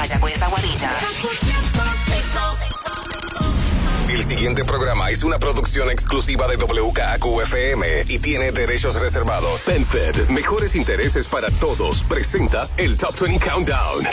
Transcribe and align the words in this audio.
Mayagüez, 0.00 0.40
Aguadilla. 0.40 0.92
El 4.08 4.24
siguiente 4.24 4.64
programa 4.64 5.10
es 5.10 5.22
una 5.24 5.38
producción 5.38 5.90
exclusiva 5.90 6.48
de 6.48 6.56
WKQFM 6.56 8.04
y 8.08 8.18
tiene 8.18 8.50
derechos 8.50 8.98
reservados. 8.98 9.60
PenFed, 9.60 10.28
mejores 10.28 10.74
intereses 10.74 11.28
para 11.28 11.50
todos, 11.50 12.02
presenta 12.04 12.66
el 12.78 12.96
Top 12.96 13.14
20 13.20 13.46
Countdown. 13.46 14.06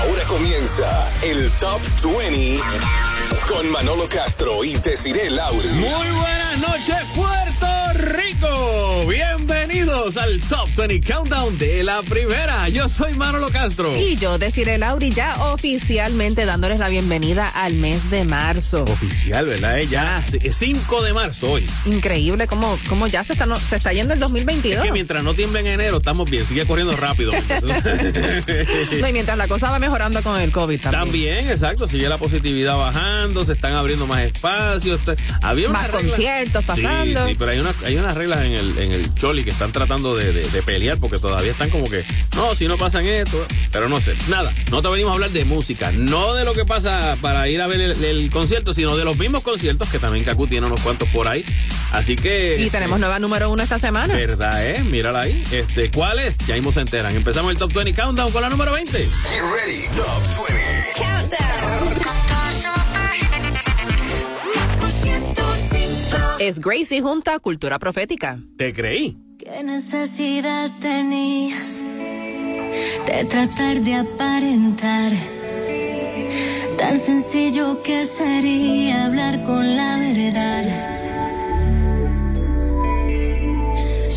Ahora 0.00 0.24
comienza 0.26 1.06
el 1.22 1.50
Top 1.52 1.82
20 2.02 2.62
con 3.46 3.70
Manolo 3.72 4.08
Castro 4.08 4.64
y 4.64 4.74
Desiree 4.76 5.28
Lauri. 5.28 5.68
Muy 5.70 6.10
buenas 6.10 6.58
noches. 6.58 6.99
Bienvenidos 9.82 10.16
al 10.18 10.38
Top 10.42 10.68
20 10.76 11.00
Countdown 11.10 11.56
de 11.56 11.82
la 11.82 12.02
primera. 12.02 12.68
Yo 12.68 12.86
soy 12.86 13.14
Manolo 13.14 13.48
Castro. 13.48 13.96
Y 13.98 14.14
yo, 14.16 14.36
Desiree 14.36 14.76
Lauri, 14.76 15.10
ya 15.10 15.42
oficialmente 15.54 16.44
dándoles 16.44 16.78
la 16.80 16.90
bienvenida 16.90 17.46
al 17.48 17.72
mes 17.74 18.10
de 18.10 18.24
marzo. 18.26 18.82
Oficial, 18.84 19.46
¿verdad? 19.46 19.78
Eh, 19.78 19.86
Ya, 19.86 20.22
es 20.42 20.56
5 20.56 21.02
de 21.02 21.14
marzo 21.14 21.52
hoy. 21.52 21.66
Increíble 21.86 22.46
cómo, 22.46 22.78
cómo 22.90 23.06
ya 23.06 23.24
se 23.24 23.32
está, 23.32 23.46
no- 23.46 23.58
se 23.58 23.76
está 23.76 23.94
yendo 23.94 24.12
el 24.12 24.20
2022. 24.20 24.80
Es 24.80 24.84
que 24.84 24.92
mientras 24.92 25.24
no 25.24 25.32
tiemble 25.32 25.60
en 25.60 25.68
enero, 25.68 25.96
estamos 25.96 26.28
bien. 26.28 26.44
Sigue 26.44 26.66
corriendo 26.66 26.94
rápido. 26.94 27.32
No, 29.00 29.08
y 29.08 29.12
mientras 29.14 29.38
la 29.38 29.48
cosa 29.48 29.70
va 29.70 29.78
mejorando 29.78 30.22
con 30.22 30.38
el 30.38 30.50
COVID 30.52 30.78
también. 30.80 31.04
También, 31.04 31.48
exacto. 31.50 31.88
Sigue 31.88 32.06
la 32.08 32.18
positividad 32.18 32.76
bajando, 32.76 33.46
se 33.46 33.52
están 33.54 33.72
abriendo 33.74 34.06
más 34.06 34.20
espacios. 34.24 35.00
Había 35.40 35.70
Más 35.70 35.88
unas 35.88 36.02
conciertos 36.02 36.64
pasando. 36.66 37.22
Sí, 37.24 37.30
sí, 37.30 37.36
pero 37.38 37.52
hay, 37.52 37.58
una, 37.60 37.70
hay 37.86 37.96
unas 37.96 38.14
reglas 38.14 38.44
en 38.44 38.52
el, 38.52 38.78
en 38.78 38.92
el 38.92 39.14
Choli 39.14 39.42
que 39.42 39.50
están 39.50 39.69
tratando 39.72 40.16
de, 40.16 40.32
de- 40.32 40.48
de 40.48 40.62
pelear 40.62 40.98
porque 40.98 41.18
todavía 41.18 41.50
están 41.52 41.70
como 41.70 41.84
que, 41.88 42.04
no, 42.36 42.54
si 42.54 42.66
no 42.66 42.76
pasan 42.76 43.04
esto, 43.06 43.46
pero 43.72 43.88
no 43.88 44.00
sé. 44.00 44.14
Nada, 44.28 44.52
no 44.70 44.82
te 44.82 44.88
venimos 44.88 45.10
a 45.10 45.14
hablar 45.14 45.30
de 45.30 45.44
música, 45.44 45.92
no 45.92 46.34
de 46.34 46.44
lo 46.44 46.52
que 46.54 46.64
pasa 46.64 47.16
para 47.20 47.48
ir 47.48 47.60
a 47.60 47.66
ver 47.66 47.80
el, 47.80 48.04
el 48.04 48.30
concierto, 48.30 48.74
sino 48.74 48.96
de 48.96 49.04
los 49.04 49.16
mismos 49.18 49.42
conciertos 49.42 49.88
que 49.88 49.98
también 49.98 50.24
Kaku 50.24 50.46
tiene 50.46 50.66
unos 50.66 50.80
cuantos 50.80 51.08
por 51.10 51.28
ahí. 51.28 51.44
Así 51.92 52.16
que. 52.16 52.56
Y 52.60 52.70
tenemos 52.70 52.98
nueva 53.00 53.18
número 53.18 53.50
uno 53.50 53.62
esta 53.62 53.78
semana. 53.78 54.14
¿Verdad, 54.14 54.64
eh? 54.64 54.82
Mírala 54.84 55.22
ahí. 55.22 55.44
Este, 55.50 55.90
¿Cuál 55.90 56.20
es? 56.20 56.38
Ya 56.46 56.54
mismo 56.54 56.70
se 56.72 56.80
enteran. 56.80 57.14
Empezamos 57.16 57.50
el 57.52 57.58
Top 57.58 57.72
20 57.72 57.94
Countdown 58.00 58.30
con 58.32 58.42
la 58.42 58.48
número 58.48 58.72
20. 58.72 58.92
Get 58.98 59.08
ready, 59.40 59.86
Top 59.96 60.46
20. 60.48 60.60
Es 66.38 66.58
Gracie 66.58 67.00
junta 67.02 67.38
Cultura 67.38 67.78
Profética. 67.78 68.38
Te 68.56 68.72
creí. 68.72 69.16
¿Qué 69.42 69.62
necesidad 69.62 70.70
tenías 70.80 71.82
de 73.06 73.24
tratar 73.24 73.80
de 73.80 73.94
aparentar? 73.94 75.12
Tan 76.76 76.98
sencillo 76.98 77.82
que 77.82 78.04
sería 78.04 79.06
hablar 79.06 79.42
con 79.44 79.64
la 79.76 79.96
verdad. 79.96 80.66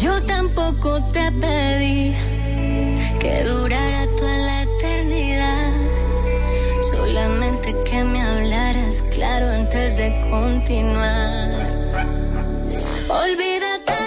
Yo 0.02 0.22
tampoco 0.24 1.02
te 1.14 1.32
pedí 1.32 2.14
que 3.22 3.46
durara 3.46 4.06
toda 4.18 4.38
la 4.40 4.64
eternidad. 4.64 5.72
Solamente 6.92 7.74
que 7.86 8.04
me 8.04 8.22
hablaras 8.22 9.04
claro 9.04 9.48
antes 9.48 9.96
de 9.96 10.10
continuar. 10.30 12.04
Olvídate. 13.08 14.03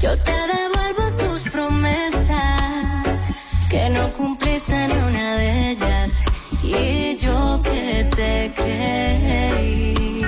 Yo 0.00 0.16
te 0.16 0.32
devuelvo 0.32 1.12
tus 1.18 1.42
promesas. 1.52 3.26
Que 3.68 3.90
no 3.90 4.10
cumpliste 4.14 4.88
ni 4.88 4.94
una 4.94 5.36
de 5.36 5.72
ellas. 5.72 6.22
Y 6.62 7.18
yo 7.18 7.60
que 7.62 8.08
te 8.16 8.50
creí. 8.56 10.24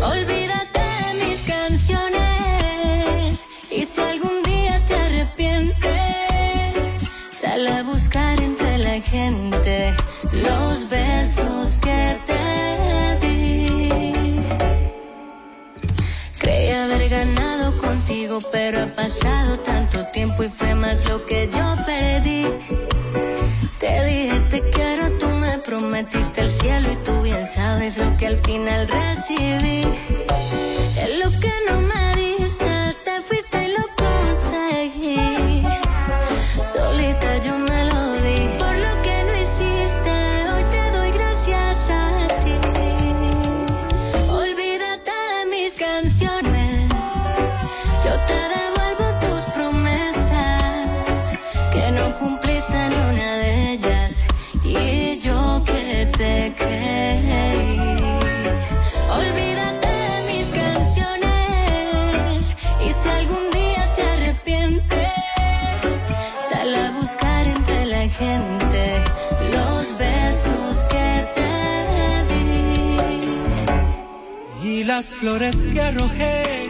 Olvídate 0.00 0.78
de 0.78 1.26
mis 1.26 1.40
canciones. 1.44 3.46
Y 3.68 3.84
si 3.84 4.00
algún 4.00 4.44
día 4.44 4.80
te 4.86 4.94
arrepientes, 4.94 6.86
sal 7.30 7.66
a 7.66 7.82
buscar 7.82 8.40
entre 8.40 8.78
la 8.78 9.00
gente 9.00 9.92
los 10.32 10.88
besos 10.88 11.80
que 11.82 12.16
te 12.26 13.03
contigo, 18.24 18.38
pero 18.52 18.82
ha 18.82 18.86
pasado 18.86 19.58
tanto 19.60 20.04
tiempo 20.12 20.44
y 20.44 20.48
fue 20.48 20.74
más 20.74 21.08
lo 21.08 21.24
que 21.26 21.48
yo 21.48 21.74
perdí. 21.84 22.46
Te 23.78 24.04
dije 24.04 24.40
te 24.50 24.60
quiero, 24.70 25.10
tú 25.18 25.28
me 25.28 25.58
prometiste 25.58 26.42
el 26.42 26.50
cielo 26.50 26.88
y 26.90 26.96
tú 27.04 27.22
bien 27.22 27.46
sabes 27.46 27.98
lo 27.98 28.16
que 28.16 28.26
al 28.26 28.38
final 28.38 28.88
recibí. 28.88 29.82
Es 30.96 31.18
lo 31.22 31.30
que 31.40 31.52
no 31.68 31.80
me 31.80 32.16
diste, 32.16 32.94
te 33.04 33.20
fuiste 33.26 33.64
y 33.64 33.68
lo 33.68 33.84
conseguí. 33.96 35.62
Solita 36.72 37.38
yo 37.38 37.58
me 37.58 37.73
gente 68.18 69.02
los 69.52 69.98
besos 69.98 70.86
que 70.90 71.26
te 71.34 71.50
di. 72.32 72.96
Y 74.68 74.84
las 74.84 75.06
flores 75.14 75.68
que 75.72 75.80
arrojé 75.80 76.68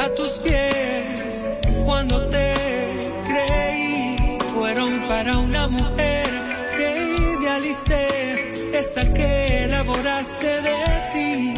a 0.00 0.08
tus 0.14 0.38
pies 0.38 1.48
cuando 1.84 2.26
te 2.28 2.54
creí 3.28 4.38
fueron 4.54 5.06
para 5.06 5.36
una 5.38 5.68
mujer 5.68 6.28
que 6.76 6.88
idealicé, 7.38 8.52
esa 8.78 9.12
que 9.12 9.64
elaboraste 9.64 10.62
de 10.62 10.76
ti. 11.12 11.55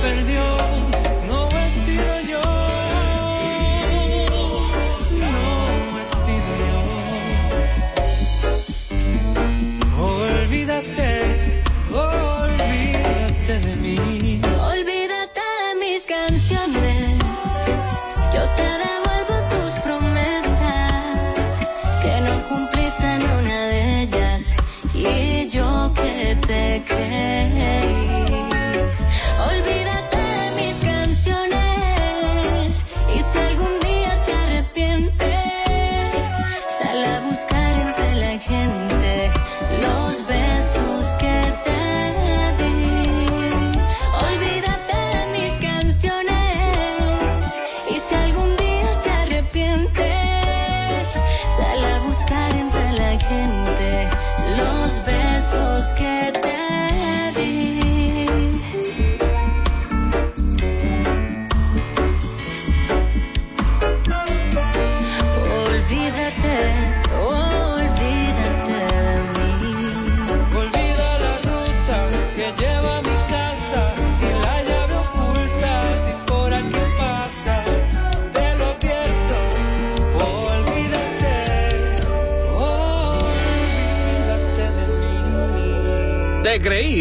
Perdió, 0.00 0.57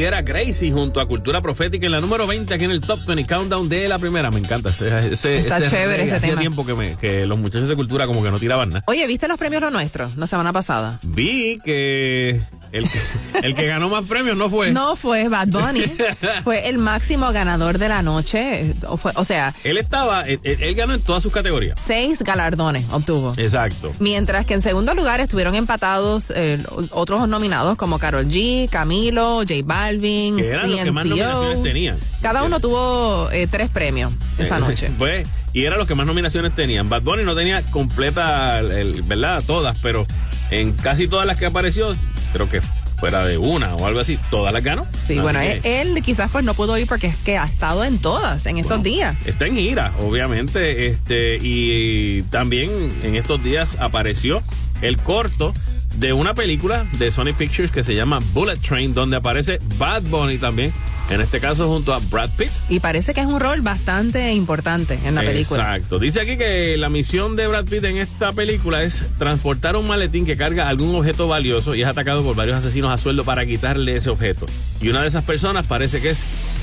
era 0.08 0.24
Crazy 0.24 0.72
junto 0.72 1.02
a 1.02 1.08
Cultura 1.08 1.42
Profética 1.42 1.86
en 1.86 1.92
la 1.92 2.00
número 2.02 2.26
20 2.28 2.54
aquí 2.54 2.64
en 2.64 2.72
el 2.72 2.80
Top 2.82 3.00
20 3.06 3.26
Countdown 3.26 3.68
de 3.68 3.88
la 3.90 4.00
primera. 4.00 4.32
Me 4.32 4.40
encanta 4.40 4.70
ese, 4.70 4.88
ese 5.14 5.40
Está 5.40 5.58
ese 5.58 5.70
chévere 5.70 6.04
ese 6.04 6.16
Hacía 6.16 6.30
tema. 6.30 6.42
tiempo 6.42 6.66
que, 6.66 6.74
me, 6.74 6.96
que 6.96 7.26
los 7.26 7.38
muchachos 7.38 7.68
de 7.68 7.76
Cultura 7.76 8.08
como 8.08 8.24
que 8.24 8.32
no 8.32 8.40
tiraban 8.40 8.70
nada. 8.70 8.84
Oye, 8.88 9.06
¿viste 9.06 9.28
los 9.28 9.38
premios 9.38 9.62
lo 9.62 9.70
nuestro 9.70 10.10
la 10.16 10.26
semana 10.28 10.54
pasada? 10.54 11.00
Vi 11.04 11.60
que 11.64 12.40
el, 12.72 12.90
que 12.90 13.00
el 13.44 13.56
que 13.56 13.66
ganó 13.68 13.90
más 13.90 14.06
premios 14.06 14.36
no 14.38 14.50
fue. 14.50 14.72
No 14.72 14.96
fue 14.96 15.28
Bad 15.30 15.48
Bunny, 15.48 15.86
fue 16.44 16.68
el 16.70 16.78
máximo 16.78 17.32
ganador 17.32 17.78
de 17.78 17.90
la 17.90 18.02
noche. 18.02 18.74
O, 18.88 18.98
fue- 18.98 19.12
o 19.16 19.24
sea, 19.24 19.54
Él 19.64 19.78
estaba, 19.78 20.22
él, 20.24 20.40
él- 20.44 20.58
él 20.62 20.76
ganó 20.76 20.94
en 20.94 21.02
todas 21.02 21.24
sus 21.24 21.32
categorías. 21.32 21.80
seis 21.80 22.20
galardones 22.20 22.86
obtuvo. 22.92 23.34
Exacto. 23.38 23.92
Mientras 24.00 24.46
que 24.46 24.54
en 24.54 24.62
segundo 24.62 24.94
lugar 24.94 25.20
estuvieron 25.22 25.56
empatados 25.56 26.32
eh, 26.36 26.64
otros 26.92 27.28
nominados 27.28 27.78
como 27.78 28.00
Carol 28.00 28.28
G, 28.28 28.70
Camilo, 28.70 29.38
J 29.40 29.54
Balvin, 29.64 30.38
Que 30.38 30.50
eran 30.50 30.72
los 30.72 30.80
que 30.82 30.92
más 30.92 31.06
nominaciones 31.06 31.64
tenían. 31.64 31.98
Cada 32.22 32.44
uno 32.44 32.60
tuvo 32.60 33.30
eh, 33.32 33.48
tres 33.50 33.70
premios 33.70 34.14
esa 34.38 34.58
Eh, 34.58 34.60
noche. 34.60 34.92
Pues, 34.98 35.28
y 35.54 35.66
eran 35.66 35.80
los 35.80 35.88
que 35.88 35.96
más 35.96 36.06
nominaciones 36.06 36.54
tenían. 36.54 36.88
Bad 36.90 37.02
Bunny 37.02 37.24
no 37.24 37.34
tenía 37.36 37.62
completa, 37.72 38.60
el- 38.60 39.02
¿verdad? 39.04 39.42
Todas, 39.46 39.78
pero 39.82 40.06
en 40.52 40.74
casi 40.74 41.08
todas 41.08 41.26
las 41.26 41.38
que 41.38 41.46
apareció, 41.46 41.96
creo 42.38 42.50
que 42.50 42.62
fuera 43.00 43.26
de 43.26 43.38
una 43.38 43.76
o 43.76 43.86
algo 43.86 44.00
así, 44.00 44.18
todas 44.30 44.54
las 44.54 44.64
ganó. 44.64 44.84
Sí, 44.86 45.14
Así 45.14 45.20
bueno, 45.20 45.40
que 45.40 45.54
él, 45.54 45.96
él 45.98 46.04
quizás 46.04 46.30
pues 46.32 46.44
no 46.44 46.54
pudo 46.54 46.78
ir 46.78 46.88
porque 46.88 47.08
es 47.08 47.16
que 47.18 47.38
ha 47.38 47.46
estado 47.46 47.84
en 47.84 48.00
todas 48.00 48.46
en 48.46 48.58
estos 48.58 48.82
días. 48.84 49.16
Está 49.26 49.46
en 49.48 49.56
gira, 49.56 49.92
obviamente, 50.00 50.88
este, 50.88 51.40
y 51.42 52.24
también 52.24 52.70
en 53.04 53.16
estos 53.16 53.44
días 53.44 53.78
apareció 53.80 54.42
el 54.82 54.98
corto 54.98 55.54
de 55.98 56.14
una 56.14 56.34
película 56.34 56.86
de 56.94 57.12
Sony 57.12 57.34
Pictures 57.38 57.72
que 57.72 57.84
se 57.84 57.96
llama 57.96 58.20
Bullet 58.34 58.58
Train, 58.58 58.94
donde 58.94 59.18
aparece 59.18 59.60
Bad 59.78 60.04
Bunny 60.04 60.38
también, 60.38 60.72
en 61.10 61.22
este 61.22 61.40
caso 61.40 61.68
junto 61.68 61.94
a 61.94 62.00
Brad 62.12 62.30
Pitt. 62.38 62.50
Y 62.70 62.80
parece 62.80 63.14
que 63.14 63.22
es 63.22 63.28
un 63.28 63.40
rol 63.40 63.62
bastante 63.62 64.32
importante 64.34 65.00
en 65.04 65.16
la 65.16 65.22
película. 65.22 65.64
Exacto. 65.76 66.00
Dice 66.00 66.22
aquí 66.22 66.38
que 66.38 66.78
la 66.78 66.90
misión 66.90 67.36
de 67.36 67.48
Brad 67.48 67.66
Pitt 67.66 67.84
en 67.86 67.98
esta 67.98 68.32
película 68.34 68.84
es 68.84 69.04
transportar 69.18 69.76
un 69.76 69.88
maletín 69.88 70.26
que 70.26 70.38
carga 70.38 70.70
algún 70.70 70.94
objeto 70.96 71.28
valioso 71.28 71.74
y 71.74 71.82
es 71.82 71.88
atacado 71.88 72.24
por 72.24 72.36
varios 72.36 72.58
asesinos 72.58 72.92
a 72.92 72.98
sueldo 72.98 73.24
para 73.24 73.46
quitarle 73.46 73.96
ese 73.96 74.10
objeto. 74.10 74.46
Y 74.80 74.90
una 74.90 75.02
de 75.02 75.08
esas 75.08 75.24
personas 75.24 75.66
parece 75.66 76.00
que 76.00 76.12
es 76.12 76.20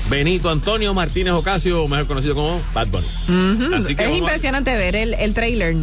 Benito 0.09 0.49
Antonio 0.49 0.93
Martínez 0.93 1.33
Ocasio, 1.33 1.87
mejor 1.87 2.07
conocido 2.07 2.35
como 2.35 2.61
Bad 2.73 2.87
Bunny. 2.87 3.07
Así 3.73 3.95
que 3.95 4.05
es 4.05 4.17
impresionante 4.17 4.75
ver 4.77 4.95
el, 4.95 5.13
el 5.15 5.33
trailer, 5.33 5.75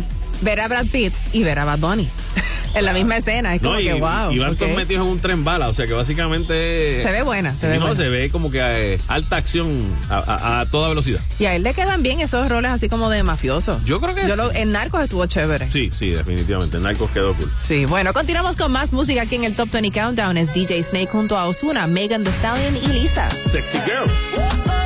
ver 0.43 0.61
a 0.61 0.69
Brad 0.69 0.87
Pitt 0.87 1.15
y 1.33 1.43
ver 1.43 1.59
a 1.59 1.65
Bad 1.65 1.79
Bunny 1.79 2.09
en 2.75 2.85
la 2.85 2.93
misma 2.93 3.17
escena. 3.17 3.55
Es 3.55 3.61
como 3.61 3.75
No, 3.75 3.81
y, 3.81 3.85
que 3.85 3.95
wow. 3.95 4.31
y 4.33 4.39
van 4.39 4.53
ok. 4.53 4.59
todos 4.59 4.77
metidos 4.77 5.07
en 5.07 5.13
un 5.13 5.19
tren 5.21 5.45
bala, 5.45 5.69
o 5.69 5.75
sea 5.75 5.87
que 5.87 5.93
básicamente... 5.95 7.01
Se 7.03 7.11
ve 7.13 7.23
buena, 7.23 7.55
se 7.57 7.67
ve 7.69 7.75
no, 7.79 7.87
buena. 7.87 7.97
se 7.97 8.09
ve 8.09 8.31
como 8.31 8.51
que 8.51 8.61
eh, 8.95 9.01
alta 9.09 9.37
acción 9.37 9.69
a, 10.11 10.19
a- 10.19 10.61
a 10.61 10.67
toda 10.67 10.89
velocidad. 10.89 11.21
Y 11.39 11.45
a 11.47 11.55
él 11.55 11.63
le 11.63 11.75
quedan 11.75 12.03
bien 12.03 12.21
esos 12.21 12.49
roles 12.49 12.71
así 12.71 12.89
como 12.89 13.09
de 13.11 13.23
mafioso. 13.23 13.81
Yo 13.85 14.01
creo 14.01 14.15
que 14.15 14.23
Yo 14.23 14.31
sí. 14.31 14.37
lo- 14.37 14.53
en 14.55 14.73
Narcos 14.73 15.03
estuvo 15.03 15.25
chévere. 15.27 15.69
Sí, 15.71 15.91
sí, 15.95 16.11
definitivamente. 16.11 16.79
Narcos 16.79 17.11
quedó 17.11 17.35
cool. 17.35 17.51
Sí, 17.67 17.85
bueno, 17.87 18.13
continuamos 18.13 18.57
con 18.57 18.73
más 18.73 18.93
música 18.93 19.23
aquí 19.23 19.35
en 19.37 19.45
el 19.45 19.55
Top 19.55 19.71
20 19.71 19.91
Countdown. 19.99 20.37
Es 20.39 20.53
DJ 20.55 20.83
Snake 20.85 21.09
junto 21.11 21.39
a 21.39 21.47
Osuna, 21.47 21.87
Megan 21.87 22.25
Thee 22.25 22.33
Stallion 22.33 22.77
y 22.77 22.87
Lisa. 22.89 23.29
Sexy 23.31 23.79
Girl. 23.85 24.82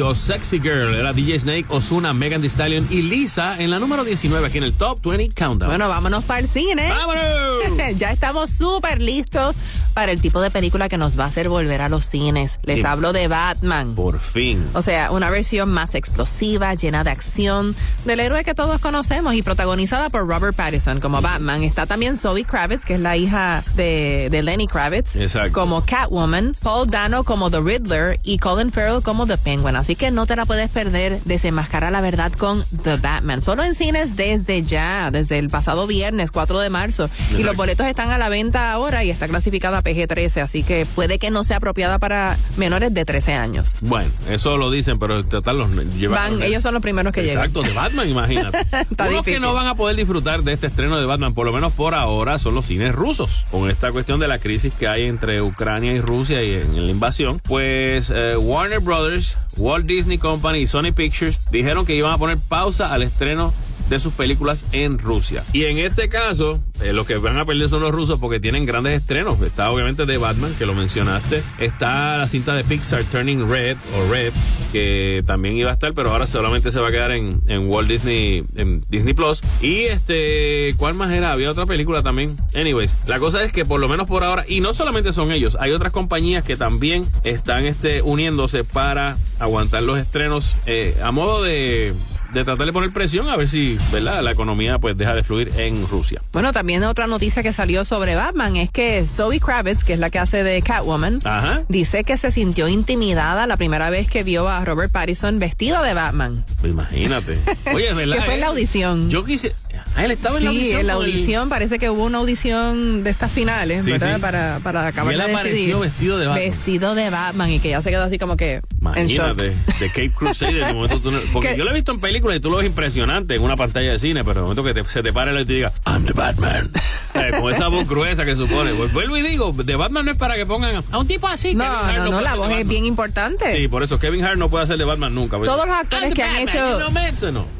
O 0.00 0.14
Sexy 0.14 0.60
Girl. 0.60 0.94
Era 0.94 1.12
DJ 1.12 1.40
Snake, 1.40 1.66
Osuna, 1.68 2.12
Megan 2.12 2.40
Thee 2.40 2.50
Stallion 2.50 2.86
y 2.90 3.02
Lisa 3.02 3.58
en 3.58 3.70
la 3.70 3.78
número 3.78 4.04
19 4.04 4.46
aquí 4.46 4.58
en 4.58 4.64
el 4.64 4.72
Top 4.72 5.04
20 5.04 5.34
Countdown. 5.34 5.70
Bueno, 5.70 5.88
vámonos 5.88 6.24
para 6.24 6.40
el 6.40 6.48
cine. 6.48 6.88
¡Vámonos! 6.88 7.96
ya 7.96 8.10
estamos 8.10 8.50
súper 8.50 9.00
listos 9.00 9.58
para 9.94 10.12
el 10.12 10.20
tipo 10.20 10.40
de 10.40 10.50
película 10.50 10.88
que 10.88 10.98
nos 10.98 11.18
va 11.18 11.24
a 11.24 11.28
hacer 11.28 11.48
volver 11.48 11.80
a 11.80 11.88
los 11.88 12.04
cines. 12.04 12.58
Les 12.64 12.80
Sí. 12.80 12.86
hablo 12.86 13.12
de 13.12 13.28
Batman. 13.28 13.94
Por 13.94 14.18
fin. 14.18 14.64
O 14.74 14.82
sea, 14.82 15.10
una 15.12 15.30
versión 15.30 15.70
más 15.70 15.94
explosiva, 15.94 16.74
llena 16.74 17.04
de 17.04 17.10
acción, 17.10 17.74
del 18.04 18.20
héroe 18.20 18.44
que 18.44 18.54
todos 18.54 18.80
conocemos 18.80 19.34
y 19.34 19.42
protagonizada 19.42 20.10
por 20.10 20.26
Robert 20.28 20.56
Pattinson 20.56 21.00
como 21.00 21.20
Batman. 21.22 21.62
Está 21.62 21.86
también 21.86 22.16
Zoe 22.16 22.44
Kravitz, 22.44 22.84
que 22.84 22.94
es 22.94 23.00
la 23.00 23.16
hija 23.16 23.62
de, 23.76 24.28
de 24.30 24.42
Lenny 24.42 24.66
Kravitz, 24.66 25.16
Exacto. 25.16 25.52
como 25.52 25.84
Catwoman, 25.84 26.54
Paul 26.62 26.90
Dano 26.90 27.22
como 27.24 27.50
The 27.50 27.60
Riddler 27.60 28.18
y 28.24 28.38
Colin 28.38 28.72
Farrell 28.72 29.02
como 29.02 29.26
The 29.26 29.38
Penguin. 29.38 29.76
Así 29.76 29.94
que 29.96 30.10
no 30.10 30.26
te 30.26 30.34
la 30.36 30.44
puedes 30.46 30.68
perder, 30.70 31.20
desenmascara 31.24 31.90
la 31.90 32.00
verdad 32.00 32.32
con 32.32 32.64
The 32.82 32.96
Batman. 32.96 33.42
Solo 33.42 33.62
en 33.64 33.74
cines 33.74 34.16
desde 34.16 34.62
ya, 34.64 35.10
desde 35.12 35.38
el 35.38 35.50
pasado 35.50 35.86
viernes 35.86 36.32
4 36.32 36.58
de 36.58 36.70
marzo. 36.70 37.08
Y 37.30 37.32
los 37.32 37.40
Exacto. 37.40 37.56
boletos 37.56 37.86
están 37.86 38.10
a 38.10 38.18
la 38.18 38.28
venta 38.28 38.72
ahora 38.72 39.04
y 39.04 39.10
está 39.10 39.28
clasificada 39.28 39.82
PG-13, 39.84 40.42
así 40.42 40.62
que 40.62 40.86
puede 40.86 41.18
que 41.18 41.30
no 41.30 41.44
sea 41.44 41.58
apropiada 41.58 41.98
para 41.98 42.38
menores 42.56 42.92
de 42.94 43.04
13 43.04 43.34
años. 43.34 43.72
Bueno, 43.80 44.10
eso 44.28 44.56
lo 44.56 44.70
dicen, 44.70 44.98
pero 44.98 45.16
el 45.18 45.26
total 45.26 45.58
los 45.58 45.70
llevan. 45.96 46.38
Van, 46.38 46.42
ellos 46.42 46.62
son 46.62 46.74
los 46.74 46.82
primeros 46.82 47.12
que 47.12 47.22
llegan. 47.22 47.44
Exacto, 47.44 47.62
de 47.62 47.72
Batman, 47.72 48.08
imagínate. 48.08 48.58
Está 48.60 49.08
Unos 49.08 49.22
que 49.22 49.30
difícil. 49.32 49.40
no 49.42 49.52
van 49.54 49.66
a 49.66 49.74
poder 49.74 49.96
disfrutar 49.96 50.42
de 50.42 50.52
este 50.54 50.66
estreno 50.66 50.98
de 50.98 51.06
Batman, 51.06 51.34
por 51.34 51.46
lo 51.46 51.52
menos 51.52 51.72
por 51.72 51.94
ahora, 51.94 52.38
son 52.38 52.54
los 52.54 52.66
cines 52.66 52.92
rusos. 52.94 53.44
Con 53.50 53.70
esta 53.70 53.92
cuestión 53.92 54.18
de 54.20 54.28
la 54.28 54.38
crisis 54.38 54.72
que 54.72 54.88
hay 54.88 55.02
entre 55.04 55.42
Ucrania 55.42 55.92
y 55.92 56.00
Rusia 56.00 56.42
y 56.42 56.54
en, 56.54 56.74
en 56.74 56.86
la 56.86 56.90
invasión, 56.90 57.40
pues 57.44 58.10
eh, 58.14 58.36
Warner 58.36 58.80
Brothers, 58.80 59.36
Walt 59.56 59.86
Disney 59.86 60.18
Company 60.18 60.58
y 60.60 60.66
Sony 60.66 60.92
Pictures 60.94 61.38
dijeron 61.50 61.84
que 61.86 61.94
iban 61.94 62.12
a 62.12 62.18
poner 62.18 62.38
pausa 62.38 62.92
al 62.92 63.02
estreno 63.02 63.52
de 63.88 64.00
sus 64.00 64.14
películas 64.14 64.64
en 64.72 64.98
Rusia. 64.98 65.44
Y 65.52 65.64
en 65.66 65.78
este 65.78 66.08
caso, 66.08 66.62
eh, 66.82 66.92
los 66.92 67.06
que 67.06 67.16
van 67.16 67.38
a 67.38 67.44
perder 67.44 67.68
son 67.68 67.82
los 67.82 67.92
rusos 67.92 68.18
porque 68.20 68.40
tienen 68.40 68.66
grandes 68.66 69.00
estrenos. 69.00 69.40
Está 69.42 69.70
obviamente 69.70 70.06
de 70.06 70.16
Batman, 70.18 70.54
que 70.58 70.66
lo 70.66 70.74
mencionaste. 70.74 71.42
Está 71.58 72.18
la 72.18 72.26
cinta 72.26 72.54
de 72.54 72.64
Pixar 72.64 73.04
Turning 73.04 73.48
Red 73.48 73.76
o 73.96 74.12
Red, 74.12 74.32
que 74.72 75.22
también 75.26 75.56
iba 75.56 75.70
a 75.70 75.74
estar, 75.74 75.94
pero 75.94 76.10
ahora 76.10 76.26
solamente 76.26 76.70
se 76.70 76.80
va 76.80 76.88
a 76.88 76.90
quedar 76.90 77.12
en, 77.12 77.42
en 77.46 77.68
Walt 77.68 77.88
Disney, 77.88 78.44
en 78.56 78.84
Disney 78.88 79.14
Plus. 79.14 79.40
Y 79.60 79.82
este, 79.82 80.74
¿cuál 80.76 80.94
más 80.94 81.12
era? 81.12 81.32
Había 81.32 81.50
otra 81.50 81.66
película 81.66 82.02
también. 82.02 82.36
Anyways, 82.54 82.94
la 83.06 83.18
cosa 83.18 83.44
es 83.44 83.52
que 83.52 83.64
por 83.64 83.80
lo 83.80 83.88
menos 83.88 84.08
por 84.08 84.24
ahora, 84.24 84.44
y 84.48 84.60
no 84.60 84.74
solamente 84.74 85.12
son 85.12 85.30
ellos, 85.32 85.56
hay 85.60 85.70
otras 85.70 85.92
compañías 85.92 86.44
que 86.44 86.56
también 86.56 87.04
están 87.22 87.64
este, 87.66 88.02
uniéndose 88.02 88.64
para 88.64 89.16
aguantar 89.38 89.82
los 89.82 89.98
estrenos 89.98 90.54
eh, 90.66 90.96
a 91.02 91.10
modo 91.12 91.42
de, 91.42 91.92
de 92.32 92.44
tratar 92.44 92.66
de 92.66 92.72
poner 92.72 92.92
presión 92.92 93.28
a 93.28 93.36
ver 93.36 93.48
si, 93.48 93.78
¿verdad? 93.92 94.22
La 94.22 94.30
economía 94.32 94.78
pues 94.78 94.96
deja 94.96 95.14
de 95.14 95.22
fluir 95.22 95.52
en 95.56 95.86
Rusia. 95.88 96.22
Bueno, 96.32 96.52
también 96.52 96.63
otra 96.84 97.06
noticia 97.06 97.42
que 97.42 97.52
salió 97.52 97.84
sobre 97.84 98.14
Batman 98.14 98.56
es 98.56 98.70
que 98.70 99.06
Zoe 99.06 99.38
Kravitz, 99.38 99.84
que 99.84 99.92
es 99.92 99.98
la 99.98 100.08
que 100.08 100.18
hace 100.18 100.42
de 100.42 100.62
Catwoman, 100.62 101.20
Ajá. 101.24 101.62
dice 101.68 102.04
que 102.04 102.16
se 102.16 102.30
sintió 102.30 102.68
intimidada 102.68 103.46
la 103.46 103.56
primera 103.56 103.90
vez 103.90 104.08
que 104.08 104.22
vio 104.22 104.48
a 104.48 104.64
Robert 104.64 104.90
Pattinson 104.90 105.38
vestido 105.38 105.82
de 105.82 105.92
Batman. 105.92 106.44
Pues 106.60 106.72
Imagínate. 106.72 107.38
Oye, 107.74 107.90
es 107.90 107.96
verdad. 107.96 108.16
Que 108.16 108.22
fue 108.22 108.34
en 108.34 108.40
la 108.40 108.46
eh? 108.46 108.50
audición. 108.50 109.10
Yo 109.10 109.24
quise. 109.24 109.54
Ah, 109.96 110.04
él 110.04 110.10
estaba 110.10 110.38
en 110.38 110.44
la 110.44 110.50
sí, 110.50 110.56
audición. 110.56 110.80
en 110.80 110.86
la 110.86 110.92
el- 110.94 110.98
audición 110.98 111.48
parece 111.48 111.78
que 111.78 111.90
hubo 111.90 112.04
una 112.04 112.18
audición 112.18 113.02
de 113.04 113.10
estas 113.10 113.30
finales, 113.30 113.84
Sí, 113.84 113.92
¿verdad? 113.92 114.16
sí. 114.16 114.20
Para, 114.20 114.60
para 114.62 114.86
acabar 114.88 115.12
Y 115.12 115.16
él 115.18 115.24
de 115.26 115.32
apareció 115.32 115.52
decidir. 115.54 115.76
vestido 115.76 116.18
de 116.18 116.26
Batman. 116.26 116.44
Vestido 116.50 116.94
de 116.94 117.10
Batman 117.10 117.50
y 117.50 117.60
que 117.60 117.70
ya 117.70 117.80
se 117.80 117.90
quedó 117.90 118.02
así 118.04 118.18
como 118.18 118.36
que 118.36 118.54
en 118.94 119.06
shock. 119.06 119.38
Imagínate, 119.38 119.52
de 119.80 119.88
Cape 119.88 120.10
Crusader, 120.10 120.66
de 120.66 120.74
momento 120.74 121.00
tú 121.00 121.10
no- 121.10 121.20
porque 121.32 121.48
Que- 121.50 121.56
yo 121.58 121.64
lo 121.64 121.70
he 121.70 121.74
visto 121.74 121.92
en 121.92 122.00
películas 122.00 122.36
y 122.36 122.40
tú 122.40 122.50
lo 122.50 122.56
ves 122.58 122.66
impresionante 122.66 123.34
en 123.34 123.42
una 123.42 123.56
pantalla 123.56 123.92
de 123.92 123.98
cine, 123.98 124.24
pero 124.24 124.40
de 124.40 124.42
momento 124.42 124.64
que 124.64 124.74
te- 124.74 124.84
se 124.88 125.02
te 125.02 125.12
pare 125.12 125.30
el 125.30 125.40
y 125.40 125.44
te 125.46 125.52
diga, 125.54 125.72
I'm 125.86 126.04
the 126.04 126.12
Batman. 126.12 126.70
Eh, 127.14 127.30
con 127.40 127.54
esa 127.54 127.68
voz 127.68 127.88
gruesa 127.88 128.24
que 128.24 128.34
supone. 128.34 128.74
Pues 128.74 128.92
vuelvo 128.92 129.16
y 129.16 129.22
digo, 129.22 129.52
de 129.56 129.76
Batman 129.76 130.04
no 130.04 130.10
es 130.10 130.18
para 130.18 130.34
que 130.34 130.46
pongan 130.46 130.82
a 130.90 130.98
un 130.98 131.06
tipo 131.06 131.28
así. 131.28 131.54
No, 131.54 131.62
Kevin 131.62 131.76
Hart 131.90 131.98
no, 132.06 132.10
no, 132.10 132.20
la 132.20 132.34
voz 132.34 132.50
es 132.50 132.66
bien 132.66 132.86
importante. 132.86 133.54
Sí, 133.56 133.68
por 133.68 133.84
eso 133.84 134.00
Kevin 134.00 134.24
Hart 134.24 134.36
no 134.36 134.48
puede 134.48 134.64
hacer 134.64 134.78
de 134.78 134.84
Batman 134.84 135.14
nunca. 135.14 135.36
pues. 135.38 135.48
Todos 135.48 135.64
los 135.64 135.76
actores 135.76 136.12
que 136.12 136.24
han 136.24 136.36
hecho- 136.48 136.76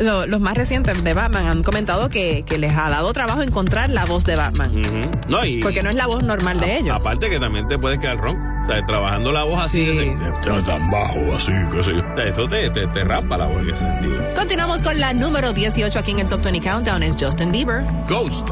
no. 0.00 0.26
Los 0.26 0.40
más 0.40 0.56
recientes 0.56 1.02
de 1.04 1.14
Batman 1.14 1.46
han 1.46 1.62
comentado 1.62 2.03
que, 2.10 2.44
que 2.46 2.58
les 2.58 2.76
ha 2.76 2.90
dado 2.90 3.12
trabajo 3.12 3.42
encontrar 3.42 3.90
la 3.90 4.04
voz 4.04 4.24
de 4.24 4.36
Batman. 4.36 5.10
No, 5.28 5.44
y, 5.44 5.60
Porque 5.62 5.82
no 5.82 5.90
es 5.90 5.96
la 5.96 6.06
voz 6.06 6.22
normal 6.22 6.60
de 6.60 6.78
ellos. 6.78 6.96
Aparte 7.00 7.28
que 7.30 7.38
también 7.40 7.66
te 7.68 7.78
puedes 7.78 7.98
quedar 7.98 8.18
ronco. 8.18 8.42
O 8.64 8.66
sea, 8.70 8.82
trabajando 8.86 9.30
la 9.30 9.44
voz 9.44 9.60
así, 9.60 9.84
Sí. 9.84 9.94
de- 9.94 10.04
de- 10.16 10.62
tan 10.62 10.90
bajo, 10.90 11.18
así, 11.36 11.52
qué 11.70 11.82
sé 11.82 11.92
yo. 11.92 11.98
O 11.98 12.16
sea, 12.16 12.24
Eso 12.28 12.48
te, 12.48 12.70
te, 12.70 12.86
te 12.86 13.04
rampa 13.04 13.36
la 13.36 13.46
voz 13.46 13.60
en 13.60 13.70
ese 13.70 13.84
sentido. 13.84 14.22
Continuamos 14.34 14.80
con 14.80 14.98
la 14.98 15.12
número 15.12 15.52
18 15.52 15.98
aquí 15.98 16.12
en 16.12 16.20
el 16.20 16.28
Top 16.28 16.42
20 16.42 16.60
Countdown. 16.66 17.02
Es 17.02 17.14
Justin 17.20 17.52
Bieber. 17.52 17.82
Ghost. 18.08 18.48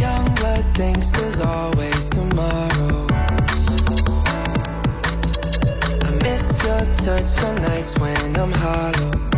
Young 0.00 0.34
blood 0.36 0.62
thinks 0.74 1.12
there's 1.12 1.40
always 1.40 2.08
tomorrow. 2.08 3.06
I 6.02 6.10
miss 6.22 6.62
your 6.64 6.84
touch 7.04 7.44
on 7.44 7.62
nights 7.62 7.98
when 7.98 8.36
I'm 8.36 8.52
hollow. 8.52 9.35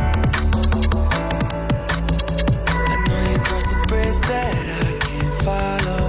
That 4.17 4.87
I 4.87 4.99
can't 5.07 5.35
follow. 5.45 6.08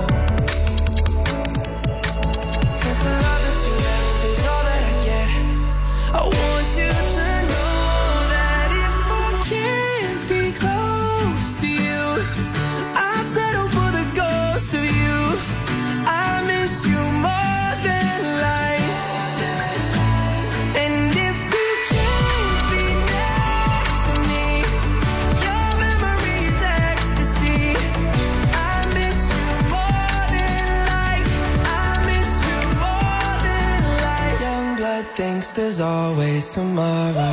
Tomorrow. 36.51 37.28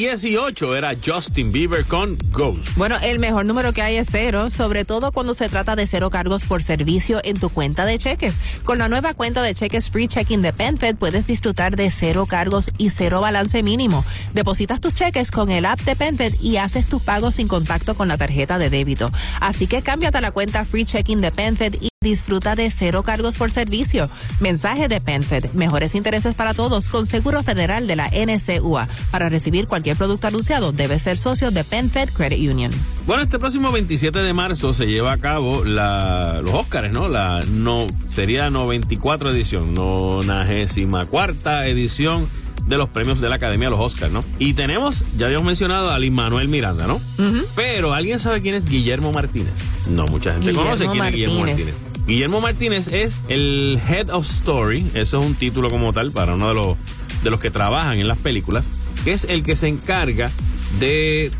18 0.00 0.76
era 0.76 0.94
Justin 1.04 1.52
Bieber 1.52 1.84
con 1.84 2.16
Ghost. 2.30 2.74
Bueno, 2.76 2.96
el 3.02 3.18
mejor 3.18 3.44
número 3.44 3.74
que 3.74 3.82
hay 3.82 3.98
es 3.98 4.08
cero, 4.10 4.48
sobre 4.48 4.86
todo 4.86 5.12
cuando 5.12 5.34
se 5.34 5.50
trata 5.50 5.76
de 5.76 5.86
cero 5.86 6.08
cargos 6.08 6.46
por 6.46 6.62
servicio 6.62 7.20
en 7.22 7.38
tu 7.38 7.50
cuenta 7.50 7.84
de 7.84 7.98
cheques. 7.98 8.40
Con 8.64 8.78
la 8.78 8.88
nueva 8.88 9.12
cuenta 9.12 9.42
de 9.42 9.54
cheques 9.54 9.90
Free 9.90 10.08
Checking 10.08 10.40
de 10.40 10.54
PenFed 10.54 10.96
puedes 10.96 11.26
disfrutar 11.26 11.76
de 11.76 11.90
cero 11.90 12.24
cargos 12.24 12.70
y 12.78 12.88
cero 12.88 13.20
balance 13.20 13.62
mínimo. 13.62 14.02
Depositas 14.32 14.80
tus 14.80 14.94
cheques 14.94 15.30
con 15.30 15.50
el 15.50 15.66
app 15.66 15.80
de 15.80 15.94
PenFed 15.94 16.32
y 16.40 16.56
haces 16.56 16.88
tus 16.88 17.02
pagos 17.02 17.34
sin 17.34 17.46
contacto 17.46 17.94
con 17.94 18.08
la 18.08 18.16
tarjeta 18.16 18.56
de 18.56 18.70
débito. 18.70 19.10
Así 19.40 19.66
que 19.66 19.82
cámbiate 19.82 20.16
a 20.16 20.22
la 20.22 20.30
cuenta 20.30 20.64
Free 20.64 20.86
Checking 20.86 21.20
de 21.20 21.30
PenFed 21.30 21.74
y 21.78 21.89
disfruta 22.10 22.56
de 22.56 22.70
cero 22.70 23.02
cargos 23.02 23.36
por 23.36 23.50
servicio. 23.50 24.08
Mensaje 24.40 24.88
de 24.88 25.02
PenFed. 25.02 25.52
Mejores 25.52 25.94
intereses 25.94 26.34
para 26.34 26.54
todos 26.54 26.88
con 26.88 27.04
Seguro 27.04 27.42
Federal 27.42 27.86
de 27.86 27.94
la 27.94 28.08
NCUA. 28.08 28.88
Para 29.10 29.28
recibir 29.28 29.66
cualquier 29.66 29.98
producto 29.98 30.26
anunciado, 30.26 30.72
debe 30.72 30.98
ser 30.98 31.18
socio 31.18 31.50
de 31.50 31.62
PenFed 31.62 32.08
Credit 32.08 32.50
Union. 32.50 32.72
Bueno, 33.06 33.22
este 33.22 33.38
próximo 33.38 33.70
27 33.70 34.18
de 34.22 34.32
marzo 34.32 34.72
se 34.72 34.86
lleva 34.86 35.12
a 35.12 35.18
cabo 35.18 35.62
la, 35.62 36.40
los 36.42 36.54
Óscares, 36.54 36.90
¿no? 36.90 37.06
La 37.06 37.40
no 37.46 37.86
sería 38.08 38.48
94 38.48 39.30
edición, 39.32 39.74
94 39.74 41.64
edición 41.64 42.26
de 42.66 42.78
los 42.78 42.88
premios 42.88 43.20
de 43.20 43.28
la 43.28 43.34
Academia 43.34 43.66
de 43.66 43.72
los 43.72 43.80
Oscars, 43.80 44.10
¿no? 44.10 44.24
Y 44.38 44.54
tenemos, 44.54 45.02
ya 45.18 45.26
habíamos 45.26 45.44
mencionado 45.44 45.90
a 45.90 45.98
Lin 45.98 46.14
Manuel 46.14 46.48
Miranda, 46.48 46.86
¿no? 46.86 46.98
Pero 47.56 47.92
¿alguien 47.92 48.18
sabe 48.18 48.40
quién 48.40 48.54
es 48.54 48.64
Guillermo 48.64 49.12
Martínez? 49.12 49.52
No, 49.90 50.06
mucha 50.06 50.32
gente 50.32 50.46
Guillermo 50.48 50.64
conoce 50.64 50.86
quién 50.86 51.04
es 51.04 51.12
Guillermo 51.12 51.40
Martínez. 51.40 51.89
Guillermo 52.10 52.40
Martínez 52.40 52.88
es 52.88 53.20
el 53.28 53.78
Head 53.88 54.08
of 54.08 54.26
Story, 54.26 54.84
eso 54.94 55.20
es 55.20 55.26
un 55.26 55.36
título 55.36 55.70
como 55.70 55.92
tal 55.92 56.10
para 56.10 56.34
uno 56.34 56.48
de 56.48 56.54
los, 56.54 56.76
de 57.22 57.30
los 57.30 57.38
que 57.38 57.52
trabajan 57.52 58.00
en 58.00 58.08
las 58.08 58.18
películas, 58.18 58.68
que 59.04 59.12
es 59.12 59.22
el 59.22 59.44
que 59.44 59.54
se 59.54 59.68
encarga 59.68 60.28
de 60.80 61.30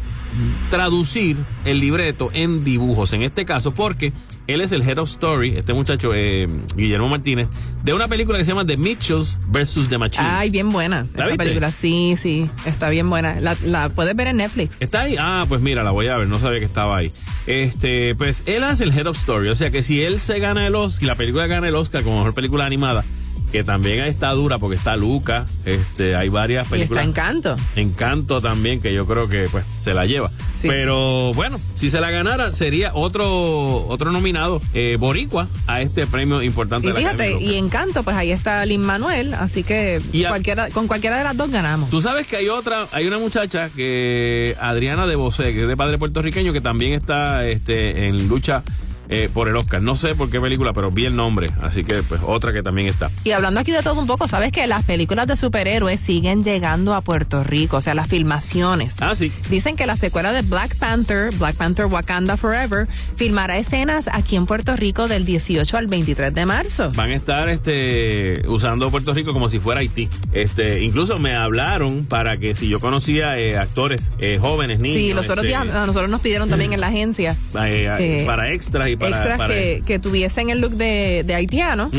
traducir 0.70 1.44
el 1.64 1.80
libreto 1.80 2.30
en 2.34 2.62
dibujos, 2.62 3.12
en 3.14 3.24
este 3.24 3.44
caso, 3.44 3.74
porque 3.74 4.12
él 4.52 4.60
es 4.60 4.72
el 4.72 4.82
Head 4.82 4.98
of 4.98 5.08
Story, 5.08 5.56
este 5.56 5.72
muchacho, 5.74 6.12
eh, 6.14 6.48
Guillermo 6.76 7.08
Martínez, 7.08 7.48
de 7.82 7.94
una 7.94 8.08
película 8.08 8.38
que 8.38 8.44
se 8.44 8.50
llama 8.50 8.66
The 8.66 8.76
Mitchells 8.76 9.38
versus 9.48 9.88
The 9.88 9.98
Machines. 9.98 10.30
Ay, 10.30 10.50
bien 10.50 10.70
buena. 10.70 11.06
¿La 11.14 11.24
Esta 11.26 11.36
película, 11.36 11.70
sí, 11.70 12.14
sí, 12.18 12.48
está 12.66 12.90
bien 12.90 13.08
buena. 13.08 13.40
La, 13.40 13.56
la 13.64 13.88
puedes 13.88 14.14
ver 14.14 14.28
en 14.28 14.38
Netflix. 14.38 14.76
¿Está 14.80 15.02
ahí? 15.02 15.16
Ah, 15.18 15.46
pues 15.48 15.60
mira, 15.60 15.82
la 15.82 15.90
voy 15.90 16.08
a 16.08 16.16
ver, 16.16 16.28
no 16.28 16.38
sabía 16.38 16.58
que 16.58 16.64
estaba 16.64 16.96
ahí. 16.96 17.12
Este, 17.46 18.14
pues 18.14 18.44
él 18.46 18.64
hace 18.64 18.84
el 18.84 18.96
Head 18.96 19.06
of 19.06 19.16
Story, 19.16 19.48
o 19.48 19.56
sea 19.56 19.70
que 19.70 19.82
si 19.82 20.02
él 20.02 20.20
se 20.20 20.38
gana 20.38 20.66
el 20.66 20.74
Oscar, 20.74 21.00
si 21.00 21.06
la 21.06 21.14
película 21.14 21.46
gana 21.46 21.68
el 21.68 21.74
Oscar 21.74 22.02
como 22.02 22.18
mejor 22.18 22.34
película 22.34 22.66
animada, 22.66 23.04
que 23.50 23.64
también 23.64 24.00
está 24.00 24.30
dura 24.32 24.58
porque 24.58 24.76
está 24.76 24.96
Luca, 24.96 25.44
este, 25.64 26.14
hay 26.16 26.28
varias 26.28 26.62
Y 26.62 26.64
está 26.64 26.76
películas. 26.76 27.06
Encanto. 27.06 27.56
Encanto 27.76 28.40
también, 28.40 28.80
que 28.80 28.92
yo 28.94 29.06
creo 29.06 29.28
que 29.28 29.48
pues 29.50 29.64
se 29.82 29.94
la 29.94 30.06
lleva. 30.06 30.28
Sí. 30.28 30.68
Pero 30.68 31.32
bueno, 31.34 31.58
si 31.74 31.88
se 31.90 32.00
la 32.02 32.10
ganara, 32.10 32.52
sería 32.52 32.92
otro, 32.94 33.86
otro 33.88 34.12
nominado, 34.12 34.60
eh, 34.74 34.96
Boricua, 35.00 35.48
a 35.66 35.80
este 35.80 36.06
premio 36.06 36.42
importante 36.42 36.86
Y 36.88 36.90
de 36.90 36.94
la 36.94 36.98
fíjate, 37.00 37.24
Academia 37.28 37.52
y. 37.52 37.56
Encanto, 37.56 38.02
pues 38.02 38.14
ahí 38.14 38.30
está 38.30 38.64
Lin 38.66 38.82
Manuel, 38.82 39.32
así 39.34 39.62
que 39.64 40.02
Y 40.12 40.24
a- 40.24 40.28
cualquiera, 40.28 40.68
con 40.70 40.86
cualquiera 40.86 41.16
de 41.16 41.24
las 41.24 41.36
dos 41.36 41.50
ganamos. 41.50 41.88
Tú 41.88 42.02
sabes 42.02 42.26
que 42.26 42.36
hay 42.36 42.48
otra, 42.50 42.86
hay 42.92 43.06
una 43.06 43.18
muchacha 43.18 43.70
que 43.70 44.54
Adriana 44.60 45.06
de 45.06 45.16
Bosé, 45.16 45.54
que 45.54 45.62
es 45.62 45.68
de 45.68 45.76
padre 45.78 45.96
puertorriqueño, 45.96 46.52
que 46.52 46.60
también 46.60 46.92
está 46.92 47.46
este, 47.48 48.06
en 48.08 48.28
lucha 48.28 48.62
eh, 49.10 49.28
por 49.32 49.48
el 49.48 49.56
Oscar. 49.56 49.82
No 49.82 49.96
sé 49.96 50.14
por 50.14 50.30
qué 50.30 50.40
película, 50.40 50.72
pero 50.72 50.90
vi 50.90 51.04
el 51.04 51.16
nombre, 51.16 51.50
así 51.60 51.84
que 51.84 52.02
pues 52.02 52.20
otra 52.24 52.52
que 52.52 52.62
también 52.62 52.86
está. 52.86 53.10
Y 53.24 53.32
hablando 53.32 53.60
aquí 53.60 53.72
de 53.72 53.82
todo 53.82 54.00
un 54.00 54.06
poco, 54.06 54.28
sabes 54.28 54.52
que 54.52 54.66
las 54.66 54.84
películas 54.84 55.26
de 55.26 55.36
superhéroes 55.36 56.00
siguen 56.00 56.42
llegando 56.42 56.94
a 56.94 57.02
Puerto 57.02 57.44
Rico, 57.44 57.78
o 57.78 57.80
sea, 57.80 57.94
las 57.94 58.08
filmaciones. 58.08 58.96
Ah, 59.00 59.14
sí. 59.14 59.32
Dicen 59.50 59.76
que 59.76 59.86
la 59.86 59.96
secuela 59.96 60.32
de 60.32 60.42
Black 60.42 60.76
Panther, 60.76 61.32
Black 61.34 61.56
Panther 61.56 61.86
Wakanda 61.86 62.36
Forever, 62.36 62.88
filmará 63.16 63.58
escenas 63.58 64.08
aquí 64.12 64.36
en 64.36 64.46
Puerto 64.46 64.76
Rico 64.76 65.08
del 65.08 65.24
18 65.24 65.76
al 65.76 65.86
23 65.88 66.32
de 66.32 66.46
marzo. 66.46 66.90
Van 66.94 67.10
a 67.10 67.14
estar 67.14 67.48
este, 67.48 68.42
usando 68.46 68.90
Puerto 68.90 69.12
Rico 69.12 69.32
como 69.32 69.48
si 69.48 69.58
fuera 69.58 69.80
Haití. 69.80 70.08
Este, 70.32 70.82
incluso 70.82 71.18
me 71.18 71.34
hablaron 71.34 72.04
para 72.04 72.36
que 72.36 72.54
si 72.54 72.68
yo 72.68 72.80
conocía 72.80 73.38
eh, 73.38 73.56
actores 73.56 74.12
eh, 74.18 74.38
jóvenes, 74.40 74.80
niños. 74.80 74.96
Sí, 74.96 75.12
los 75.12 75.26
otros 75.26 75.44
este, 75.44 75.48
días 75.48 75.74
a 75.74 75.86
nosotros 75.86 76.10
nos 76.10 76.20
pidieron 76.20 76.48
también 76.48 76.72
en 76.72 76.80
la 76.80 76.88
agencia 76.88 77.36
eh, 77.62 77.92
eh, 77.98 78.24
para 78.26 78.52
extras 78.52 78.88
y 78.88 78.96
para. 79.00 79.16
extras 79.16 79.38
para- 79.38 79.54
que, 79.54 79.82
que 79.86 79.98
tuviesen 79.98 80.50
el 80.50 80.60
look 80.60 80.72
de, 80.72 81.24
de 81.26 81.34
haitiano 81.34 81.90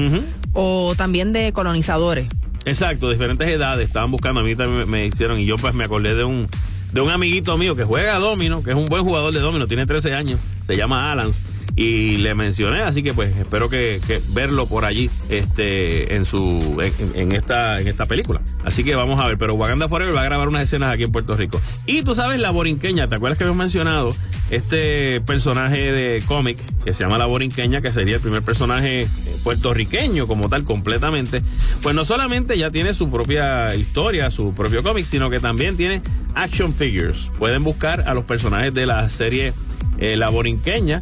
o 0.54 0.94
también 0.96 1.34
de 1.34 1.52
colonizadores. 1.54 2.28
Exacto, 2.66 3.10
diferentes 3.10 3.48
edades 3.48 3.88
estaban 3.88 4.12
buscando, 4.12 4.42
a 4.42 4.44
mí 4.44 4.56
también 4.56 4.80
me, 4.80 4.86
me 4.86 5.06
hicieron 5.08 5.40
y 5.40 5.46
yo 5.46 5.58
pues 5.58 5.74
me 5.74 5.84
acordé 5.84 6.14
de 6.16 6.24
un 6.24 6.48
de 6.94 7.00
un 7.02 7.10
amiguito 7.10 7.58
mío 7.58 7.76
que 7.76 7.86
juega 7.86 8.16
domino, 8.20 8.62
que 8.64 8.72
es 8.72 8.76
un 8.76 8.86
buen 8.88 9.04
jugador 9.04 9.34
de 9.34 9.40
domino, 9.40 9.66
tiene 9.66 9.86
13 9.86 10.14
años, 10.14 10.40
se 10.68 10.76
llama 10.76 11.12
Alans 11.12 11.40
y 11.76 12.18
le 12.18 12.36
mencioné, 12.36 12.82
así 12.82 13.02
que 13.02 13.14
pues 13.14 13.36
espero 13.38 13.70
que, 13.70 14.00
verlo 14.34 14.68
por 14.68 14.86
allí 14.86 15.10
este 15.30 16.16
en 16.16 16.26
su 16.26 16.78
en, 17.16 17.32
esta 17.32 17.80
en 17.80 17.88
esta 17.88 18.06
película. 18.06 18.42
Así 18.64 18.84
que 18.84 18.96
vamos 18.96 19.20
a 19.22 19.28
ver, 19.28 19.38
pero 19.38 19.56
Wakanda 19.56 19.88
Forever 19.88 20.16
va 20.16 20.22
a 20.22 20.26
grabar 20.26 20.48
unas 20.48 20.64
escenas 20.64 20.94
aquí 20.94 21.04
en 21.04 21.12
Puerto 21.12 21.36
Rico. 21.38 21.62
Y 21.86 22.04
tú 22.04 22.14
sabes 22.14 22.40
la 22.40 22.52
borinqueña, 22.52 23.08
¿te 23.08 23.16
acuerdas 23.16 23.38
que 23.38 23.46
habíamos 23.46 23.64
mencionado 23.64 24.16
este 24.50 25.22
personaje 25.22 25.92
de 25.92 26.22
cómic 26.26 26.58
que 26.84 26.94
se 26.94 27.04
llama 27.04 27.18
la 27.18 27.26
borinqueña, 27.26 27.82
que 27.82 27.92
sería 27.92 28.16
el 28.16 28.22
primer 28.22 28.42
personaje 28.42 29.08
puertorriqueño 29.44 30.28
como 30.28 30.50
tal 30.50 30.64
completamente? 30.64 31.42
Pues 31.82 31.96
no 31.96 32.04
solamente 32.04 32.58
ya 32.58 32.70
tiene 32.72 32.94
su 32.94 33.10
propia 33.10 33.74
historia, 33.76 34.30
su 34.30 34.54
propio 34.54 34.84
cómic, 34.84 35.06
sino 35.06 35.30
que 35.30 35.40
también 35.40 35.78
tiene 35.78 36.02
action 36.36 36.74
figures. 36.74 37.32
Pueden 37.40 37.64
buscar 37.64 38.02
a 38.08 38.14
los 38.14 38.26
personajes 38.26 38.74
de 38.74 38.86
la 38.86 39.08
serie 39.10 39.54
eh, 40.00 40.18
La 40.18 40.30
Borinqueña, 40.30 41.02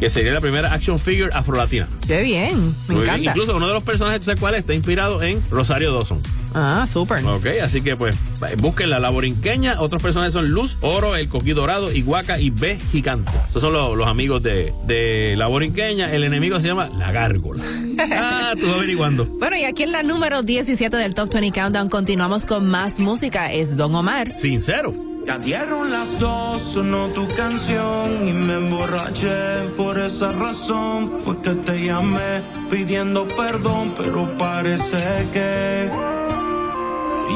que 0.00 0.10
sería 0.10 0.32
la 0.32 0.40
primera 0.40 0.72
action 0.72 0.98
figure 0.98 1.30
afrolatina. 1.32 1.88
Qué 2.06 2.22
bien, 2.22 2.56
me 2.88 2.94
Muy 2.94 3.02
bien. 3.04 3.14
encanta. 3.14 3.30
Incluso 3.30 3.56
uno 3.56 3.66
de 3.68 3.74
los 3.74 3.82
personajes, 3.82 4.24
¿sabes 4.24 4.40
cuál 4.40 4.54
es? 4.54 4.60
Está 4.60 4.74
inspirado 4.74 5.22
en 5.22 5.42
Rosario 5.50 5.92
Dawson. 5.92 6.20
Ah, 6.54 6.86
súper. 6.90 7.22
Ok, 7.26 7.46
así 7.62 7.82
que 7.82 7.94
pues 7.94 8.16
búsquenla, 8.56 8.98
la 8.98 9.10
borinqueña. 9.10 9.80
Otros 9.80 10.00
personajes 10.00 10.32
son 10.32 10.48
Luz, 10.48 10.78
Oro, 10.80 11.14
El 11.14 11.28
Coquí 11.28 11.52
Dorado, 11.52 11.92
Iguaca 11.92 12.40
y 12.40 12.48
B 12.50 12.78
Gigante. 12.90 13.30
Estos 13.46 13.60
son 13.62 13.74
los, 13.74 13.96
los 13.96 14.06
amigos 14.08 14.42
de, 14.42 14.72
de 14.86 15.34
la 15.36 15.46
borinqueña. 15.46 16.10
El 16.12 16.24
enemigo 16.24 16.58
se 16.60 16.68
llama 16.68 16.88
La 16.96 17.12
Gárgola. 17.12 17.64
Ah, 18.20 18.54
tú 18.58 18.66
averiguando. 18.70 19.26
Bueno, 19.26 19.56
y 19.56 19.64
aquí 19.64 19.82
en 19.82 19.92
la 19.92 20.02
número 20.02 20.42
17 20.42 20.96
del 20.96 21.14
Top 21.14 21.32
20 21.32 21.52
Countdown 21.60 21.88
continuamos 21.90 22.46
con 22.46 22.66
más 22.66 22.98
música. 23.00 23.52
Es 23.52 23.76
Don 23.76 23.94
Omar. 23.94 24.32
Sincero. 24.32 24.92
Ya 25.28 25.38
dieron 25.38 25.90
las 25.90 26.18
dos, 26.18 26.62
sonó 26.62 27.08
tu 27.08 27.28
canción 27.28 28.26
y 28.26 28.32
me 28.32 28.54
emborraché. 28.54 29.68
Por 29.76 29.98
esa 29.98 30.32
razón 30.32 31.20
fue 31.20 31.36
que 31.42 31.50
te 31.50 31.84
llamé 31.84 32.40
pidiendo 32.70 33.28
perdón, 33.28 33.92
pero 33.98 34.26
parece 34.38 35.28
que 35.34 35.90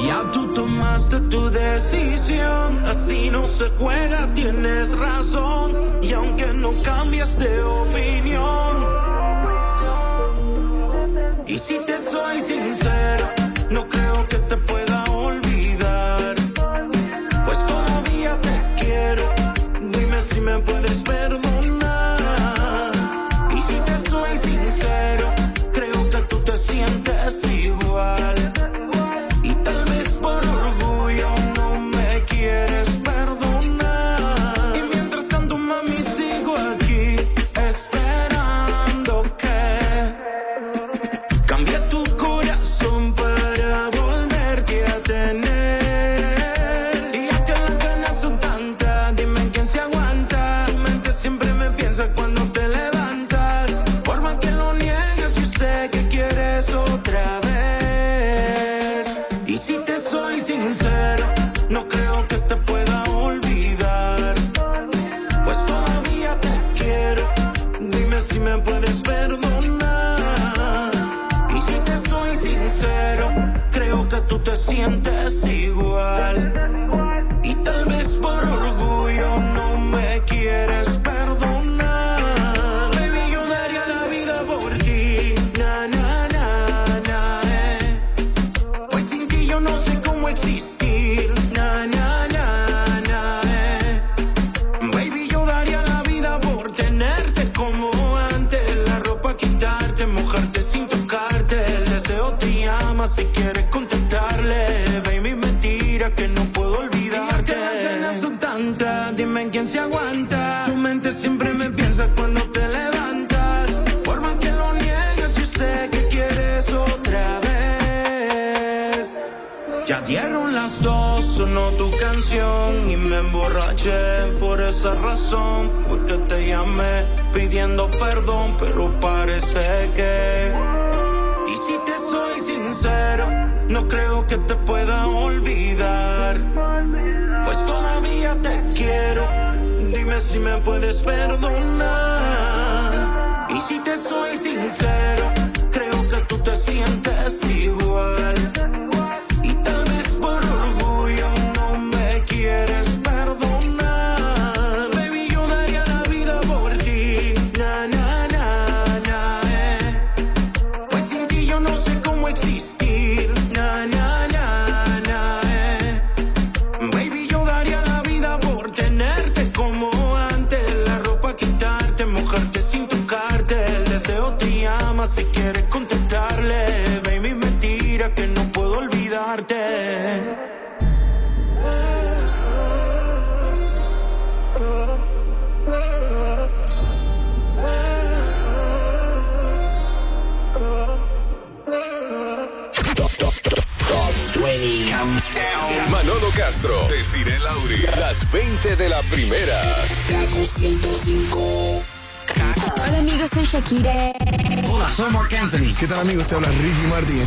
ya 0.07 0.23
tú 0.33 0.55
tomaste 0.55 1.21
tu 1.29 1.51
decisión. 1.51 2.83
Así 2.87 3.29
no 3.29 3.47
se 3.47 3.69
juega, 3.79 4.33
tienes 4.33 4.97
razón. 4.97 6.01
Y 6.01 6.15
aunque 6.15 6.47
no 6.55 6.73
cambies 6.83 7.39
de 7.39 7.63
opinión, 7.63 8.73
y 11.47 11.59
si 11.59 11.79
te 11.85 11.99
soy 11.99 12.41
sincero, 12.41 13.29
no 13.69 13.87
creo 13.87 14.27
que 14.31 14.39
te 14.39 14.57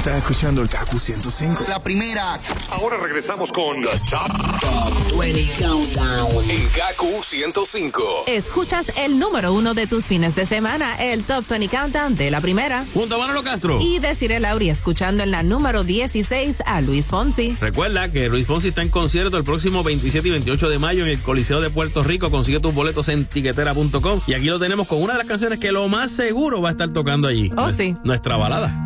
Estás 0.06 0.22
escuchando 0.22 0.62
el 0.62 0.70
Kaku 0.70 1.00
105. 1.00 1.66
La 1.68 1.82
primera. 1.82 2.40
Ahora 2.70 2.98
regresamos 2.98 3.52
con 3.52 3.82
The 3.82 3.90
Top, 4.08 4.30
Top 4.62 5.20
20 5.20 5.48
Countdown. 5.58 6.48
en 6.48 6.70
Gaku 6.78 7.24
105. 7.24 8.26
Escuchas 8.28 8.92
el 8.98 9.18
número 9.18 9.52
uno 9.52 9.74
de 9.74 9.88
tus 9.88 10.06
fines 10.06 10.36
de 10.36 10.46
semana, 10.46 10.96
el 11.04 11.24
Top 11.24 11.44
20 11.50 11.76
Countdown 11.76 12.16
de 12.16 12.30
la 12.30 12.40
primera. 12.40 12.86
Junto 12.94 13.16
a 13.16 13.18
Manolo 13.18 13.42
Castro. 13.42 13.80
Y 13.82 13.98
Desiree 13.98 14.40
Lauri 14.40 14.70
escuchando 14.70 15.24
en 15.24 15.32
la 15.32 15.42
número 15.42 15.84
16 15.84 16.62
a 16.68 16.82
Luis 16.82 17.08
Fonsi. 17.08 17.58
Recuerda 17.60 18.12
que 18.12 18.30
Luis 18.30 18.46
Fonsi 18.46 18.68
está 18.68 18.84
en 18.84 18.90
concierto 18.90 19.38
el 19.38 19.44
próximo 19.44 19.82
27 19.82 20.28
y 20.28 20.32
28 20.32 20.70
de 20.70 20.78
mayo 20.78 21.04
en 21.04 21.10
el 21.10 21.20
Coliseo 21.20 21.62
de 21.62 21.72
Puerto 21.72 22.04
Rico. 22.04 22.30
Consigue 22.30 22.60
tus 22.60 22.76
boletos 22.76 23.10
en 23.10 23.26
tiquetera.com. 23.26 24.22
Y 24.28 24.36
aquí 24.36 24.46
lo 24.46 24.60
tenemos 24.60 24.88
con 24.88 25.02
una 25.02 25.14
de 25.14 25.18
las 25.18 25.28
canciones 25.28 25.58
que 25.58 25.72
lo 25.72 25.88
más 25.90 26.12
seguro 26.12 26.62
va 26.62 26.70
a 26.70 26.72
estar 26.74 26.94
tocando 26.94 27.28
allí. 27.28 27.52
Oh, 27.58 27.72
sí. 27.72 27.98
Nuestra 28.04 28.38
balada. 28.38 28.85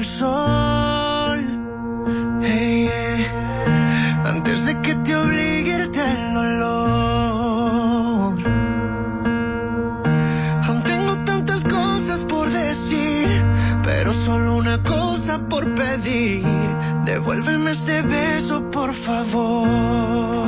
El 0.00 0.06
sol. 0.06 1.38
Antes 4.24 4.66
de 4.66 4.80
que 4.80 4.94
te 4.94 5.14
obligue 5.14 5.74
al 5.74 6.34
dolor. 6.40 8.34
Aún 10.66 10.82
tengo 10.84 11.14
tantas 11.30 11.64
cosas 11.64 12.24
por 12.24 12.48
decir, 12.48 13.28
pero 13.82 14.12
solo 14.12 14.56
una 14.56 14.82
cosa 14.82 15.32
por 15.50 15.74
pedir. 15.74 16.46
Devuélveme 17.04 17.72
este 17.72 18.00
beso, 18.00 18.70
por 18.70 18.94
favor. 18.94 20.39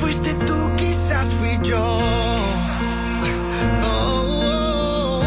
Fuiste 0.00 0.34
tú, 0.34 0.70
quizás 0.76 1.34
fui 1.34 1.58
yo. 1.62 1.84
Oh, 3.82 4.24
oh, 4.42 5.22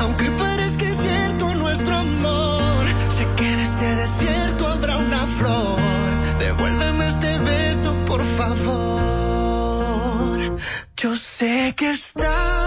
aunque 0.00 0.30
parezca 0.32 0.84
cierto 0.94 1.54
nuestro 1.54 1.96
amor, 1.96 2.86
sé 3.16 3.26
que 3.36 3.52
en 3.52 3.60
este 3.60 3.94
desierto 3.96 4.66
habrá 4.66 4.96
una 4.98 5.26
flor. 5.26 5.78
Devuélveme 6.38 7.08
este 7.08 7.38
beso, 7.38 7.94
por 8.06 8.22
favor. 8.36 8.64
Yo 10.96 11.16
sé 11.16 11.74
que 11.76 11.90
estás 11.90 12.63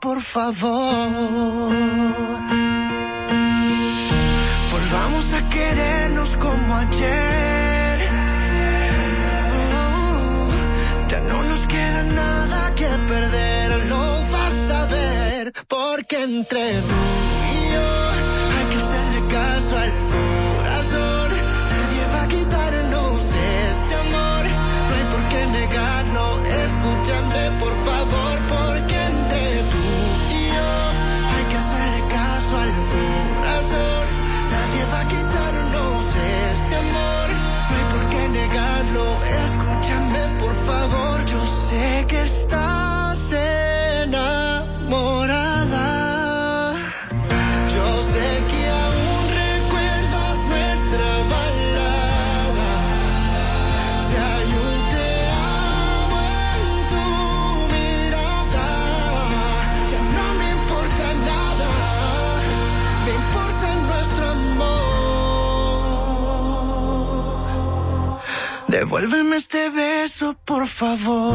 por 0.00 0.22
favor. 0.22 1.70
Volvamos 4.72 5.34
a 5.34 5.48
querernos 5.50 6.36
como 6.36 6.76
ayer. 6.76 8.08
Ya 11.08 11.20
no 11.20 11.42
nos 11.42 11.66
queda 11.66 12.02
nada 12.04 12.74
que 12.74 12.88
perder, 13.06 13.86
lo 13.86 14.22
vas 14.32 14.70
a 14.70 14.86
ver. 14.86 15.52
Porque 15.68 16.24
entre 16.24 16.80
tú 16.80 17.25
Devuélveme 68.86 69.34
este 69.34 69.68
beso, 69.70 70.36
por 70.44 70.64
favor. 70.68 71.26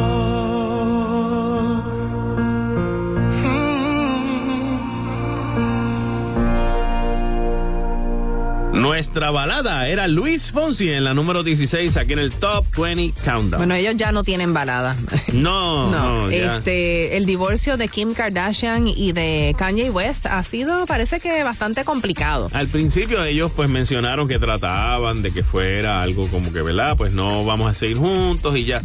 Nuestra 8.82 9.30
balada 9.30 9.88
era 9.88 10.08
Luis 10.08 10.52
Fonsi 10.52 10.90
en 10.90 11.04
la 11.04 11.14
número 11.14 11.44
16 11.44 11.98
aquí 11.98 12.14
en 12.14 12.20
el 12.20 12.34
Top 12.34 12.66
20 12.76 13.22
Countdown. 13.22 13.60
Bueno, 13.60 13.76
ellos 13.76 13.96
ya 13.96 14.12
no 14.12 14.24
tienen 14.24 14.56
balada. 14.56 14.96
no, 15.34 15.92
no, 15.92 16.32
ya. 16.32 16.56
este, 16.58 17.16
el 17.16 17.26
divorcio 17.26 17.78
de 17.78 17.88
Kim 17.88 18.16
Kardashian 18.16 18.88
y 18.88 19.12
de 19.12 19.56
Kanye 19.56 19.92
West 19.92 20.26
ha 20.26 20.44
sido, 20.44 20.88
parece 20.88 21.20
que 21.20 21.44
bastante 21.44 21.86
complicado. 21.86 22.50
Al 22.54 22.70
principio 22.70 23.24
ellos 23.24 23.52
pues 23.56 23.70
mencionaron 23.70 24.28
que 24.28 24.40
trataban 24.40 25.22
de 25.22 25.32
que 25.32 25.44
fuera 25.44 26.02
algo 26.02 26.28
como 26.30 26.52
que, 26.52 26.64
¿verdad? 26.64 26.98
Pues 26.98 27.14
no 27.14 27.46
vamos 27.46 27.68
a 27.68 27.74
seguir 27.74 27.98
juntos 27.98 28.58
y 28.58 28.66
ya. 28.66 28.82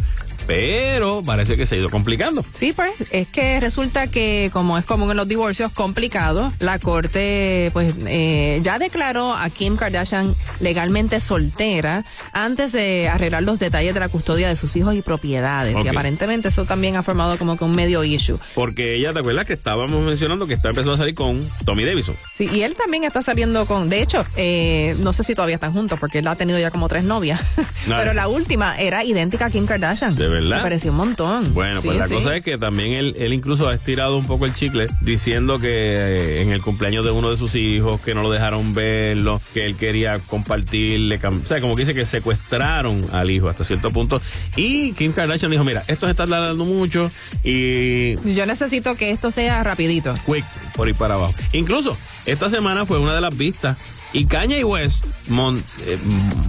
Pero 0.47 1.21
parece 1.25 1.57
que 1.57 1.65
se 1.65 1.75
ha 1.75 1.77
ido 1.79 1.89
complicando. 1.89 2.43
Sí, 2.43 2.73
pues 2.73 2.93
es 3.11 3.27
que 3.27 3.59
resulta 3.59 4.07
que 4.07 4.49
como 4.53 4.77
es 4.77 4.85
común 4.85 5.11
en 5.11 5.17
los 5.17 5.27
divorcios 5.27 5.71
complicados, 5.71 6.53
la 6.59 6.79
corte 6.79 7.69
pues 7.73 7.95
eh, 8.07 8.59
ya 8.63 8.79
declaró 8.79 9.33
a 9.33 9.49
Kim 9.49 9.75
Kardashian 9.75 10.33
legalmente 10.59 11.19
soltera 11.19 12.05
antes 12.33 12.71
de 12.71 13.09
arreglar 13.09 13.43
los 13.43 13.59
detalles 13.59 13.93
de 13.93 13.99
la 13.99 14.09
custodia 14.09 14.47
de 14.47 14.55
sus 14.55 14.75
hijos 14.75 14.95
y 14.95 15.01
propiedades. 15.01 15.75
Y 15.83 15.87
aparentemente 15.87 16.47
eso 16.47 16.65
también 16.65 16.95
ha 16.95 17.03
formado 17.03 17.37
como 17.37 17.57
que 17.57 17.63
un 17.63 17.75
medio 17.75 18.03
issue. 18.03 18.39
Porque 18.55 18.95
ella, 18.95 19.13
¿te 19.13 19.19
acuerdas 19.19 19.45
que 19.45 19.53
estábamos 19.53 20.01
mencionando 20.01 20.47
que 20.47 20.53
está 20.53 20.69
empezando 20.69 20.93
a 20.93 20.97
salir 20.97 21.15
con 21.15 21.47
Tommy 21.65 21.83
Davidson? 21.85 22.15
Sí, 22.37 22.49
y 22.51 22.61
él 22.61 22.75
también 22.75 23.03
está 23.03 23.21
saliendo 23.21 23.65
con, 23.65 23.89
de 23.89 24.01
hecho, 24.01 24.25
eh, 24.37 24.95
no 24.99 25.13
sé 25.13 25.23
si 25.23 25.35
todavía 25.35 25.55
están 25.55 25.73
juntos 25.73 25.99
porque 25.99 26.19
él 26.19 26.27
ha 26.27 26.35
tenido 26.35 26.59
ya 26.59 26.71
como 26.71 26.87
tres 26.87 27.03
novias, 27.03 27.41
No, 27.87 27.97
pero 27.97 28.13
la 28.13 28.27
última 28.27 28.77
era 28.77 29.03
idéntica 29.03 29.45
a 29.45 29.49
Kim 29.49 29.65
Kardashian. 29.65 30.15
¿De 30.15 30.27
verdad? 30.41 30.57
Me 30.57 30.63
pareció 30.63 30.91
un 30.91 30.97
montón. 30.97 31.53
Bueno, 31.53 31.81
pues 31.81 31.97
la 31.97 32.07
sí. 32.07 32.13
cosa 32.13 32.35
es 32.35 32.43
que 32.43 32.57
también 32.57 32.93
él, 32.93 33.15
él 33.17 33.33
incluso 33.33 33.67
ha 33.67 33.73
estirado 33.73 34.17
un 34.17 34.25
poco 34.25 34.45
el 34.45 34.53
chicle 34.55 34.87
diciendo 35.01 35.59
que 35.59 35.67
eh, 35.69 36.41
en 36.41 36.51
el 36.51 36.61
cumpleaños 36.61 37.05
de 37.05 37.11
uno 37.11 37.29
de 37.29 37.37
sus 37.37 37.55
hijos, 37.55 38.01
que 38.01 38.13
no 38.15 38.21
lo 38.23 38.31
dejaron 38.31 38.73
verlo, 38.73 39.39
que 39.53 39.65
él 39.65 39.75
quería 39.75 40.19
compartirle, 40.19 41.19
o 41.23 41.31
sea, 41.39 41.61
como 41.61 41.75
que 41.75 41.81
dice 41.83 41.93
que 41.93 42.05
secuestraron 42.05 43.01
al 43.13 43.29
hijo 43.29 43.49
hasta 43.49 43.63
cierto 43.63 43.89
punto. 43.89 44.21
Y 44.55 44.93
Kim 44.93 45.11
Kardashian 45.13 45.51
dijo, 45.51 45.63
mira, 45.63 45.81
esto 45.87 46.05
se 46.05 46.11
está 46.11 46.25
tardando 46.27 46.65
mucho 46.65 47.09
y 47.43 48.15
Yo 48.35 48.45
necesito 48.45 48.95
que 48.95 49.11
esto 49.11 49.31
sea 49.31 49.63
rapidito. 49.63 50.13
quick 50.25 50.45
por 50.75 50.87
ir 50.89 50.95
para 50.95 51.15
abajo. 51.15 51.33
Incluso 51.53 51.97
esta 52.25 52.49
semana 52.49 52.85
fue 52.85 52.99
una 52.99 53.15
de 53.15 53.21
las 53.21 53.37
vistas 53.37 53.79
y 54.13 54.25
Kanye 54.25 54.63
West 54.63 55.29
mon- 55.29 55.57
eh, 55.85 55.97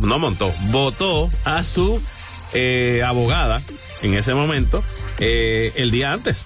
no 0.02 0.18
montó, 0.18 0.52
votó 0.70 1.28
a 1.44 1.64
su 1.64 2.00
eh, 2.54 3.02
abogada 3.04 3.60
en 4.02 4.14
ese 4.14 4.34
momento 4.34 4.82
eh, 5.18 5.72
el 5.76 5.90
día 5.90 6.12
antes. 6.12 6.44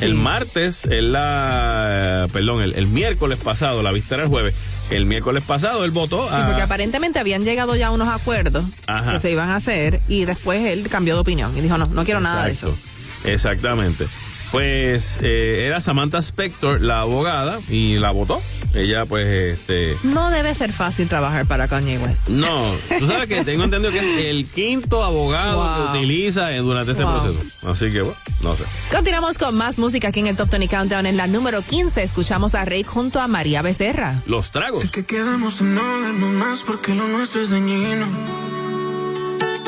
El 0.00 0.14
martes, 0.14 0.84
él 0.84 1.12
la, 1.12 2.28
perdón, 2.32 2.62
el, 2.62 2.74
el 2.74 2.86
miércoles 2.86 3.38
pasado, 3.42 3.82
la 3.82 3.90
vista 3.90 4.14
era 4.14 4.24
el 4.24 4.30
jueves. 4.30 4.54
El 4.90 5.06
miércoles 5.06 5.42
pasado 5.44 5.84
él 5.84 5.90
votó 5.90 6.28
Sí, 6.28 6.36
porque 6.46 6.62
aparentemente 6.62 7.18
habían 7.18 7.42
llegado 7.42 7.74
ya 7.74 7.90
unos 7.90 8.08
acuerdos 8.08 8.64
Ajá. 8.86 9.14
que 9.14 9.20
se 9.20 9.30
iban 9.30 9.48
a 9.48 9.56
hacer 9.56 10.00
y 10.08 10.26
después 10.26 10.64
él 10.66 10.88
cambió 10.90 11.14
de 11.14 11.20
opinión 11.20 11.56
y 11.56 11.60
dijo, 11.60 11.78
no, 11.78 11.86
no 11.86 12.04
quiero 12.04 12.20
nada 12.20 12.44
de 12.46 12.52
eso. 12.52 12.76
Exactamente. 13.24 14.06
Pues 14.54 15.18
eh, 15.20 15.64
era 15.66 15.80
Samantha 15.80 16.18
Spector, 16.18 16.80
la 16.80 17.00
abogada, 17.00 17.58
y 17.68 17.98
la 17.98 18.12
votó. 18.12 18.40
Ella, 18.72 19.04
pues, 19.04 19.26
este. 19.26 19.96
No 20.04 20.30
debe 20.30 20.54
ser 20.54 20.72
fácil 20.72 21.08
trabajar 21.08 21.44
para 21.46 21.66
Kanye 21.66 21.98
West. 21.98 22.28
No, 22.28 22.70
tú 23.00 23.04
sabes 23.08 23.26
que 23.26 23.42
tengo 23.44 23.64
entendido 23.64 23.90
que 23.92 23.98
es 23.98 24.26
el 24.30 24.46
quinto 24.46 25.02
abogado 25.02 25.56
Wow. 25.60 25.92
que 25.92 25.98
utiliza 25.98 26.52
eh, 26.52 26.58
durante 26.58 26.92
este 26.92 27.02
Wow. 27.02 27.20
proceso. 27.20 27.68
Así 27.68 27.90
que, 27.92 28.02
bueno, 28.02 28.16
no 28.44 28.54
sé. 28.54 28.62
Continuamos 28.92 29.38
con 29.38 29.56
más 29.56 29.76
música 29.78 30.08
aquí 30.08 30.20
en 30.20 30.28
el 30.28 30.36
Top 30.36 30.48
20 30.50 30.68
Countdown. 30.68 31.06
En 31.06 31.16
la 31.16 31.26
número 31.26 31.60
15 31.60 32.04
escuchamos 32.04 32.54
a 32.54 32.64
Rake 32.64 32.84
junto 32.84 33.20
a 33.20 33.26
María 33.26 33.60
Becerra. 33.60 34.22
Los 34.26 34.52
tragos. 34.52 34.82
Sé 34.82 34.88
que 34.92 35.04
quedamos 35.04 35.60
en 35.62 35.74
no 35.74 35.82
vernos 36.00 36.30
más 36.30 36.60
porque 36.64 36.94
lo 36.94 37.08
nuestro 37.08 37.40
es 37.40 37.50
dañino. 37.50 38.06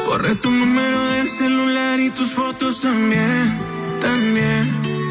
Borré 0.07 0.37
tu 0.37 0.49
número 0.49 1.11
del 1.11 1.29
celular 1.29 1.99
y 1.99 2.11
tus 2.11 2.31
fotos 2.31 2.81
también, 2.83 3.59
también. 4.07 4.65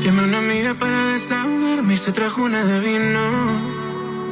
Llamé 0.03 0.21
a 0.21 0.25
una 0.25 0.37
amiga 0.37 0.73
para 0.73 0.99
desahogarme 1.13 1.93
y 1.93 1.97
se 1.97 2.11
trajo 2.11 2.43
una 2.43 2.63
de 2.63 2.79
vino. 2.79 3.25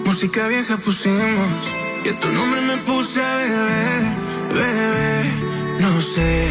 Música 0.05 0.47
vieja 0.47 0.77
pusimos 0.77 1.53
y 2.05 2.09
a 2.09 2.19
tu 2.19 2.27
nombre 2.29 2.61
me 2.61 2.77
puse 2.89 3.19
a 3.21 3.35
beber, 3.41 4.01
bebé. 4.57 5.15
No 5.83 5.91
sé 6.13 6.47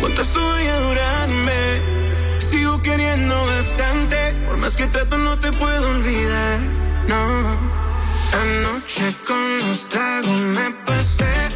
cuánto 0.00 0.22
estoy 0.22 0.66
a 0.66 0.76
durarme. 0.86 1.60
Sigo 2.50 2.80
queriendo 2.82 3.34
bastante, 3.54 4.16
por 4.46 4.56
más 4.58 4.76
que 4.76 4.86
trato 4.86 5.16
no 5.18 5.38
te 5.38 5.50
puedo 5.52 5.88
olvidar, 5.96 6.58
no. 7.08 7.22
Anoche 8.42 9.06
con 9.26 9.58
los 9.58 9.78
tragos 9.88 10.40
me 10.56 10.66
pasé. 10.86 11.49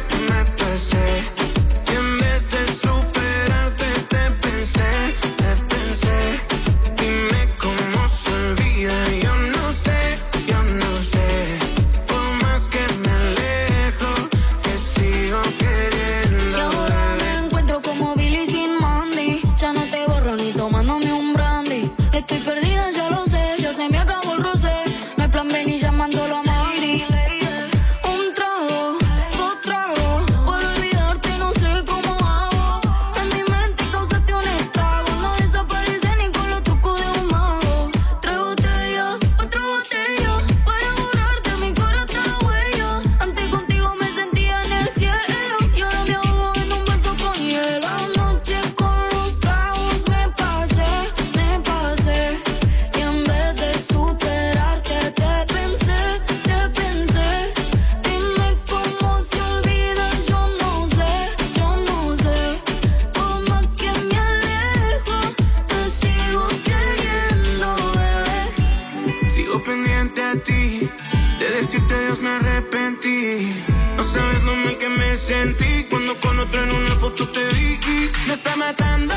Otro 76.45 76.63
en 76.63 76.71
una 76.71 76.95
foto 76.95 77.27
te 77.29 77.43
vi. 77.53 78.11
Me 78.27 78.33
está 78.33 78.55
matando 78.55 79.13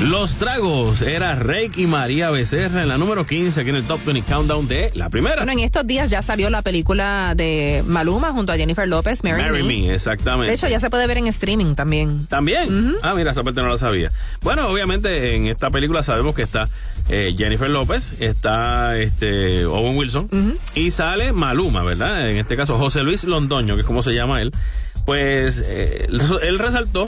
Los 0.00 0.36
tragos 0.36 1.02
era 1.02 1.34
Rake 1.34 1.72
y 1.76 1.86
María 1.86 2.30
Becerra 2.30 2.80
en 2.82 2.88
la 2.88 2.96
número 2.96 3.26
15 3.26 3.60
aquí 3.60 3.68
en 3.68 3.76
el 3.76 3.84
Top 3.84 4.00
20 4.06 4.32
Countdown 4.32 4.66
de 4.66 4.90
la 4.94 5.10
primera. 5.10 5.36
Bueno, 5.36 5.52
en 5.52 5.58
estos 5.58 5.86
días 5.86 6.10
ya 6.10 6.22
salió 6.22 6.48
la 6.48 6.62
película 6.62 7.34
de 7.36 7.84
Maluma 7.86 8.32
junto 8.32 8.50
a 8.50 8.56
Jennifer 8.56 8.88
López, 8.88 9.22
Marry, 9.24 9.42
Marry 9.42 9.62
Me. 9.62 9.68
Me, 9.68 9.94
exactamente. 9.94 10.48
De 10.48 10.54
hecho, 10.54 10.68
ya 10.68 10.80
se 10.80 10.88
puede 10.88 11.06
ver 11.06 11.18
en 11.18 11.26
streaming 11.26 11.74
también. 11.74 12.26
También. 12.28 12.96
Ah, 13.02 13.12
mira, 13.14 13.32
esa 13.32 13.44
parte 13.44 13.60
no 13.60 13.68
la 13.68 13.76
sabía. 13.76 14.10
Bueno, 14.40 14.68
obviamente 14.68 15.34
en 15.36 15.46
esta 15.46 15.70
película 15.70 16.02
sabemos 16.02 16.34
que 16.34 16.42
está 16.42 16.66
eh, 17.10 17.34
Jennifer 17.36 17.68
López, 17.68 18.14
está 18.20 18.96
este 18.96 19.66
Owen 19.66 19.98
Wilson 19.98 20.58
y 20.74 20.92
sale 20.92 21.32
Maluma, 21.34 21.82
¿verdad? 21.82 22.30
En 22.30 22.38
este 22.38 22.56
caso 22.56 22.78
José 22.78 23.02
Luis 23.02 23.24
Londoño, 23.24 23.74
que 23.74 23.82
es 23.82 23.86
como 23.86 24.02
se 24.02 24.14
llama 24.14 24.40
él. 24.40 24.52
Pues 25.04 25.62
eh, 25.66 26.08
él 26.42 26.58
resaltó 26.58 27.06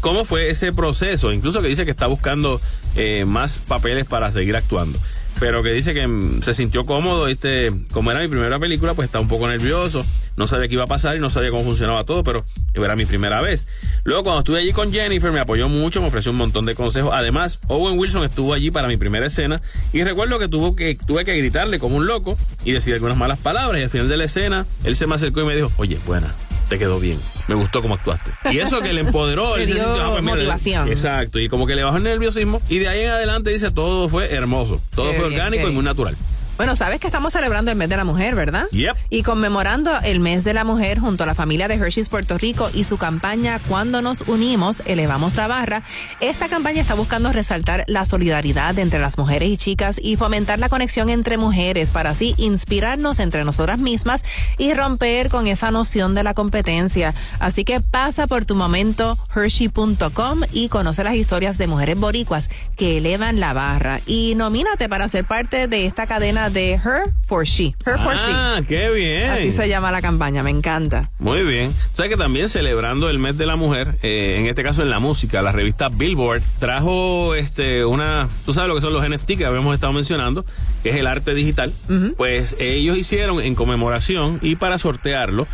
cómo 0.00 0.24
fue 0.24 0.48
ese 0.50 0.72
proceso, 0.72 1.32
incluso 1.32 1.62
que 1.62 1.68
dice 1.68 1.84
que 1.84 1.90
está 1.90 2.06
buscando 2.06 2.60
eh, 2.96 3.24
más 3.26 3.58
papeles 3.66 4.06
para 4.06 4.32
seguir 4.32 4.56
actuando. 4.56 4.98
Pero 5.40 5.62
que 5.62 5.70
dice 5.72 5.94
que 5.94 6.06
mm, 6.06 6.42
se 6.42 6.52
sintió 6.52 6.84
cómodo, 6.84 7.28
este, 7.28 7.72
como 7.92 8.10
era 8.10 8.20
mi 8.20 8.28
primera 8.28 8.58
película, 8.58 8.94
pues 8.94 9.06
estaba 9.06 9.22
un 9.22 9.28
poco 9.28 9.46
nervioso, 9.46 10.04
no 10.36 10.46
sabía 10.46 10.68
qué 10.68 10.74
iba 10.74 10.84
a 10.84 10.88
pasar 10.88 11.16
y 11.16 11.20
no 11.20 11.30
sabía 11.30 11.50
cómo 11.50 11.64
funcionaba 11.64 12.04
todo, 12.04 12.24
pero 12.24 12.44
era 12.74 12.96
mi 12.96 13.06
primera 13.06 13.40
vez. 13.40 13.66
Luego 14.04 14.24
cuando 14.24 14.40
estuve 14.40 14.58
allí 14.58 14.72
con 14.72 14.92
Jennifer 14.92 15.30
me 15.30 15.40
apoyó 15.40 15.68
mucho, 15.68 16.00
me 16.00 16.08
ofreció 16.08 16.32
un 16.32 16.38
montón 16.38 16.64
de 16.64 16.74
consejos. 16.74 17.12
Además, 17.14 17.60
Owen 17.68 17.98
Wilson 17.98 18.24
estuvo 18.24 18.52
allí 18.52 18.70
para 18.70 18.88
mi 18.88 18.96
primera 18.96 19.26
escena 19.26 19.62
y 19.92 20.02
recuerdo 20.02 20.38
que, 20.38 20.48
tuvo 20.48 20.74
que 20.74 20.96
tuve 21.06 21.24
que 21.24 21.36
gritarle 21.36 21.78
como 21.78 21.96
un 21.96 22.06
loco 22.06 22.36
y 22.64 22.72
decir 22.72 22.94
algunas 22.94 23.16
malas 23.16 23.38
palabras 23.38 23.80
y 23.80 23.84
al 23.84 23.90
final 23.90 24.08
de 24.08 24.16
la 24.16 24.24
escena 24.24 24.66
él 24.84 24.96
se 24.96 25.06
me 25.06 25.14
acercó 25.14 25.40
y 25.40 25.44
me 25.44 25.54
dijo, 25.54 25.70
oye, 25.76 25.98
buena, 26.06 26.34
te 26.68 26.78
quedó 26.78 27.00
bien. 27.00 27.18
Me 27.48 27.54
gustó 27.54 27.82
cómo 27.82 27.94
actuaste. 27.94 28.30
Y 28.50 28.58
eso 28.58 28.80
que 28.80 28.92
le 28.92 29.00
empoderó. 29.00 29.56
Le 29.56 29.80
ah, 29.80 30.10
pues, 30.12 30.22
mira, 30.22 30.36
motivación. 30.36 30.88
Exacto. 30.88 31.38
Y 31.38 31.48
como 31.48 31.66
que 31.66 31.74
le 31.74 31.82
bajó 31.82 31.96
el 31.96 32.02
nerviosismo. 32.02 32.60
Y 32.68 32.78
de 32.78 32.88
ahí 32.88 33.04
en 33.04 33.10
adelante 33.10 33.50
dice 33.50 33.70
todo 33.70 34.08
fue 34.08 34.32
hermoso. 34.32 34.80
Todo 34.94 35.10
Qué 35.10 35.18
fue 35.18 35.28
bien, 35.28 35.40
orgánico 35.40 35.68
y 35.68 35.72
muy 35.72 35.84
natural. 35.84 36.16
Bueno, 36.58 36.74
sabes 36.74 37.00
que 37.00 37.06
estamos 37.06 37.32
celebrando 37.32 37.70
el 37.70 37.76
mes 37.76 37.88
de 37.88 37.96
la 37.96 38.02
mujer, 38.02 38.34
¿verdad? 38.34 38.64
Yep. 38.72 38.96
Y 39.10 39.22
conmemorando 39.22 39.92
el 40.02 40.18
mes 40.18 40.42
de 40.42 40.54
la 40.54 40.64
mujer 40.64 40.98
junto 40.98 41.22
a 41.22 41.26
la 41.26 41.36
familia 41.36 41.68
de 41.68 41.74
Hershey's 41.74 42.08
Puerto 42.08 42.36
Rico 42.36 42.68
y 42.74 42.82
su 42.82 42.98
campaña 42.98 43.60
Cuando 43.68 44.02
nos 44.02 44.22
unimos, 44.22 44.82
elevamos 44.84 45.36
la 45.36 45.46
barra. 45.46 45.84
Esta 46.18 46.48
campaña 46.48 46.80
está 46.80 46.94
buscando 46.94 47.32
resaltar 47.32 47.84
la 47.86 48.04
solidaridad 48.04 48.76
entre 48.80 48.98
las 48.98 49.18
mujeres 49.18 49.50
y 49.50 49.56
chicas 49.56 50.00
y 50.02 50.16
fomentar 50.16 50.58
la 50.58 50.68
conexión 50.68 51.10
entre 51.10 51.38
mujeres 51.38 51.92
para 51.92 52.10
así 52.10 52.34
inspirarnos 52.38 53.20
entre 53.20 53.44
nosotras 53.44 53.78
mismas 53.78 54.24
y 54.58 54.74
romper 54.74 55.28
con 55.28 55.46
esa 55.46 55.70
noción 55.70 56.16
de 56.16 56.24
la 56.24 56.34
competencia. 56.34 57.14
Así 57.38 57.64
que 57.64 57.80
pasa 57.80 58.26
por 58.26 58.44
tu 58.46 58.56
momento 58.56 59.16
hershey.com 59.32 60.40
y 60.52 60.68
conoce 60.70 61.04
las 61.04 61.14
historias 61.14 61.56
de 61.56 61.68
mujeres 61.68 62.00
boricuas 62.00 62.50
que 62.76 62.98
elevan 62.98 63.38
la 63.38 63.52
barra 63.52 64.00
y 64.06 64.34
nomínate 64.34 64.88
para 64.88 65.06
ser 65.06 65.24
parte 65.24 65.68
de 65.68 65.86
esta 65.86 66.08
cadena 66.08 66.47
de 66.50 66.74
Her 66.74 67.12
for 67.26 67.44
She. 67.44 67.74
Her 67.84 67.98
for 67.98 68.14
She. 68.14 68.30
Ah, 68.30 68.60
qué 68.66 68.90
bien. 68.90 69.30
Así 69.30 69.52
se 69.52 69.68
llama 69.68 69.90
la 69.90 70.00
campaña, 70.00 70.42
me 70.42 70.50
encanta. 70.50 71.10
Muy 71.18 71.42
bien. 71.42 71.74
Sabes 71.92 72.10
que 72.10 72.16
también 72.16 72.48
celebrando 72.48 73.10
el 73.10 73.18
mes 73.18 73.36
de 73.38 73.46
la 73.46 73.56
mujer, 73.56 73.98
eh, 74.02 74.36
en 74.38 74.46
este 74.46 74.62
caso 74.62 74.82
en 74.82 74.90
la 74.90 74.98
música, 74.98 75.42
la 75.42 75.52
revista 75.52 75.88
Billboard 75.88 76.42
trajo 76.58 77.34
este 77.34 77.84
una, 77.84 78.28
tú 78.44 78.52
sabes 78.52 78.68
lo 78.68 78.74
que 78.74 78.80
son 78.80 78.92
los 78.92 79.08
NFT 79.08 79.36
que 79.36 79.44
habíamos 79.44 79.74
estado 79.74 79.92
mencionando, 79.92 80.44
que 80.82 80.90
es 80.90 80.96
el 80.96 81.06
arte 81.06 81.34
digital. 81.34 81.72
Pues 82.16 82.56
ellos 82.58 82.96
hicieron 82.96 83.40
en 83.40 83.54
conmemoración 83.54 84.38
y 84.42 84.56
para 84.56 84.78
sortearlo, 84.78 85.46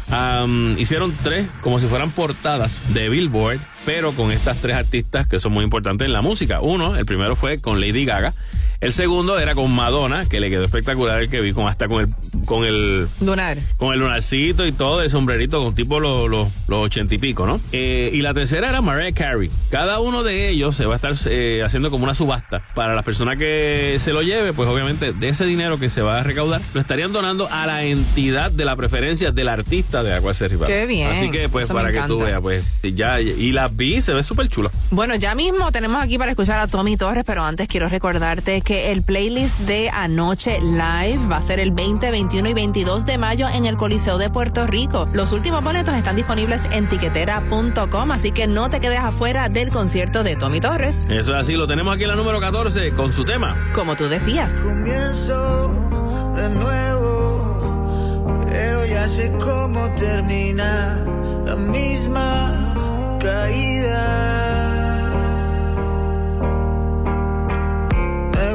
hicieron 0.76 1.14
tres 1.22 1.46
como 1.60 1.78
si 1.78 1.86
fueran 1.86 2.10
portadas 2.10 2.80
de 2.92 3.08
Billboard, 3.08 3.60
pero 3.84 4.12
con 4.12 4.30
estas 4.30 4.58
tres 4.58 4.76
artistas 4.76 5.26
que 5.26 5.38
son 5.38 5.52
muy 5.52 5.64
importantes 5.64 6.06
en 6.06 6.12
la 6.12 6.22
música. 6.22 6.60
Uno, 6.60 6.96
el 6.96 7.06
primero 7.06 7.36
fue 7.36 7.60
con 7.60 7.80
Lady 7.80 8.04
Gaga. 8.04 8.34
El 8.80 8.92
segundo 8.92 9.38
era 9.38 9.54
con 9.54 9.70
Madonna, 9.74 10.26
que 10.26 10.40
le 10.40 10.50
quedó 10.50 10.64
espectacular 10.64 11.20
el 11.20 11.28
que 11.28 11.40
vi, 11.40 11.52
con 11.52 11.66
hasta 11.66 11.88
con 11.88 12.04
el 12.04 12.08
con 12.46 12.64
el 12.64 13.08
Lunar. 13.20 13.58
con 13.76 13.92
el 13.92 14.00
lunarcito 14.00 14.66
y 14.66 14.72
todo, 14.72 15.02
el 15.02 15.10
sombrerito, 15.10 15.62
con 15.62 15.74
tipo 15.74 16.00
los 16.00 16.28
los 16.28 16.48
los 16.68 16.84
ochenta 16.84 17.14
y 17.14 17.18
pico, 17.18 17.46
¿no? 17.46 17.60
Eh, 17.72 18.10
y 18.12 18.22
la 18.22 18.34
tercera 18.34 18.68
era 18.68 18.80
Mariah 18.80 19.12
Carey. 19.12 19.50
Cada 19.70 20.00
uno 20.00 20.22
de 20.22 20.48
ellos 20.48 20.76
se 20.76 20.86
va 20.86 20.94
a 20.94 20.96
estar 20.96 21.14
eh, 21.26 21.62
haciendo 21.64 21.90
como 21.90 22.04
una 22.04 22.14
subasta. 22.14 22.62
Para 22.74 22.94
las 22.94 23.04
personas 23.04 23.36
que 23.36 23.96
se 23.98 24.12
lo 24.12 24.22
lleve, 24.22 24.52
pues 24.52 24.68
obviamente 24.68 25.12
de 25.12 25.28
ese 25.28 25.46
dinero 25.46 25.78
que 25.78 25.88
se 25.88 26.02
va 26.02 26.20
a 26.20 26.22
recaudar, 26.22 26.60
lo 26.72 26.80
estarían 26.80 27.12
donando 27.12 27.48
a 27.50 27.66
la 27.66 27.84
entidad 27.84 28.50
de 28.50 28.64
la 28.64 28.76
preferencia 28.76 29.30
del 29.30 29.48
artista 29.48 30.02
de 30.02 30.10
la 30.10 30.20
cual 30.20 30.34
se. 30.34 30.44
Qué 30.66 30.86
bien. 30.86 31.10
Así 31.10 31.30
que, 31.30 31.48
pues, 31.48 31.64
Eso 31.64 31.74
para 31.74 31.90
que 31.90 32.02
tú 32.02 32.18
veas, 32.20 32.40
pues, 32.40 32.64
ya, 32.82 33.20
y 33.20 33.50
la 33.52 33.68
vi, 33.68 34.02
se 34.02 34.12
ve 34.12 34.22
súper 34.22 34.48
chula. 34.48 34.70
Bueno, 34.90 35.14
ya 35.14 35.34
mismo 35.34 35.72
tenemos 35.72 36.02
aquí 36.02 36.18
para 36.18 36.30
escuchar 36.30 36.58
a 36.58 36.66
Tommy 36.66 36.96
Torres, 36.96 37.24
pero 37.26 37.42
antes 37.42 37.66
quiero 37.66 37.88
recordarte 37.88 38.60
que 38.64 38.90
el 38.90 39.02
playlist 39.02 39.60
de 39.60 39.90
Anoche 39.90 40.58
Live 40.60 41.20
va 41.30 41.36
a 41.36 41.42
ser 41.42 41.60
el 41.60 41.70
20, 41.70 42.10
21 42.10 42.48
y 42.48 42.54
22 42.54 43.06
de 43.06 43.18
mayo 43.18 43.48
en 43.48 43.66
el 43.66 43.76
Coliseo 43.76 44.18
de 44.18 44.30
Puerto 44.30 44.66
Rico. 44.66 45.06
Los 45.12 45.32
últimos 45.32 45.62
boletos 45.62 45.94
están 45.94 46.16
disponibles 46.16 46.62
en 46.72 46.88
tiquetera.com, 46.88 48.10
así 48.10 48.32
que 48.32 48.46
no 48.46 48.70
te 48.70 48.80
quedes 48.80 49.00
afuera 49.00 49.48
del 49.48 49.70
concierto 49.70 50.24
de 50.24 50.36
Tommy 50.36 50.60
Torres. 50.60 51.04
Eso 51.08 51.32
es 51.32 51.40
así, 51.40 51.52
lo 51.54 51.66
tenemos 51.66 51.94
aquí 51.94 52.04
en 52.04 52.10
la 52.10 52.16
número 52.16 52.40
14 52.40 52.92
con 52.94 53.12
su 53.12 53.24
tema. 53.24 53.70
Como 53.74 53.94
tú 53.96 54.08
decías. 54.08 54.56
Comienzo 54.60 56.32
de 56.34 56.48
nuevo, 56.48 58.34
pero 58.46 58.86
ya 58.86 59.08
sé 59.08 59.30
cómo 59.32 59.90
termina 59.94 61.04
la 61.44 61.56
misma 61.56 63.18
caída. 63.20 64.83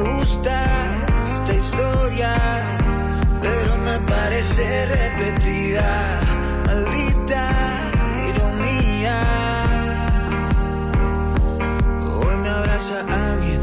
Gusta 0.00 0.54
esta 1.32 1.54
historia, 1.54 2.34
pero 3.42 3.76
me 3.78 3.98
parece 4.06 4.86
repetida. 4.86 6.20
Maldita 6.66 7.42
ironía. 8.28 9.16
Hoy 12.02 12.36
me 12.36 12.48
abraza 12.48 13.00
alguien 13.30 13.62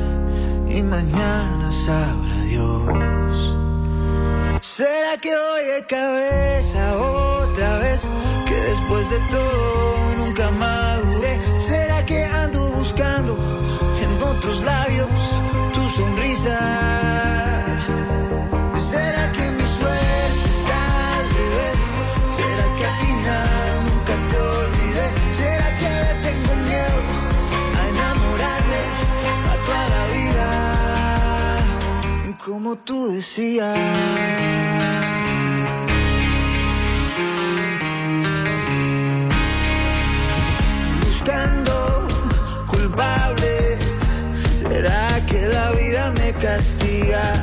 y 0.69 0.83
mañana 0.83 1.71
sabrá 1.71 2.35
Dios. 2.49 3.57
¿Será 4.61 5.17
que 5.21 5.35
hoy 5.35 5.65
de 5.75 5.85
cabeza 5.87 6.97
otra 6.97 7.79
vez? 7.79 8.07
Que 8.45 8.55
después 8.55 9.09
de 9.09 9.19
todo 9.29 9.76
Como 32.67 32.79
tú 32.79 33.13
decías. 33.13 33.79
Buscando 41.01 42.07
culpables, 42.65 43.79
¿será 44.57 45.25
que 45.27 45.47
la 45.47 45.71
vida 45.71 46.11
me 46.11 46.33
castiga? 46.33 47.41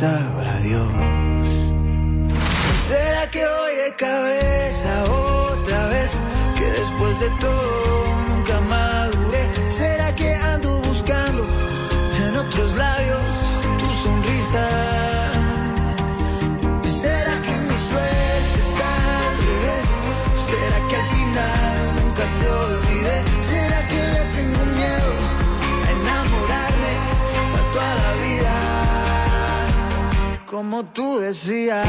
Sabrá 0.00 0.56
Dios. 0.60 0.88
¿Será 2.88 3.30
que 3.30 3.44
hoy 3.44 3.74
de 3.84 3.94
cabeza 3.96 5.04
otra 5.50 5.88
vez? 5.88 6.16
Que 6.56 6.64
después 6.64 7.20
de 7.20 7.28
todo 7.38 8.09
Como 30.60 30.84
tú 30.84 31.18
decías. 31.20 31.86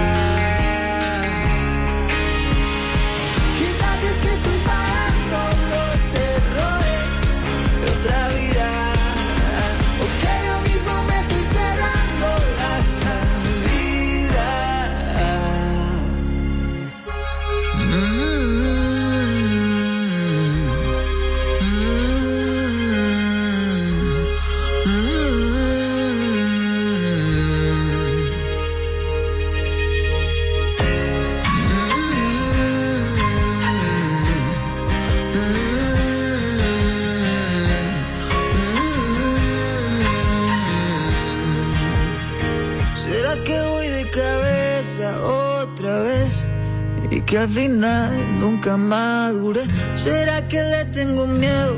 Que 47.31 47.37
al 47.37 47.47
final 47.47 48.11
nunca 48.41 48.75
madure. 48.75 49.61
¿Será 49.95 50.45
que 50.49 50.61
le 50.61 50.83
tengo 50.91 51.25
miedo 51.27 51.77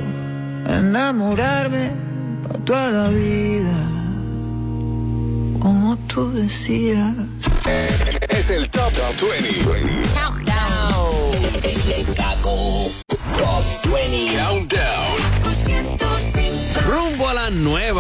a 0.68 0.80
enamorarme 0.80 1.92
para 2.42 2.60
toda 2.66 2.90
la 2.90 3.08
vida? 3.10 3.78
Como 5.60 5.96
tú 6.08 6.32
decías. 6.34 7.14
Es 8.30 8.50
el 8.50 8.68
Top, 8.72 8.94
Top 8.94 9.30
20. 9.30 9.64
Top 13.38 13.64
20 13.94 14.36
Countdown. 14.36 14.73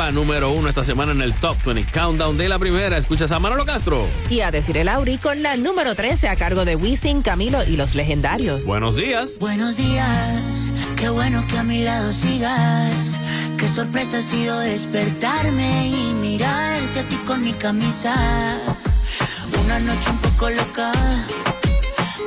Nueva 0.04 0.12
número 0.12 0.51
uno 0.51 0.70
esta 0.70 0.84
semana 0.84 1.12
en 1.12 1.22
el 1.22 1.34
Top 1.34 1.56
20 1.64 1.91
Countdown 1.91 2.38
de 2.38 2.49
la 2.49 2.60
primera. 2.60 2.97
Escuchas 2.97 3.32
a 3.32 3.39
Manolo 3.39 3.66
Castro. 3.66 4.06
Y 4.30 4.41
a 4.41 4.51
decir 4.51 4.78
el 4.78 4.89
Auri 4.89 5.18
con 5.18 5.41
la 5.43 5.56
número 5.56 5.95
13 5.95 6.28
a 6.28 6.36
cargo 6.36 6.66
de 6.66 6.76
Wisin, 6.76 7.22
Camilo 7.22 7.64
y 7.64 7.78
los 7.78 7.95
legendarios. 7.95 8.66
Buenos 8.66 8.95
días. 8.95 9.38
Buenos 9.39 9.78
días, 9.78 10.72
qué 10.97 11.10
bueno 11.10 11.45
que 11.47 11.58
a 11.58 11.64
mi 11.64 11.84
lado 11.84 12.12
sigas. 12.12 13.20
Qué 13.58 13.68
sorpresa 13.68 14.18
ha 14.18 14.22
sido 14.22 14.60
despertarme 14.60 15.88
y 15.89 16.14
mirarte 16.16 16.99
a 16.99 17.08
ti 17.08 17.16
con 17.26 17.43
mi 17.43 17.54
camisa. 17.54 18.14
Una 19.64 19.80
noche 19.80 20.10
un 20.10 20.18
poco 20.18 20.49
loca, 20.49 20.91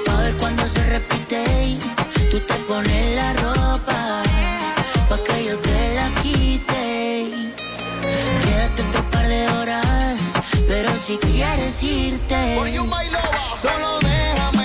pa' 0.07 0.20
ver 0.20 0.35
cuando 0.37 0.66
se 0.66 0.83
repite. 0.85 1.45
y 1.66 1.79
Tú 2.31 2.41
te 2.41 2.55
pones 2.68 3.16
la 3.16 3.33
ropa, 3.35 3.76
Quédate 8.77 8.83
otro 8.89 9.11
par 9.11 9.27
de 9.27 9.49
horas, 9.49 10.18
pero 10.68 10.91
si 10.99 11.16
quieres 11.16 11.83
irte. 11.83 12.57
Solo 13.61 13.99
déjame 14.01 14.55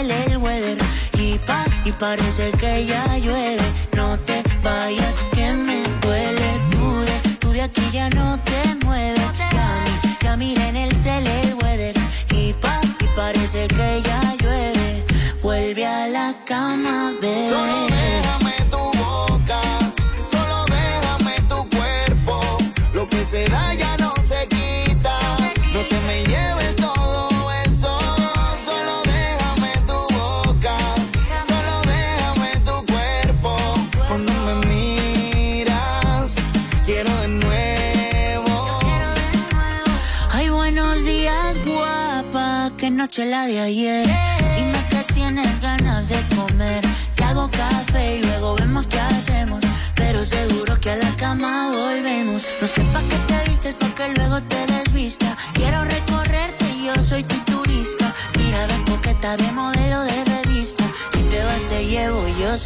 en 0.00 0.10
el 0.10 0.38
weather. 0.38 0.76
Y 1.18 1.38
pa, 1.38 1.64
y 1.84 1.92
parece 1.92 2.50
que 2.52 2.86
ya 2.86 3.18
llueve. 3.18 3.62
No 3.96 4.18
te 4.20 4.42
vayas, 4.62 5.16
que 5.34 5.52
me 5.52 5.82
duele. 6.02 6.48
Tú 6.70 7.00
de, 7.00 7.36
tú 7.40 7.52
de 7.52 7.62
aquí 7.62 7.82
ya 7.92 8.08
no 8.10 8.38
te 8.40 8.86
mueves. 8.86 9.32
Ya, 9.52 9.68
ya 10.22 10.36
mira 10.36 10.68
en 10.68 10.76
el 10.76 10.92
cel 10.94 11.26
el 11.26 11.54
weather. 11.54 11.94
Y 12.30 12.52
pa, 12.54 12.80
y 13.00 13.06
parece 13.16 13.68
que 13.68 14.02
ya 14.04 14.05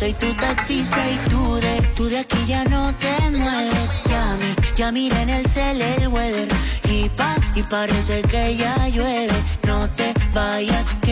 soy 0.01 0.15
tu 0.15 0.33
taxista. 0.35 0.97
Y 1.11 1.17
tú 1.29 1.57
de, 1.57 1.83
tú 1.95 2.05
de 2.07 2.19
aquí 2.19 2.39
ya 2.47 2.65
no 2.65 2.93
te 2.95 3.15
mueves. 3.39 3.91
Ya, 4.09 4.25
ya 4.75 4.93
mira 4.93 5.21
en 5.21 5.29
el 5.29 5.47
cel 5.47 5.81
el 5.83 6.09
weather. 6.09 6.49
Y 6.89 7.09
pa, 7.11 7.37
y 7.55 7.63
parece 7.63 8.23
que 8.23 8.57
ya 8.57 8.89
llueve. 8.89 9.37
No 9.67 9.89
te 9.91 10.15
vayas 10.33 10.87
que 11.03 11.10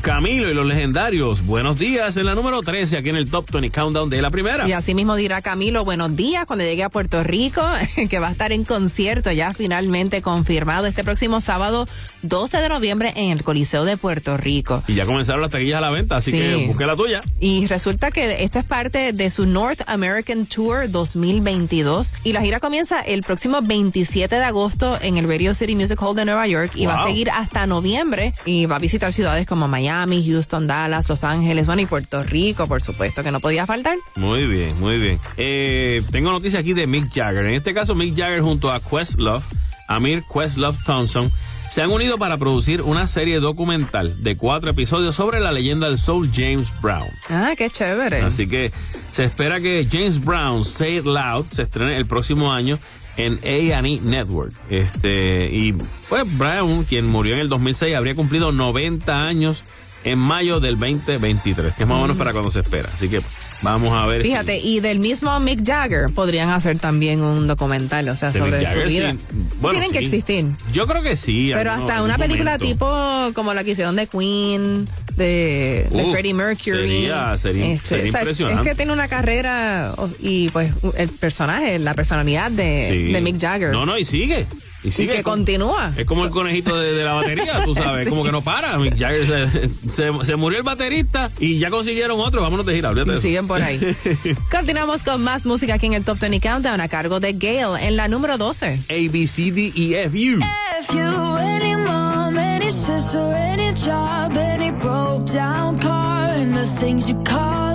Camilo 0.00 0.50
y 0.50 0.54
los 0.54 0.66
legendarios. 0.66 1.44
Buenos 1.44 1.78
días 1.78 2.16
en 2.16 2.24
la 2.24 2.34
número 2.34 2.62
13 2.62 2.96
aquí 2.96 3.10
en 3.10 3.16
el 3.16 3.30
Top 3.30 3.50
20 3.50 3.68
Countdown 3.70 4.08
de 4.08 4.22
la 4.22 4.30
primera. 4.30 4.66
Y 4.66 4.72
así 4.72 4.94
mismo 4.94 5.16
dirá 5.16 5.42
Camilo, 5.42 5.84
buenos 5.84 6.16
días 6.16 6.46
cuando 6.46 6.64
llegue 6.64 6.82
a 6.82 6.88
Puerto 6.88 7.22
Rico, 7.22 7.62
que 8.08 8.18
va 8.18 8.28
a 8.28 8.32
estar 8.32 8.52
en 8.52 8.64
concierto 8.64 9.30
ya 9.32 9.52
finalmente 9.52 10.22
confirmado 10.22 10.86
este 10.86 11.04
próximo 11.04 11.42
sábado 11.42 11.86
12 12.22 12.58
de 12.58 12.68
noviembre 12.68 13.12
en 13.16 13.30
el 13.30 13.42
Coliseo 13.44 13.84
de 13.84 13.96
Puerto 13.96 14.36
Rico. 14.36 14.82
Y 14.88 14.94
ya 14.94 15.06
comenzaron 15.06 15.40
las 15.42 15.50
taquillas 15.50 15.76
a 15.78 15.80
la 15.80 15.90
venta, 15.90 16.16
así 16.16 16.30
Sí. 16.30 16.38
que 16.38 16.66
busque 16.66 16.86
la 16.86 16.96
tuya. 16.96 17.20
Y 17.40 17.66
resulta 17.66 18.10
que 18.10 18.42
esto 18.44 18.58
es 18.58 18.64
parte 18.64 19.12
de 19.12 19.30
su 19.30 19.46
North 19.46 19.82
American 19.86 20.46
Tour 20.46 20.90
2022 20.90 22.14
y 22.24 22.32
la 22.32 22.40
gira 22.42 22.60
comienza 22.60 23.00
el 23.00 23.22
próximo 23.22 23.60
27 23.62 24.34
de 24.34 24.44
agosto 24.44 24.98
en 25.00 25.16
el 25.18 25.28
Radio 25.28 25.54
City 25.54 25.74
Music 25.74 26.00
Hall 26.02 26.16
de 26.16 26.24
Nueva 26.24 26.46
York 26.46 26.72
y 26.74 26.86
va 26.86 27.02
a 27.02 27.06
seguir 27.06 27.30
hasta 27.30 27.66
noviembre 27.66 28.34
y 28.44 28.66
va 28.66 28.76
a 28.76 28.78
visitar 28.78 29.12
ciudades 29.12 29.46
como 29.46 29.68
Miami, 29.68 30.24
Houston, 30.28 30.66
Dallas, 30.66 31.08
Los 31.08 31.24
Ángeles, 31.24 31.66
bueno 31.66 31.82
y 31.82 31.86
Puerto 31.86 32.22
Rico, 32.22 32.66
por 32.66 32.82
supuesto 32.82 33.22
que 33.22 33.30
no 33.30 33.40
podía 33.40 33.66
faltar. 33.66 33.96
Muy 34.16 34.46
bien, 34.46 34.78
muy 34.80 34.98
bien. 34.98 35.18
Eh, 35.36 36.02
tengo 36.10 36.30
noticia 36.32 36.60
aquí 36.60 36.72
de 36.72 36.86
Mick 36.86 37.12
Jagger. 37.14 37.46
En 37.46 37.54
este 37.54 37.74
caso, 37.74 37.94
Mick 37.94 38.16
Jagger 38.16 38.40
junto 38.40 38.70
a 38.72 38.80
Questlove, 38.80 39.44
Amir 39.88 40.22
Questlove 40.32 40.76
Thompson, 40.84 41.30
se 41.68 41.82
han 41.82 41.90
unido 41.90 42.18
para 42.18 42.38
producir 42.38 42.82
una 42.82 43.06
serie 43.06 43.40
documental 43.40 44.22
de 44.22 44.36
cuatro 44.36 44.70
episodios 44.70 45.14
sobre 45.14 45.40
la 45.40 45.52
leyenda 45.52 45.88
del 45.88 45.98
soul 45.98 46.30
James 46.32 46.68
Brown. 46.80 47.08
Ah, 47.28 47.54
qué 47.56 47.70
chévere. 47.70 48.22
Así 48.22 48.46
que 48.46 48.72
se 48.92 49.24
espera 49.24 49.60
que 49.60 49.86
James 49.90 50.24
Brown 50.24 50.64
Say 50.64 50.98
It 50.98 51.04
Loud 51.04 51.46
se 51.52 51.62
estrene 51.62 51.96
el 51.96 52.06
próximo 52.06 52.52
año 52.52 52.78
en 53.16 53.38
A&E 53.42 54.00
Network. 54.02 54.52
Este, 54.70 55.48
y 55.52 55.74
pues 56.08 56.38
Brown, 56.38 56.84
quien 56.84 57.06
murió 57.06 57.34
en 57.34 57.40
el 57.40 57.48
2006, 57.48 57.94
habría 57.96 58.14
cumplido 58.14 58.52
90 58.52 59.26
años 59.26 59.64
en 60.04 60.18
mayo 60.18 60.60
del 60.60 60.78
2023, 60.78 61.74
que 61.74 61.82
es 61.82 61.88
más 61.88 61.98
o 61.98 62.02
menos 62.02 62.16
para 62.16 62.32
cuando 62.32 62.50
se 62.50 62.60
espera. 62.60 62.88
Así 62.92 63.08
que 63.08 63.20
vamos 63.62 63.92
a 63.92 64.06
ver. 64.06 64.22
si- 64.22 64.28
Fíjate, 64.28 64.58
y 64.58 64.80
del 64.80 64.98
mismo 64.98 65.38
Mick 65.40 65.64
Jagger 65.66 66.06
podrían 66.14 66.50
hacer 66.50 66.78
también 66.78 67.20
un 67.22 67.46
documental, 67.46 68.08
o 68.08 68.16
sea, 68.16 68.30
de 68.30 68.38
sobre 68.40 68.64
Jagger, 68.64 68.82
su 68.84 68.88
vida. 68.88 69.12
sí. 69.12 69.18
Bueno, 69.60 69.78
Tienen 69.80 69.92
que 69.92 70.04
existir. 70.04 70.46
Yo 70.72 70.86
creo 70.86 71.02
que 71.02 71.16
sí. 71.16 71.50
Pero 71.54 71.72
alguno- 71.72 71.88
hasta 71.88 72.02
una 72.02 72.18
película 72.18 72.58
momento. 72.58 72.66
tipo 72.66 73.32
como 73.34 73.54
la 73.54 73.64
que 73.64 73.70
hicieron 73.72 73.96
de 73.96 74.06
Queen, 74.06 74.88
de, 75.16 75.86
Freddie 76.12 76.34
Mercury. 76.34 76.70
sería- 76.76 77.36
sería- 77.38 77.72
Este, 77.72 77.88
sería 77.88 78.08
o 78.08 78.12
sea, 78.12 78.20
impresionante. 78.20 78.62
Es 78.62 78.68
que 78.68 78.74
tiene 78.76 78.92
una 78.92 79.08
carrera 79.08 79.94
y 80.20 80.48
pues 80.50 80.70
el 80.96 81.08
personaje, 81.08 81.78
la 81.78 81.94
personalidad 81.94 82.50
de, 82.50 82.88
Sí. 82.90 83.12
de 83.12 83.20
Mick 83.20 83.40
Jagger. 83.40 83.70
No, 83.70 83.86
no, 83.86 83.96
y 83.98 84.04
sigue. 84.04 84.46
Y, 84.86 84.90
y 84.90 84.92
sigue 84.92 85.16
que 85.16 85.22
como- 85.22 85.36
continúa. 85.36 85.92
Es 85.96 86.04
como 86.06 86.24
el 86.24 86.30
conejito 86.30 86.78
de, 86.78 86.92
de 86.94 87.04
la 87.04 87.14
batería, 87.14 87.62
tú 87.64 87.74
sabes, 87.74 88.04
Sí. 88.04 88.10
como 88.10 88.24
que 88.24 88.32
no 88.32 88.40
para. 88.42 88.78
Jagger 88.78 89.50
se, 89.50 89.68
se- 89.68 90.24
se 90.24 90.36
murió 90.36 90.58
el 90.58 90.64
baterista 90.64 91.30
y 91.40 91.58
ya 91.58 91.70
consiguieron 91.70 92.20
otro. 92.20 92.40
Vámonos 92.42 92.64
de 92.66 92.74
gira, 92.74 92.90
olvídate 92.90 93.10
de 93.10 93.16
Y 93.16 93.18
eso. 93.18 93.26
siguen 93.28 93.46
por 93.46 93.60
ahí. 93.62 93.80
Continuamos 94.50 95.02
con 95.02 95.22
más 95.22 95.44
música 95.46 95.74
aquí 95.74 95.86
en 95.86 95.94
el 95.94 96.04
Top 96.04 96.18
20 96.18 96.40
Countdown 96.40 96.80
a 96.80 96.88
cargo 96.88 97.20
de 97.20 97.32
Gail 97.32 97.76
en 97.80 97.96
la 97.96 98.08
número 98.08 98.38
12. 98.38 98.84
A, 98.88 98.94
B, 99.12 99.26
C, 99.26 99.50
D, 99.52 99.72
E, 99.74 100.04
F, 100.04 100.16
U. 100.16 100.38
If 100.80 100.94
you, 100.94 101.36
any 101.38 101.74
mom, 101.76 102.36
any 102.38 102.70
sister, 102.70 103.18
any 103.34 103.72
job, 103.74 104.36
any 104.36 104.70
broke 104.72 105.24
down 105.32 105.78
car, 105.78 106.30
and 106.30 106.54
the 106.54 106.66
things 106.66 107.08
you 107.08 107.16
call 107.24 107.65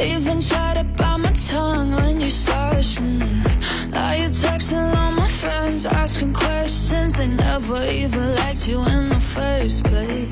Even 0.00 0.40
tried 0.40 0.74
to 0.74 0.84
bite 0.84 1.18
my 1.18 1.30
tongue 1.30 1.92
when 1.92 2.20
you 2.20 2.30
started. 2.30 2.64
Now 3.90 4.12
you're 4.12 4.28
texting 4.30 4.94
all 4.96 5.12
my 5.12 5.28
friends, 5.28 5.86
asking 5.86 6.32
questions. 6.32 7.16
They 7.16 7.28
never 7.28 7.80
even 7.84 8.34
liked 8.34 8.66
you 8.66 8.80
in 8.86 9.08
the 9.08 9.20
first 9.20 9.84
place. 9.84 10.30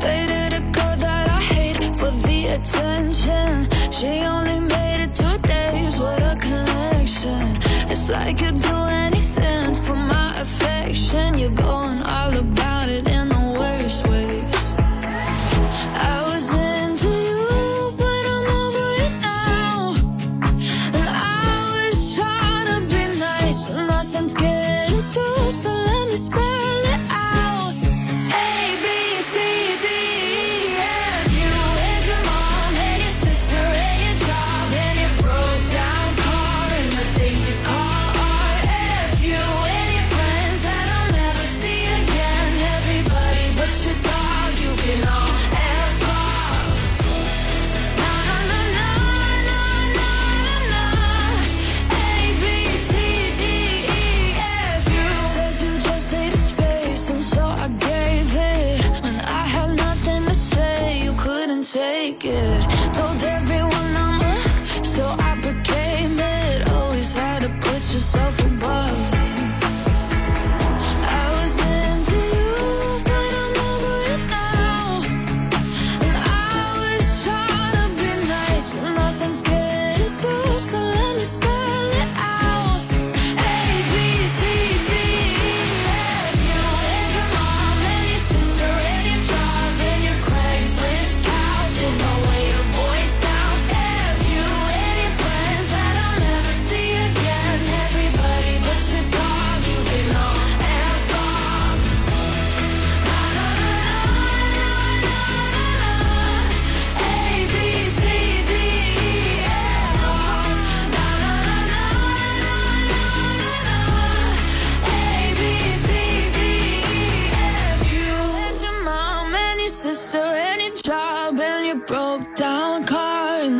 Dated 0.00 0.52
a 0.54 0.62
girl 0.72 0.96
that 1.04 1.28
I 1.28 1.40
hate 1.40 1.84
for 1.96 2.10
the 2.26 2.46
attention. 2.56 3.68
She 3.92 4.22
only 4.22 4.60
made 4.60 5.04
it 5.04 5.12
two 5.12 5.36
days. 5.46 5.98
What 6.00 6.22
a 6.22 6.36
connection. 6.40 7.58
It's 7.90 8.08
like 8.08 8.40
you'd 8.40 8.56
do 8.56 8.76
anything 9.06 9.74
for 9.74 9.96
my 9.96 10.40
affection. 10.40 11.36
You're 11.36 11.50
going 11.50 12.02
all 12.02 12.34
about 12.38 12.88
it 12.88 13.09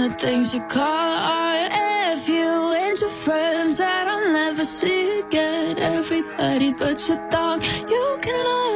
the 0.00 0.08
things 0.08 0.54
you 0.54 0.60
call 0.62 1.18
art. 1.18 1.70
F 1.72 2.26
you 2.26 2.74
and 2.74 2.98
your 2.98 3.10
friends 3.10 3.76
that 3.76 4.08
I'll 4.08 4.32
never 4.32 4.64
see 4.64 5.20
again. 5.20 5.78
Everybody 5.78 6.72
but 6.72 7.06
your 7.06 7.20
dog, 7.28 7.62
you 7.88 8.18
can 8.22 8.46
off. 8.46 8.69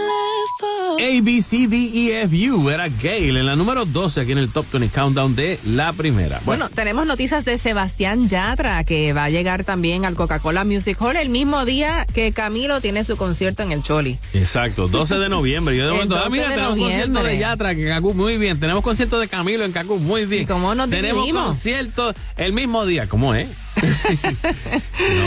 A, 0.99 1.23
B, 1.23 1.43
C, 1.43 1.67
D, 1.69 1.77
E, 1.77 2.23
F, 2.23 2.51
U. 2.51 2.71
Era 2.71 2.89
Gail 2.89 3.37
en 3.37 3.47
la 3.47 3.57
número 3.57 3.85
12 3.85 4.21
aquí 4.21 4.33
en 4.33 4.39
el 4.39 4.51
Top 4.51 4.67
20 4.73 4.89
Countdown 4.95 5.35
de 5.37 5.59
la 5.65 5.93
primera. 5.93 6.41
Bueno, 6.45 6.69
tenemos 6.69 7.07
noticias 7.07 7.45
de 7.45 7.59
Sebastián 7.59 8.29
Yatra, 8.29 8.85
que 8.85 9.13
va 9.13 9.25
a 9.25 9.31
llegar 9.31 9.65
también 9.65 10.05
al 10.05 10.15
Coca-Cola 10.15 10.65
Music 10.65 10.97
Hall 11.01 11.17
el 11.17 11.29
mismo 11.29 11.65
día 11.65 12.07
que 12.15 12.33
Camilo 12.33 12.81
tiene 12.81 13.05
su 13.05 13.17
concierto 13.17 13.63
en 13.63 13.73
el 13.73 13.83
Choli. 13.83 14.19
Exacto, 14.33 14.89
12 14.89 15.17
de 15.17 15.29
noviembre. 15.29 15.77
Yo 15.77 15.87
de 15.87 15.93
momento, 15.93 16.17
ah, 16.17 16.25
12 16.29 16.31
mira, 16.31 16.49
de 16.49 16.55
tenemos 16.55 16.79
concierto 16.79 17.23
de 17.23 17.39
Yatra 17.39 17.71
en 17.73 17.87
Cancún, 17.87 18.17
muy 18.17 18.39
bien. 18.39 18.61
Tenemos 18.61 18.83
concierto 18.83 19.19
de 19.19 19.29
Camilo 19.29 19.65
en 19.65 19.73
Cancún, 19.73 20.05
muy 20.05 20.27
bien. 20.27 20.43
¿Y 20.43 20.47
cómo 20.47 20.75
nos 20.75 20.91
Tenemos 20.91 21.23
dividimos? 21.25 21.47
concierto 21.47 22.15
el 22.37 22.53
mismo 22.53 22.87
día, 22.87 23.09
¿cómo 23.09 23.35
es? 23.35 23.49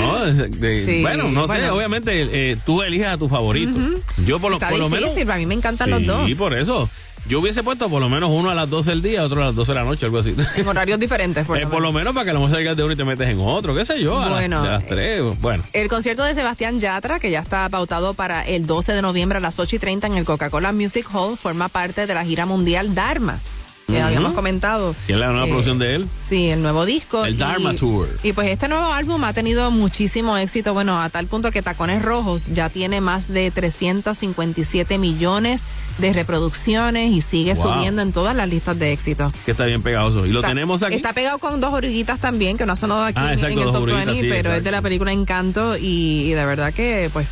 No, 0.02 0.26
es 0.26 0.60
de- 0.60 0.86
Sí, 0.86 1.02
bueno, 1.02 1.30
no 1.30 1.48
sé, 1.48 1.70
obviamente 1.70 2.52
eh, 2.52 2.58
tú 2.66 2.82
eliges 2.82 3.08
a 3.08 3.18
tu 3.18 3.30
favorito. 3.30 3.78
Yo 4.26 4.40
por 4.40 4.52
lo, 4.52 4.58
Está 4.58 4.70
por 4.70 4.80
lo 4.80 4.90
menos... 4.90 5.12
a 5.18 5.36
mí 5.38 5.46
me 5.46 5.56
encantan 5.56 5.88
sí, 5.88 5.92
los 5.92 6.06
dos. 6.06 6.32
por 6.38 6.54
eso. 6.54 6.90
Yo 7.28 7.42
hubiese 7.42 7.62
puesto 7.62 7.90
por 7.90 8.00
lo 8.02 8.08
menos 8.08 8.30
uno 8.32 8.50
a 8.52 8.56
las 8.56 8.70
12 8.70 8.90
del 8.92 9.02
día, 9.02 9.22
otro 9.26 9.42
a 9.44 9.48
las 9.48 9.56
12 9.56 9.74
de 9.74 9.80
la 9.80 9.84
noche, 9.84 10.06
algo 10.06 10.20
así. 10.20 10.34
En 10.56 10.66
horarios 10.66 10.98
diferentes, 10.98 11.46
por 11.46 11.58
Eh, 11.58 11.62
lo 11.64 11.70
por 11.70 11.82
lo 11.82 11.92
menos. 11.92 12.00
menos 12.02 12.14
para 12.14 12.24
que 12.24 12.30
a 12.30 12.34
lo 12.36 12.40
mejor 12.40 12.56
salgas 12.56 12.78
de 12.78 12.84
uno 12.84 12.94
y 12.94 12.96
te 12.96 13.04
metes 13.04 13.28
en 13.28 13.40
otro, 13.42 13.76
qué 13.76 13.84
sé 13.84 14.02
yo, 14.02 14.18
a 14.18 14.26
las- 14.28 14.34
Bueno, 14.34 14.64
de 14.64 14.70
las 14.70 14.84
eh, 14.84 14.88
3. 14.88 15.40
Bueno, 15.42 15.64
El 15.74 15.90
concierto 15.90 16.24
de 16.24 16.36
Sebastián 16.36 16.80
Yatra, 16.80 17.20
que 17.20 17.30
ya 17.30 17.42
está 17.42 17.68
pautado 17.68 18.14
para 18.14 18.48
el 18.48 18.66
12 18.66 18.94
de 18.94 19.02
noviembre 19.02 19.40
a 19.40 19.42
las 19.42 19.60
8 19.60 19.76
y 19.76 19.80
30 19.80 20.08
en 20.08 20.14
el 20.16 20.24
Coca-Cola 20.24 20.72
Music 20.72 21.06
Hall, 21.14 21.38
forma 21.38 21.68
parte 21.68 22.08
de 22.08 22.14
la 22.14 22.24
gira 22.24 22.46
mundial 22.46 22.96
Dharma, 22.96 23.40
que 23.88 24.02
habíamos 24.02 24.34
comentado. 24.34 24.94
¿y 25.08 25.14
es 25.14 25.18
la 25.20 25.28
nueva 25.28 25.46
Eh, 25.46 25.50
producción 25.50 25.80
de 25.80 25.96
él? 25.96 26.08
Sí, 26.22 26.48
el 26.50 26.62
nuevo 26.62 26.86
disco. 26.86 27.24
El 27.26 27.36
y- 27.36 27.38
Dharma 27.38 27.74
Tour. 27.74 28.10
Y 28.22 28.34
pues 28.34 28.50
este 28.50 28.68
nuevo 28.68 28.92
álbum 28.92 29.24
ha 29.24 29.32
tenido 29.34 29.72
muchísimo 29.72 30.36
éxito, 30.38 30.74
bueno, 30.74 31.02
a 31.02 31.10
tal 31.10 31.28
punto 31.28 31.52
que 31.52 31.62
Tacones 31.62 32.02
Rojos 32.04 32.48
ya 32.54 32.70
tiene 32.70 33.00
más 33.00 33.30
de 33.30 33.50
357 33.50 34.98
millones 34.98 35.64
de 36.00 36.12
reproducciones 36.14 37.12
y 37.12 37.22
sigue 37.22 37.54
Wow. 37.54 37.76
subiendo 37.76 38.02
en 38.02 38.12
todas 38.12 38.36
las 38.36 38.50
listas 38.50 38.78
de 38.78 38.92
éxito. 38.92 39.32
Que 39.46 39.52
está 39.52 39.66
bien 39.66 39.82
pegajoso. 39.82 40.26
Y 40.26 40.30
lo 40.32 40.40
Está- 40.40 40.50
tenemos 40.50 40.84
aquí. 40.84 40.96
Está 40.96 41.14
pegado 41.14 41.38
con 41.40 41.60
dos 41.62 41.74
oruguitas 41.74 42.20
también, 42.20 42.58
que 42.58 42.66
no 42.66 42.74
ha 42.74 42.76
sonado 42.76 43.04
aquí 43.04 43.20
Ah, 43.20 43.28
en- 43.28 43.34
exacto, 43.40 43.54
en 43.54 43.60
el 43.60 43.66
Top 43.74 43.84
Oruguitas, 43.84 44.06
20, 44.06 44.22
sí, 44.22 44.28
pero 44.30 44.54
es 44.54 44.64
de 44.64 44.72
la 44.72 44.82
película 44.82 45.12
Encanto 45.14 45.78
y, 45.78 46.24
y 46.24 46.30
de 46.34 46.46
verdad 46.46 46.74
que, 46.74 47.10
pues, 47.14 47.26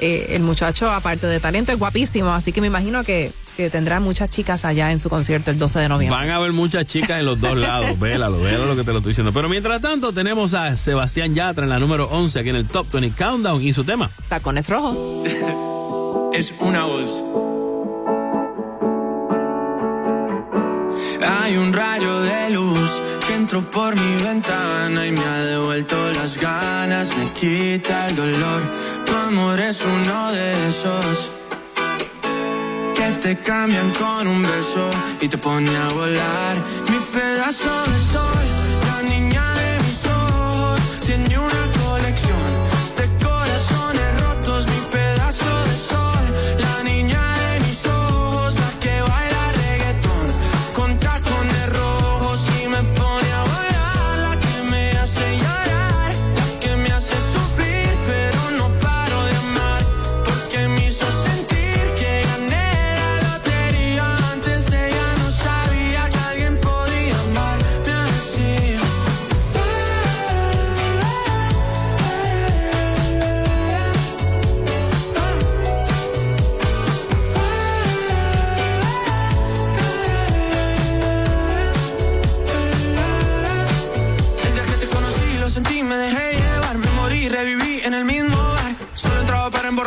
eh, 0.00 0.28
el 0.30 0.42
muchacho, 0.42 0.90
aparte 0.90 1.26
de 1.26 1.40
talento, 1.40 1.72
es 1.72 1.78
guapísimo, 1.78 2.30
así 2.32 2.52
que 2.52 2.62
me 2.62 2.66
imagino 2.68 3.04
que, 3.04 3.32
que 3.60 3.70
tendrá 3.70 4.00
muchas 4.00 4.30
chicas 4.30 4.64
allá 4.64 4.90
en 4.90 4.98
su 4.98 5.10
concierto 5.10 5.50
el 5.50 5.58
12 5.58 5.80
de 5.80 5.88
noviembre. 5.88 6.18
Van 6.18 6.30
a 6.30 6.36
haber 6.36 6.52
muchas 6.52 6.86
chicas 6.86 7.20
en 7.20 7.26
los 7.26 7.38
dos 7.40 7.58
lados. 7.58 7.98
Vélalo, 8.00 8.40
vélalo 8.40 8.66
lo 8.66 8.76
que 8.76 8.84
te 8.84 8.92
lo 8.92 8.98
estoy 8.98 9.10
diciendo. 9.10 9.32
Pero 9.32 9.48
mientras 9.48 9.82
tanto, 9.82 10.12
tenemos 10.12 10.54
a 10.54 10.76
Sebastián 10.76 11.34
Yatra 11.34 11.64
en 11.64 11.70
la 11.70 11.78
número 11.78 12.08
11 12.10 12.38
aquí 12.38 12.48
en 12.48 12.56
el 12.56 12.66
Top 12.66 12.90
20 12.90 13.16
Countdown 13.16 13.62
y 13.62 13.72
su 13.72 13.84
tema. 13.84 14.10
Tacones 14.28 14.68
Rojos. 14.68 14.98
es 16.32 16.54
una 16.60 16.84
voz. 16.84 17.22
Hay 21.22 21.56
un 21.56 21.72
rayo 21.72 22.20
de 22.22 22.50
luz 22.50 22.90
que 23.26 23.34
entró 23.34 23.70
por 23.70 23.94
mi 23.94 24.22
ventana 24.22 25.06
y 25.06 25.12
me 25.12 25.20
ha 25.24 25.38
devuelto 25.44 25.96
las 26.12 26.38
ganas, 26.38 27.14
me 27.16 27.30
quita 27.32 28.06
el 28.06 28.16
dolor. 28.16 28.62
Tu 29.04 29.12
amor 29.12 29.60
es 29.60 29.84
uno 29.84 30.32
de 30.32 30.68
esos 30.68 31.30
te 33.20 33.36
cambian 33.36 33.90
con 33.92 34.26
un 34.26 34.42
beso 34.42 34.88
y 35.20 35.28
te 35.28 35.36
pone 35.36 35.76
a 35.76 35.88
volar. 35.88 36.56
Mi 36.88 36.98
pedazo 37.12 37.70
de 37.90 37.99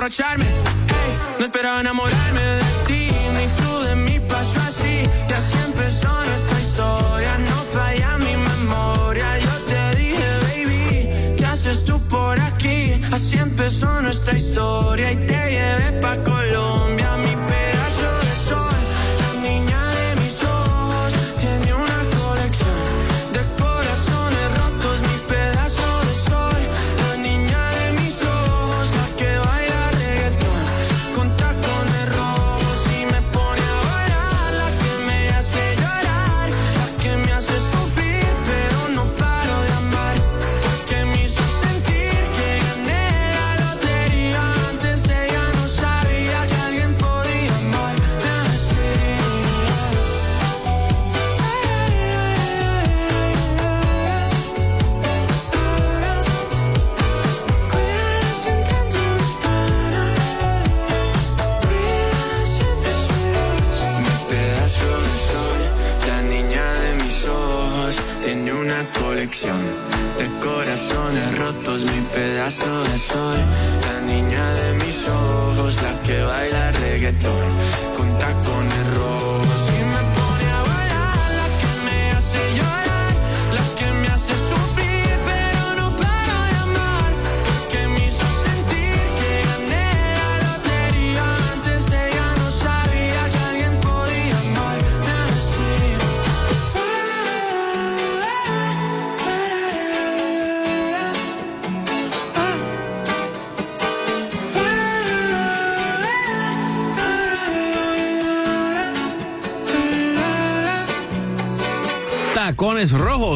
no 0.03 1.45
esperaba 1.45 1.79
enamorarme 1.79 2.41
de 2.41 2.63
ti, 2.87 3.07
ni 3.37 3.47
tú 3.63 3.79
de 3.83 3.95
mí 3.95 4.19
pasó 4.27 4.59
así. 4.59 5.07
Y 5.29 5.33
así 5.33 5.57
empezó 5.65 6.09
nuestra 6.25 6.59
historia, 6.59 7.37
no 7.37 7.55
falla 7.71 8.17
mi 8.17 8.35
memoria. 8.35 9.39
Yo 9.39 9.51
te 9.69 9.95
dije, 9.95 10.27
baby, 10.41 11.35
¿qué 11.37 11.45
haces 11.45 11.85
tú 11.85 12.05
por 12.09 12.37
aquí? 12.37 12.99
Así 13.13 13.37
empezó 13.37 14.01
nuestra 14.01 14.37
historia 14.37 15.09
y 15.13 15.15
te 15.25 15.51
llevé 15.51 16.01
pa' 16.01 16.17
Colombia, 16.17 17.02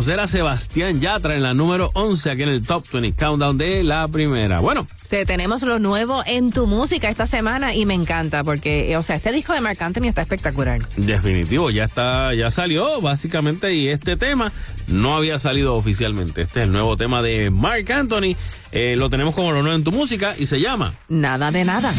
Rojos 0.08 0.14
era 0.14 0.28
Sebastián 0.28 1.01
Yatra 1.01 1.36
en 1.36 1.43
la 1.43 1.53
número 1.53 1.91
11 1.93 2.32
aquí 2.32 2.43
en 2.43 2.49
el 2.49 2.66
Top 2.66 2.86
20 2.93 3.14
Countdown 3.18 3.58
de 3.58 3.84
la 3.84 4.08
primera. 4.08 4.62
Bueno, 4.62 4.88
Te 5.10 5.26
tenemos 5.26 5.64
lo 5.64 5.80
nuevo 5.80 6.24
en 6.26 6.51
tu 6.51 6.66
música 6.66 7.10
esta 7.10 7.28
semana 7.28 7.76
y 7.76 7.86
me 7.86 7.93
encanta 7.93 8.43
porque, 8.43 8.95
o 8.95 9.03
sea, 9.03 9.18
este 9.18 9.34
disco 9.34 9.53
de 9.53 9.60
Marc 9.60 9.82
Anthony 9.82 10.05
está 10.05 10.22
espectacular. 10.22 10.80
definitivo, 10.95 11.72
ya 11.72 11.84
está, 11.84 12.34
ya 12.36 12.51
salió 12.51 13.01
básicamente 13.01 13.74
y 13.74 13.89
este 13.89 14.16
tema 14.16 14.51
no 14.88 15.16
había 15.16 15.39
salido 15.39 15.76
oficialmente. 15.76 16.43
Este 16.43 16.60
es 16.60 16.66
el 16.68 16.72
nuevo 16.72 16.95
tema 16.95 17.22
de 17.22 17.49
Mark 17.49 17.91
Anthony. 17.91 18.36
Eh, 18.72 18.95
lo 18.97 19.10
tenemos 19.10 19.36
como 19.36 19.51
lo 19.51 19.62
nuevo 19.62 19.76
en 19.76 19.84
tu 19.84 19.91
música 19.91 20.36
y 20.38 20.45
se 20.45 20.62
llama 20.62 20.93
Nada 21.10 21.51
de 21.51 21.66
nada. 21.66 21.93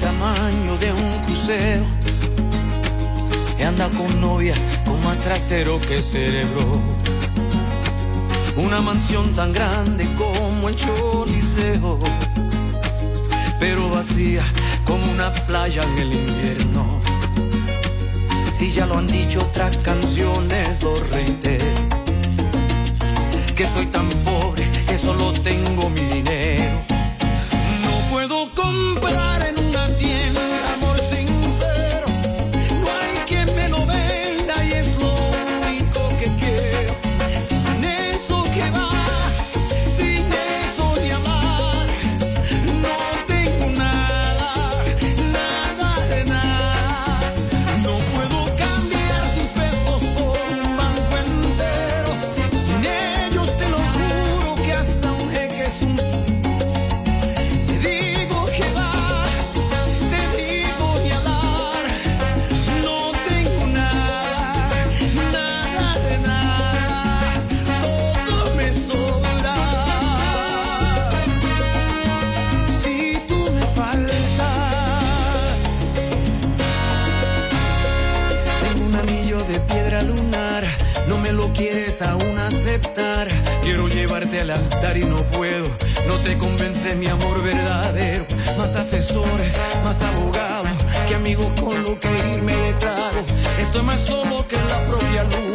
Tamaño 0.00 0.76
de 0.78 0.92
un 0.92 1.18
crucero. 1.24 1.84
Y 3.58 3.62
anda 3.62 3.88
con 3.90 4.20
novias 4.20 4.58
con 4.84 5.02
más 5.04 5.18
trasero 5.18 5.78
que 5.80 6.00
cerebro. 6.00 6.80
Una 8.56 8.80
mansión 8.80 9.34
tan 9.34 9.52
grande 9.52 10.08
como 10.16 10.68
el 10.70 10.76
Choliseo. 10.76 11.98
Pero 13.58 13.90
vacía 13.90 14.44
como 14.86 15.04
una 15.12 15.32
playa 15.32 15.82
en 15.84 15.98
el 15.98 16.12
invierno. 16.14 17.00
Si 18.50 18.70
ya 18.70 18.86
lo 18.86 18.96
han 18.98 19.06
dicho 19.06 19.40
otras 19.40 19.76
canciones, 19.78 20.82
lo 20.82 20.94
reitero. 21.12 21.66
Que 23.54 23.66
soy 23.66 23.86
tan 23.86 24.08
pobre 24.24 24.70
que 24.88 24.96
solo 24.96 25.32
tengo 25.32 25.90
mi 25.90 26.00
dinero. 26.00 26.59
Te 86.22 86.36
convence 86.38 86.94
mi 86.96 87.06
amor 87.06 87.42
verdadero. 87.42 88.24
Más 88.56 88.74
asesores, 88.76 89.54
más 89.84 90.00
abogados 90.02 90.70
que 91.08 91.14
amigos 91.14 91.46
con 91.60 91.82
lo 91.82 91.98
que 91.98 92.08
irme 92.34 92.54
de 92.54 92.72
trago. 92.74 93.22
Estoy 93.58 93.82
más 93.82 94.00
solo 94.00 94.46
que 94.46 94.56
la 94.56 94.86
propia 94.86 95.24
luna. 95.24 95.49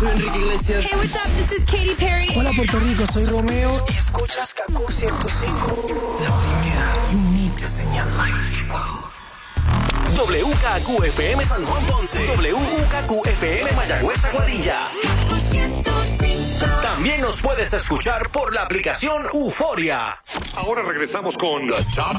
Soy 0.00 0.08
Enrique 0.08 0.38
Iglesias. 0.38 0.84
Hey, 0.86 0.96
what's 0.96 1.14
up? 1.14 1.28
This 1.36 1.52
is 1.52 1.64
Katy 1.64 1.94
Perry. 1.94 2.28
Hola 2.34 2.52
Puerto 2.56 2.78
Rico, 2.80 3.06
soy 3.06 3.24
Romeo 3.24 3.84
y 3.90 3.98
escuchas 3.98 4.54
Kaku 4.54 4.90
105. 4.90 5.86
La 6.20 6.30
primera, 6.30 6.96
you 7.10 7.18
need 7.32 7.52
to 7.58 7.66
señal 7.66 8.08
WKQFM 10.16 11.44
San 11.44 11.64
Juan 11.64 11.84
Ponce. 11.84 12.18
WKQFM 12.26 13.76
Mayagüez 13.76 14.24
Aguadilla. 14.24 14.88
También 16.82 17.20
nos 17.20 17.40
puedes 17.40 17.72
escuchar 17.72 18.30
por 18.30 18.54
la 18.54 18.62
aplicación 18.62 19.26
Euforia. 19.32 20.20
Ahora 20.56 20.82
regresamos 20.82 21.36
con 21.36 21.66
The 21.66 21.84
Top, 21.94 22.16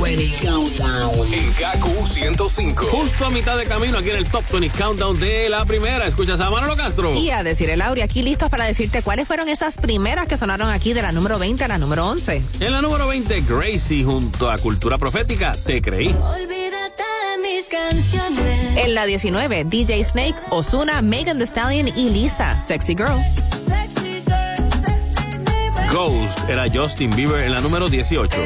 20 0.00 0.46
Countdown. 0.46 1.32
en 1.32 1.52
KQ 1.52 2.06
105. 2.08 2.86
Justo 2.86 3.26
a 3.26 3.30
mitad 3.30 3.56
de 3.56 3.64
camino 3.66 3.98
aquí 3.98 4.10
en 4.10 4.16
el 4.16 4.28
Top 4.28 4.44
20 4.50 4.70
Countdown 4.76 5.18
de 5.18 5.48
la 5.48 5.64
primera. 5.64 6.06
Escuchas 6.06 6.40
a 6.40 6.50
Manolo 6.50 6.76
Castro. 6.76 7.14
Y 7.14 7.30
a 7.30 7.42
decir 7.42 7.70
el 7.70 7.80
Lauri, 7.80 8.02
aquí 8.02 8.22
listos 8.22 8.48
para 8.50 8.64
decirte 8.64 9.02
cuáles 9.02 9.26
fueron 9.26 9.48
esas 9.48 9.76
primeras 9.76 10.28
que 10.28 10.36
sonaron 10.36 10.70
aquí 10.70 10.92
de 10.92 11.02
la 11.02 11.12
número 11.12 11.38
20 11.38 11.64
a 11.64 11.68
la 11.68 11.78
número 11.78 12.06
11. 12.08 12.42
En 12.60 12.72
la 12.72 12.80
número 12.82 13.06
20, 13.08 13.40
Gracie 13.42 14.04
junto 14.04 14.50
a 14.50 14.58
Cultura 14.58 14.98
Profética, 14.98 15.52
Te 15.52 15.80
Creí. 15.82 16.08
Olvídate 16.08 17.02
de 17.02 17.42
mis 17.42 17.66
canciones. 17.66 18.76
En 18.76 18.94
la 18.94 19.06
19, 19.06 19.64
DJ 19.64 20.04
Snake, 20.04 20.36
Osuna, 20.50 21.02
Megan 21.02 21.38
Thee 21.38 21.46
Stallion 21.46 21.88
y 21.88 22.10
Lisa, 22.10 22.62
Sexy 22.66 22.94
Girl. 22.94 23.18
Sexy 23.50 24.22
girl. 24.24 25.92
Ghost 25.92 26.48
era 26.48 26.64
Justin 26.72 27.10
Bieber 27.14 27.44
en 27.44 27.52
la 27.52 27.60
número 27.60 27.88
18. 27.88 28.38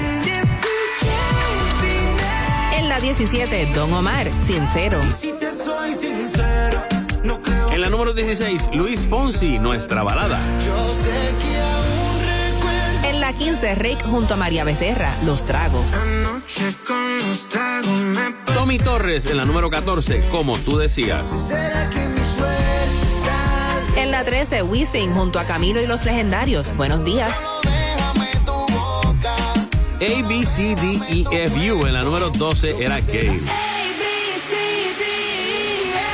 En 3.02 3.08
la 3.08 3.14
17, 3.14 3.66
Don 3.74 3.92
Omar, 3.92 4.30
Sincero. 4.42 5.00
Si 5.12 5.32
te 5.32 5.52
soy 5.52 5.92
sincero, 5.92 6.82
no 7.24 7.42
creo 7.42 7.70
En 7.72 7.80
la 7.80 7.90
número 7.90 8.12
16, 8.12 8.70
Luis 8.74 9.08
Fonsi, 9.08 9.58
Nuestra 9.58 10.04
Balada. 10.04 10.38
Yo 10.64 10.76
sé 10.88 11.10
que 11.40 11.60
aún 11.60 12.54
recuerdo 12.54 13.08
En 13.08 13.20
la 13.20 13.32
15, 13.32 13.74
Rick 13.74 14.04
junto 14.04 14.34
a 14.34 14.36
María 14.36 14.62
Becerra, 14.62 15.16
Los 15.24 15.44
Tragos. 15.44 15.92
anoche 15.94 16.74
con 16.86 17.18
los 17.18 17.48
tragos 17.48 17.88
me 17.88 18.54
Tommy 18.54 18.78
Torres 18.78 19.26
en 19.26 19.36
la 19.36 19.44
número 19.46 19.68
14, 19.68 20.22
Como 20.30 20.56
tú 20.58 20.78
decías. 20.78 21.28
¿Será 21.28 21.90
que 21.90 22.06
mi 22.08 22.24
suerte 22.24 23.02
está? 23.02 24.00
En 24.00 24.12
la 24.12 24.22
13, 24.22 24.62
Wisin 24.62 25.12
junto 25.12 25.40
a 25.40 25.44
Camilo 25.44 25.82
y 25.82 25.86
los 25.86 26.04
Legendarios, 26.04 26.74
Buenos 26.76 27.04
Días. 27.04 27.34
A, 30.02 30.22
B, 30.26 30.44
C, 30.44 30.74
D, 30.74 31.00
E, 31.08 31.44
F, 31.44 31.72
U 31.72 31.86
en 31.86 31.92
la 31.92 32.02
número 32.02 32.30
12 32.30 32.82
era 32.82 33.00
Gale. 33.00 33.40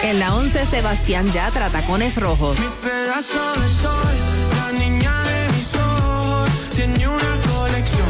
En 0.02 0.18
la 0.18 0.34
11, 0.36 0.66
Sebastián 0.66 1.32
Yatra, 1.32 1.70
Tacones 1.70 2.20
Rojos. 2.20 2.58
Mi 2.60 2.66
pedazo 2.82 3.38
de 3.58 3.68
sol, 3.68 4.14
la 4.58 4.72
niña 4.78 5.22
de 5.22 5.52
mis 5.54 5.74
ojos, 5.74 6.50
tiene 6.76 7.08
una 7.08 7.40
colección 7.50 8.08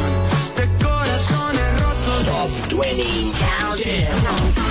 de 0.56 0.84
corazones 0.84 1.80
rotos. 1.80 2.24
Top 2.26 2.80
20 2.80 4.67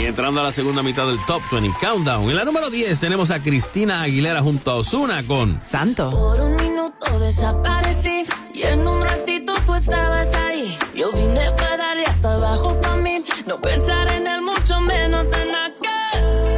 Y 0.00 0.06
entrando 0.06 0.40
a 0.40 0.44
la 0.44 0.52
segunda 0.52 0.82
mitad 0.82 1.06
del 1.06 1.18
Top 1.26 1.42
20 1.52 1.76
Countdown. 1.78 2.30
En 2.30 2.36
la 2.36 2.46
número 2.46 2.70
10 2.70 2.98
tenemos 3.00 3.30
a 3.30 3.42
Cristina 3.42 4.00
Aguilera 4.00 4.40
junto 4.40 4.70
a 4.70 4.76
Osuna 4.76 5.22
con 5.26 5.60
Santo. 5.60 6.08
Por 6.08 6.40
un 6.40 6.56
minuto 6.56 7.18
desaparecí 7.18 8.22
y 8.54 8.62
en 8.62 8.86
un 8.86 9.02
ratito 9.02 9.52
tú 9.66 9.74
estabas 9.74 10.26
ahí. 10.46 10.78
Yo 10.94 11.12
vine 11.12 11.50
para 11.50 11.76
darle 11.76 12.06
hasta 12.06 12.32
abajo 12.32 12.80
para 12.80 12.96
mí, 12.96 13.22
no 13.46 13.60
pensar 13.60 14.08
en 14.12 14.26
él, 14.26 14.40
mucho 14.40 14.80
menos 14.80 15.26
en 15.26 15.54
aquel. 15.54 16.56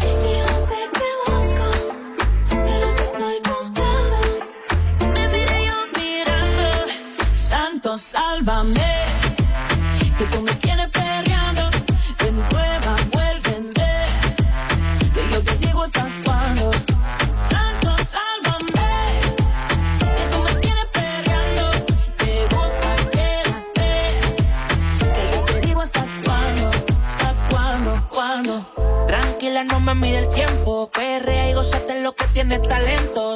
Y 0.00 0.34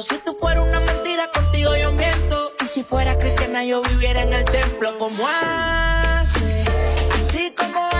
Si 0.01 0.17
tú 0.19 0.33
fueras 0.39 0.65
una 0.65 0.79
mentira, 0.79 1.27
contigo 1.33 1.75
yo 1.75 1.91
miento. 1.91 2.53
Y 2.61 2.65
si 2.65 2.83
fuera 2.83 3.17
cristiana, 3.17 3.65
yo 3.65 3.81
viviera 3.81 4.21
en 4.21 4.31
el 4.31 4.45
templo 4.45 4.97
como 4.97 5.27
hace. 5.27 6.63
Así 7.17 7.51
como 7.51 7.98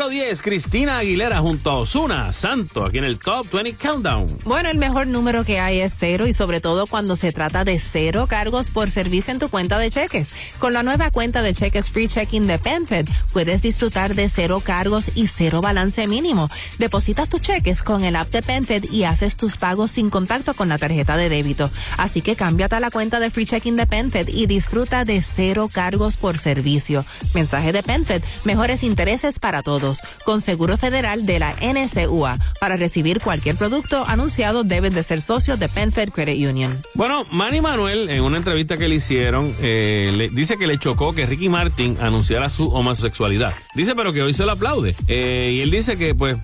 número 0.00 0.18
10, 0.18 0.40
Cristina 0.40 0.96
Aguilera 0.96 1.40
junto 1.40 1.70
a 1.70 1.76
Osuna 1.76 2.32
Santo, 2.32 2.86
aquí 2.86 2.96
en 2.96 3.04
el 3.04 3.18
Top 3.18 3.46
20 3.52 3.74
Countdown. 3.74 4.26
Bueno, 4.44 4.70
el 4.70 4.78
mejor 4.78 5.06
número 5.06 5.44
que 5.44 5.60
hay 5.60 5.80
es 5.80 5.92
cero 5.94 6.26
y 6.26 6.32
sobre 6.32 6.62
todo 6.62 6.86
cuando 6.86 7.16
se 7.16 7.32
trata 7.32 7.64
de 7.64 7.78
cero 7.78 8.26
cargos 8.26 8.70
por 8.70 8.90
servicio 8.90 9.30
en 9.30 9.38
tu 9.38 9.50
cuenta 9.50 9.78
de 9.78 9.90
cheques. 9.90 10.34
Con 10.58 10.72
la 10.72 10.82
nueva 10.82 11.10
cuenta 11.10 11.42
de 11.42 11.52
cheques 11.52 11.90
Free 11.90 12.08
Checking 12.08 12.46
de 12.46 12.58
PenFed 12.58 13.08
puedes 13.34 13.60
disfrutar 13.60 14.14
de 14.14 14.30
cero 14.30 14.62
cargos 14.64 15.10
y 15.14 15.26
cero 15.26 15.60
balance 15.60 16.06
mínimo. 16.06 16.48
Depositas 16.78 17.28
tus 17.28 17.42
cheques 17.42 17.82
con 17.82 18.02
el 18.02 18.16
app 18.16 18.30
de 18.30 18.40
PenFed 18.40 18.84
y 18.90 19.04
haces 19.04 19.36
tus 19.36 19.58
pagos 19.58 19.90
sin 19.90 20.08
contacto 20.08 20.54
con 20.54 20.70
la 20.70 20.78
tarjeta 20.78 21.18
de 21.18 21.28
débito. 21.28 21.70
Así 21.98 22.22
que 22.22 22.36
cámbiate 22.36 22.76
a 22.76 22.80
la 22.80 22.90
cuenta 22.90 23.20
de 23.20 23.30
Free 23.30 23.44
Checking 23.44 23.76
de 23.76 23.86
PenFed 23.86 24.28
y 24.28 24.46
disfruta 24.46 25.04
de 25.04 25.20
cero 25.20 25.68
cargos 25.70 26.16
por 26.16 26.38
servicio. 26.38 27.04
Mensaje 27.34 27.72
de 27.72 27.82
PenFed, 27.82 28.22
mejores 28.44 28.82
intereses 28.82 29.38
para 29.38 29.62
todos. 29.62 29.89
Con 30.24 30.40
Seguro 30.40 30.76
Federal 30.76 31.26
de 31.26 31.38
la 31.38 31.54
NCUA. 31.60 32.38
Para 32.60 32.76
recibir 32.76 33.20
cualquier 33.20 33.56
producto 33.56 34.04
anunciado 34.06 34.64
debes 34.64 34.94
de 34.94 35.02
ser 35.02 35.20
socio 35.20 35.56
de 35.56 35.68
PenFed 35.68 36.10
Credit 36.10 36.48
Union. 36.48 36.82
Bueno, 36.94 37.24
Manny 37.30 37.60
Manuel, 37.60 38.08
en 38.10 38.20
una 38.22 38.36
entrevista 38.36 38.76
que 38.76 38.88
le 38.88 38.96
hicieron, 38.96 39.52
eh, 39.60 40.12
le- 40.16 40.28
dice 40.28 40.56
que 40.56 40.66
le 40.66 40.78
chocó 40.78 41.12
que 41.12 41.26
Ricky 41.26 41.48
Martin 41.48 41.96
anunciara 42.00 42.50
su 42.50 42.68
homosexualidad. 42.68 43.52
Dice, 43.74 43.94
pero 43.94 44.12
que 44.12 44.22
hoy 44.22 44.34
se 44.34 44.44
lo 44.44 44.52
aplaude. 44.52 44.94
Eh, 45.08 45.52
y 45.56 45.60
él 45.60 45.70
dice 45.70 45.96
que, 45.96 46.14
pues, 46.14 46.36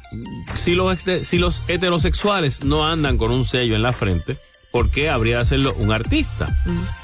si 0.55 0.75
los, 0.75 0.97
este- 0.97 1.25
si 1.25 1.39
los 1.39 1.63
heterosexuales 1.69 2.65
no 2.65 2.87
andan 2.87 3.19
con 3.19 3.31
un 3.33 3.45
sello 3.45 3.75
en 3.77 3.83
la 3.83 3.93
frente, 3.93 4.37
¿por 4.73 4.91
qué 4.91 5.09
habría 5.09 5.37
de 5.37 5.43
hacerlo 5.43 5.75
un 5.79 5.93
artista? 5.93 6.49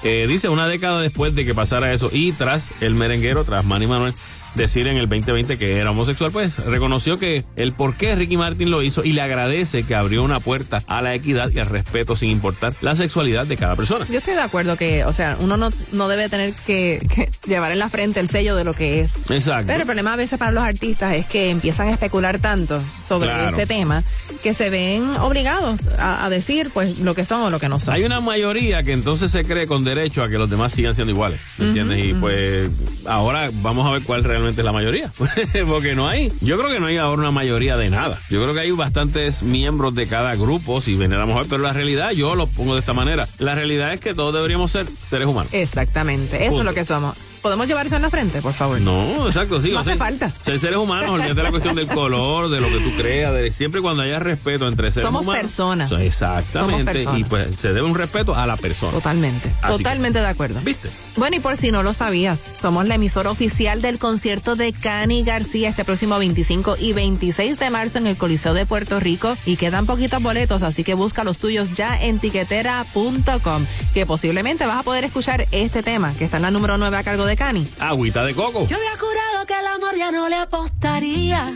Eh, 0.02 0.26
dice, 0.28 0.48
una 0.48 0.68
década 0.68 1.00
después 1.00 1.34
de 1.34 1.44
que 1.44 1.54
pasara 1.54 1.92
eso 1.92 2.10
y 2.12 2.32
tras 2.32 2.72
el 2.80 2.94
merenguero, 2.94 3.44
tras 3.44 3.64
Manny 3.64 3.86
Manuel, 3.86 4.12
decir 4.54 4.86
en 4.86 4.96
el 4.96 5.08
2020 5.08 5.56
que 5.58 5.78
era 5.78 5.90
homosexual, 5.90 6.30
pues 6.32 6.64
reconoció 6.66 7.18
que 7.18 7.44
el 7.56 7.72
por 7.72 7.94
qué 7.94 8.14
Ricky 8.14 8.36
Martin 8.36 8.70
lo 8.70 8.82
hizo 8.82 9.04
y 9.04 9.12
le 9.12 9.22
agradece 9.22 9.82
que 9.84 9.94
abrió 9.94 10.22
una 10.22 10.40
puerta 10.40 10.82
a 10.86 11.00
la 11.02 11.14
equidad 11.14 11.50
y 11.50 11.58
al 11.58 11.66
respeto 11.66 12.16
sin 12.16 12.30
importar 12.30 12.72
la 12.82 12.94
sexualidad 12.94 13.46
de 13.46 13.56
cada 13.56 13.76
persona. 13.76 14.06
Yo 14.10 14.18
estoy 14.18 14.34
de 14.34 14.40
acuerdo 14.40 14.76
que, 14.76 15.04
o 15.04 15.14
sea, 15.14 15.36
uno 15.40 15.56
no, 15.56 15.70
no 15.92 16.08
debe 16.08 16.28
tener 16.28 16.52
que, 16.66 16.98
que 17.14 17.30
llevar 17.46 17.72
en 17.72 17.78
la 17.78 17.88
frente 17.88 18.20
el 18.20 18.28
sello 18.28 18.56
de 18.56 18.64
lo 18.64 18.74
que 18.74 19.00
es. 19.00 19.30
Exacto. 19.30 19.66
Pero 19.68 19.80
el 19.80 19.86
problema 19.86 20.12
a 20.12 20.16
veces 20.16 20.38
para 20.38 20.52
los 20.52 20.62
artistas 20.64 21.14
es 21.14 21.26
que 21.26 21.50
empiezan 21.50 21.88
a 21.88 21.92
especular 21.92 22.38
tanto 22.38 22.80
sobre 23.08 23.28
Claro. 23.32 23.56
ese 23.56 23.66
tema 23.66 24.02
que 24.42 24.52
se 24.52 24.68
ven 24.68 25.04
obligados 25.20 25.74
a, 25.98 26.24
a 26.24 26.30
decir 26.30 26.70
pues 26.74 26.98
lo 26.98 27.14
que 27.14 27.24
son 27.24 27.42
o 27.42 27.50
lo 27.50 27.58
que 27.58 27.68
no 27.68 27.80
son. 27.80 27.94
Hay 27.94 28.04
una 28.04 28.20
mayoría 28.20 28.82
que 28.82 28.92
entonces 28.92 29.30
se 29.30 29.44
cree 29.44 29.66
con 29.66 29.84
derecho 29.84 30.22
a 30.22 30.28
que 30.28 30.36
los 30.38 30.50
demás 30.50 30.72
sigan 30.72 30.94
siendo 30.94 31.12
iguales, 31.12 31.40
¿me 31.58 31.68
entiendes? 31.68 32.04
Y 32.04 32.14
pues 32.14 32.68
ahora 33.06 33.50
vamos 33.62 33.86
a 33.86 33.92
ver 33.92 34.02
cuál 34.02 34.24
realmente 34.24 34.41
es 34.48 34.56
la 34.56 34.72
mayoría, 34.72 35.10
porque 35.66 35.94
no 35.94 36.08
hay, 36.08 36.32
yo 36.40 36.58
creo 36.58 36.70
que 36.70 36.80
no 36.80 36.86
hay 36.86 36.96
ahora 36.96 37.22
una 37.22 37.30
mayoría 37.30 37.76
de 37.76 37.90
nada. 37.90 38.18
Yo 38.30 38.42
creo 38.42 38.54
que 38.54 38.60
hay 38.60 38.70
bastantes 38.70 39.42
miembros 39.42 39.94
de 39.94 40.06
cada 40.06 40.34
grupo, 40.36 40.80
si 40.80 40.96
venéramos 40.96 41.36
a 41.36 41.40
ver, 41.40 41.48
pero 41.48 41.62
la 41.62 41.72
realidad, 41.72 42.12
yo 42.12 42.34
lo 42.34 42.46
pongo 42.46 42.74
de 42.74 42.80
esta 42.80 42.92
manera, 42.92 43.26
la 43.38 43.54
realidad 43.54 43.92
es 43.92 44.00
que 44.00 44.14
todos 44.14 44.34
deberíamos 44.34 44.70
ser 44.70 44.86
seres 44.86 45.26
humanos. 45.26 45.52
Exactamente, 45.54 46.46
eso 46.46 46.60
es 46.60 46.64
lo 46.64 46.74
que 46.74 46.84
somos. 46.84 47.16
¿Podemos 47.42 47.66
llevar 47.66 47.86
eso 47.86 47.96
en 47.96 48.02
la 48.02 48.10
frente, 48.10 48.40
por 48.40 48.54
favor? 48.54 48.80
No, 48.80 49.26
exacto, 49.26 49.60
sí. 49.60 49.72
No 49.72 49.80
hace 49.80 49.96
falta. 49.96 50.30
Ser 50.40 50.58
seres 50.60 50.76
humanos, 50.78 51.10
olvídate 51.10 51.42
la 51.42 51.50
cuestión 51.50 51.74
del 51.74 51.88
color, 51.88 52.48
de 52.50 52.60
lo 52.60 52.68
que 52.68 52.78
tú 52.78 52.90
creas, 52.96 53.34
de 53.34 53.50
siempre 53.50 53.80
cuando 53.80 54.02
haya 54.02 54.18
respeto 54.20 54.68
entre 54.68 54.92
seres 54.92 55.06
Somos 55.06 55.22
humanos. 55.22 55.42
personas. 55.42 55.88
So, 55.88 55.98
Exactamente. 55.98 56.78
Somos 56.78 56.92
personas. 56.94 57.20
Y 57.20 57.24
pues 57.24 57.60
se 57.60 57.68
debe 57.72 57.82
un 57.82 57.94
respeto 57.94 58.34
a 58.36 58.46
la 58.46 58.56
persona. 58.56 58.92
Totalmente, 58.92 59.52
Así 59.60 59.78
que- 59.78 59.82
totalmente 59.84 60.20
de 60.20 60.26
acuerdo. 60.26 60.60
¿Viste? 60.62 60.88
Bueno, 61.16 61.36
y 61.36 61.40
por 61.40 61.56
si 61.56 61.72
no 61.72 61.82
lo 61.82 61.92
sabías, 61.94 62.46
somos 62.54 62.86
la 62.86 62.94
emisora 62.94 63.30
oficial 63.30 63.82
del 63.82 63.98
concierto 63.98 64.54
de 64.54 64.72
Cani 64.72 65.24
García 65.24 65.68
este 65.68 65.84
próximo 65.84 66.18
25 66.18 66.76
y 66.78 66.92
26 66.92 67.58
de 67.58 67.70
marzo 67.70 67.98
en 67.98 68.06
el 68.06 68.16
Coliseo 68.16 68.54
de 68.54 68.66
Puerto 68.66 69.00
Rico 69.00 69.36
y 69.46 69.56
quedan 69.56 69.84
poquitos 69.86 70.22
boletos, 70.22 70.62
así 70.62 70.84
que 70.84 70.94
busca 70.94 71.24
los 71.24 71.38
tuyos 71.38 71.74
ya 71.74 72.00
en 72.00 72.18
tiquetera.com, 72.18 73.64
que 73.94 74.06
posiblemente 74.06 74.66
vas 74.66 74.80
a 74.80 74.82
poder 74.82 75.04
escuchar 75.04 75.46
este 75.50 75.82
tema 75.82 76.12
que 76.18 76.24
está 76.24 76.36
en 76.38 76.42
la 76.44 76.50
número 76.50 76.78
9 76.78 76.96
a 76.96 77.02
cargo 77.02 77.26
de 77.26 77.31
Cani. 77.36 77.66
Agüita 77.78 78.24
de 78.24 78.34
coco. 78.34 78.66
Yo 78.66 78.76
había 78.76 78.96
jurado 78.98 79.46
que 79.46 79.58
el 79.58 79.66
amor 79.66 79.96
ya 79.96 80.10
no 80.10 80.28
le 80.28 80.36
apostaría. 80.36 81.46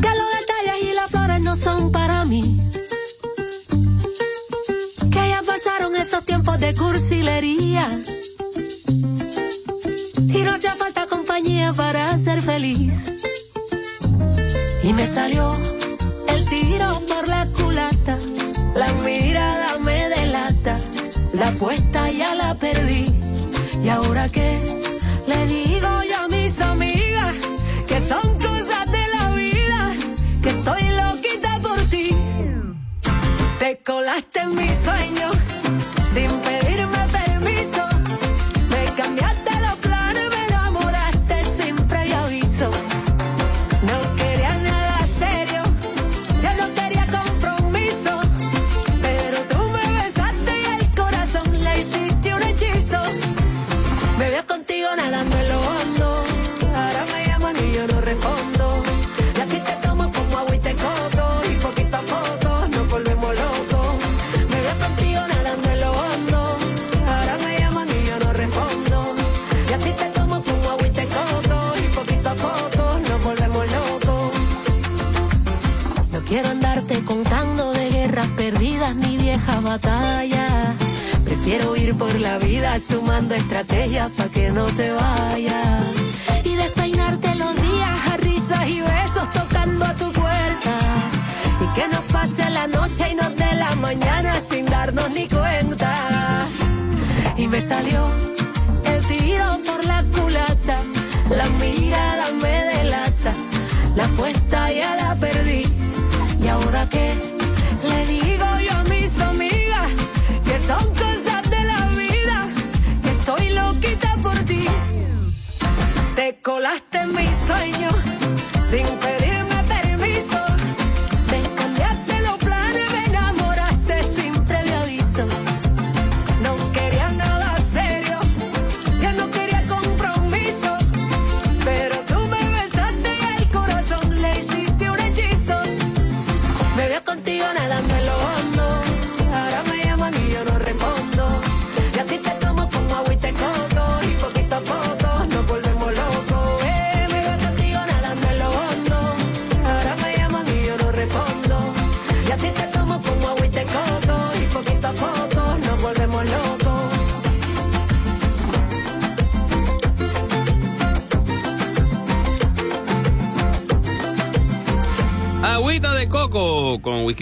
Que 0.00 0.08
los 0.08 0.28
detalles 0.38 0.82
y 0.82 0.94
las 0.94 1.10
flores 1.10 1.40
no 1.40 1.56
son 1.56 1.92
para 1.92 2.24
mí. 2.24 2.42
Que 5.10 5.28
ya 5.28 5.42
pasaron 5.42 5.96
esos 5.96 6.24
tiempos 6.24 6.58
de 6.60 6.74
cursilería. 6.74 7.88
Y 10.28 10.42
no 10.42 10.52
hacía 10.54 10.74
falta 10.76 11.06
compañía 11.06 11.72
para 11.72 12.18
ser 12.18 12.40
feliz. 12.40 13.10
Y 14.82 14.92
me 14.92 15.06
salió 15.06 15.56
el 16.28 16.48
tiro 16.48 17.00
por 17.08 17.28
la 17.28 17.46
culata. 17.46 18.16
La 18.74 18.92
mirada 19.04 19.78
me 19.78 20.08
delata. 20.08 20.76
La 21.32 21.48
apuesta 21.48 22.10
ya 22.10 22.34
la 22.34 22.54
perdí. 22.54 23.23
¿Y 23.84 23.88
ahora 23.90 24.26
qué? 24.30 24.58
Le 25.26 25.46
digo 25.46 25.88
yo 26.08 26.16
a 26.24 26.28
mis 26.28 26.58
amigas 26.62 27.34
que 27.86 28.00
son 28.00 28.22
cosas 28.38 28.90
de 28.90 29.04
la 29.18 29.28
vida, 29.36 29.92
que 30.42 30.48
estoy 30.48 30.82
loquita 31.02 31.58
por 31.60 31.78
ti. 31.90 32.08
Te 33.58 33.82
colaste 33.84 34.40
en 34.40 34.56
mis 34.56 34.72
sueños 34.72 35.36
sin 36.10 36.30
pedir. 36.40 36.63
Sumando 82.86 83.34
estrategias 83.34 84.10
para 84.10 84.28
que 84.28 84.50
no 84.50 84.66
te 84.66 84.92
vayas. 84.92 85.86
Y 86.44 86.54
despeinarte 86.54 87.34
los 87.36 87.54
días 87.62 88.08
a 88.12 88.16
risas 88.18 88.68
y 88.68 88.80
besos 88.80 89.30
tocando 89.32 89.84
a 89.84 89.94
tu 89.94 90.12
puerta. 90.12 90.74
Y 91.60 91.74
que 91.74 91.88
nos 91.88 92.04
pase 92.12 92.48
la 92.50 92.66
noche 92.66 93.12
y 93.12 93.14
nos 93.14 93.34
dé 93.36 93.54
la 93.54 93.74
mañana 93.76 94.40
sin 94.40 94.66
darnos 94.66 95.10
ni 95.10 95.26
cuenta. 95.28 96.46
Y 97.36 97.46
me 97.46 97.60
salió 97.60 98.06
el 98.84 99.00
tiro 99.06 99.58
por 99.66 99.84
la 99.86 100.04
culata. 100.14 100.76
La 101.30 101.48
mirada 101.60 102.26
me 102.42 102.64
delata. 102.74 103.32
La 103.96 104.04
apuesta 104.04 104.70
ya 104.72 104.96
la 104.96 105.14
perdí. 105.14 105.62
¿Y 106.42 106.48
ahora 106.48 106.86
qué? 106.90 107.33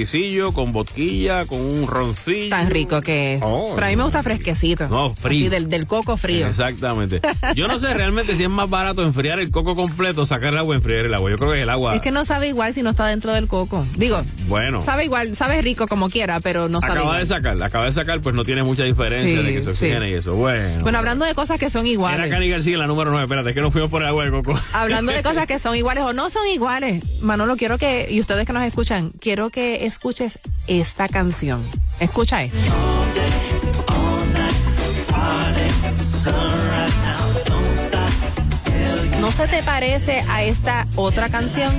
Whiskycillo, 0.03 0.53
con 0.53 0.73
boquilla, 0.73 1.47
con 1.47 1.61
un 1.61 1.87
roncillo. 1.87 2.51
Tan 2.51 2.71
rico 2.71 3.01
que 3.01 3.35
es. 3.35 3.41
Oh. 3.43 3.73
Pero 3.75 3.87
a 3.87 3.91
mí 3.91 3.97
me 3.97 4.05
gusta 4.05 4.23
fresquecito. 4.23 4.89
No, 4.89 5.15
frío. 5.15 5.47
Así 5.47 5.49
del, 5.49 5.71
del 5.71 5.87
coco 5.87 6.17
frío. 6.17 6.47
Exactamente. 6.47 7.21
Yo 7.55 7.69
no 7.69 7.79
sé 7.79 7.95
realmente 7.95 8.37
si 8.37 8.45
es 8.45 8.51
más 8.51 8.69
barato 8.69 9.03
enfriar 9.03 9.39
el 9.41 9.51
coco 9.51 9.77
completo 9.77 10.27
sacar 10.27 10.53
el 10.53 10.59
agua 10.59 10.77
enfriar 10.77 11.07
el 11.07 11.15
agua. 11.15 11.31
Yo 11.31 11.37
creo 11.37 11.51
que 11.51 11.57
es 11.59 11.63
el 11.63 11.71
agua. 11.71 11.95
Es 11.95 12.01
que 12.01 12.11
no 12.11 12.25
sabe 12.25 12.49
igual 12.49 12.75
si 12.75 12.83
no 12.83 12.91
está 12.91 13.07
dentro 13.07 13.33
del 13.33 13.49
coco. 13.49 13.85
Digo, 13.97 14.23
Bueno. 14.53 14.81
sabe 14.83 15.05
igual, 15.07 15.35
sabe 15.37 15.63
rico 15.63 15.87
como 15.89 16.09
quiera, 16.11 16.41
pero 16.41 16.69
no 16.69 16.81
sabe 16.81 16.93
Acaba 16.93 17.07
igual. 17.07 17.21
de 17.21 17.27
sacar, 17.27 17.63
acaba 17.63 17.85
de 17.87 17.93
sacar, 17.93 18.21
pues 18.21 18.35
no 18.35 18.45
tiene 18.45 18.63
mucha 18.63 18.85
diferencia 18.85 19.41
Sí, 19.41 19.47
de 19.47 19.53
que 19.55 19.63
se 19.63 19.71
oxigene 19.71 20.07
sí. 20.07 20.13
y 20.13 20.15
eso. 20.17 20.35
Bueno. 20.35 20.81
Bueno, 20.83 20.99
hablando 20.99 21.25
de 21.25 21.35
cosas 21.35 21.59
que 21.59 21.71
son 21.71 21.83
Era 21.87 21.93
iguales. 21.93 22.31
Cani 22.31 22.49
García 22.51 22.75
en 22.75 22.81
la 22.81 22.87
número 22.87 23.11
9. 23.11 23.25
Espérate, 23.25 23.49
es 23.51 23.55
que 23.55 23.63
nos 23.63 23.73
fuimos 23.73 23.91
por 23.91 24.03
el 24.03 24.09
agua 24.09 24.25
de 24.25 24.31
coco. 24.31 24.59
Hablando 24.75 25.13
de 25.13 25.23
cosas 25.23 25.47
que 25.47 25.59
son 25.59 25.75
iguales 25.77 26.05
o 26.05 26.13
no 26.13 26.29
son 26.31 26.47
iguales, 26.49 27.23
Manolo, 27.23 27.57
quiero 27.57 27.79
que, 27.79 28.07
y 28.11 28.21
ustedes 28.21 28.47
que 28.47 28.53
nos 28.53 28.63
escuchan, 28.65 29.11
quiero 29.21 29.51
que 29.51 29.87
escuches 29.87 30.39
esta 30.67 31.09
canción. 31.09 31.63
Escucha 32.01 32.43
esto. 32.45 32.59
¿No 39.21 39.31
se 39.31 39.47
te 39.47 39.63
parece 39.63 40.25
a 40.29 40.43
esta 40.43 40.87
otra 40.97 41.29
canción? 41.29 41.73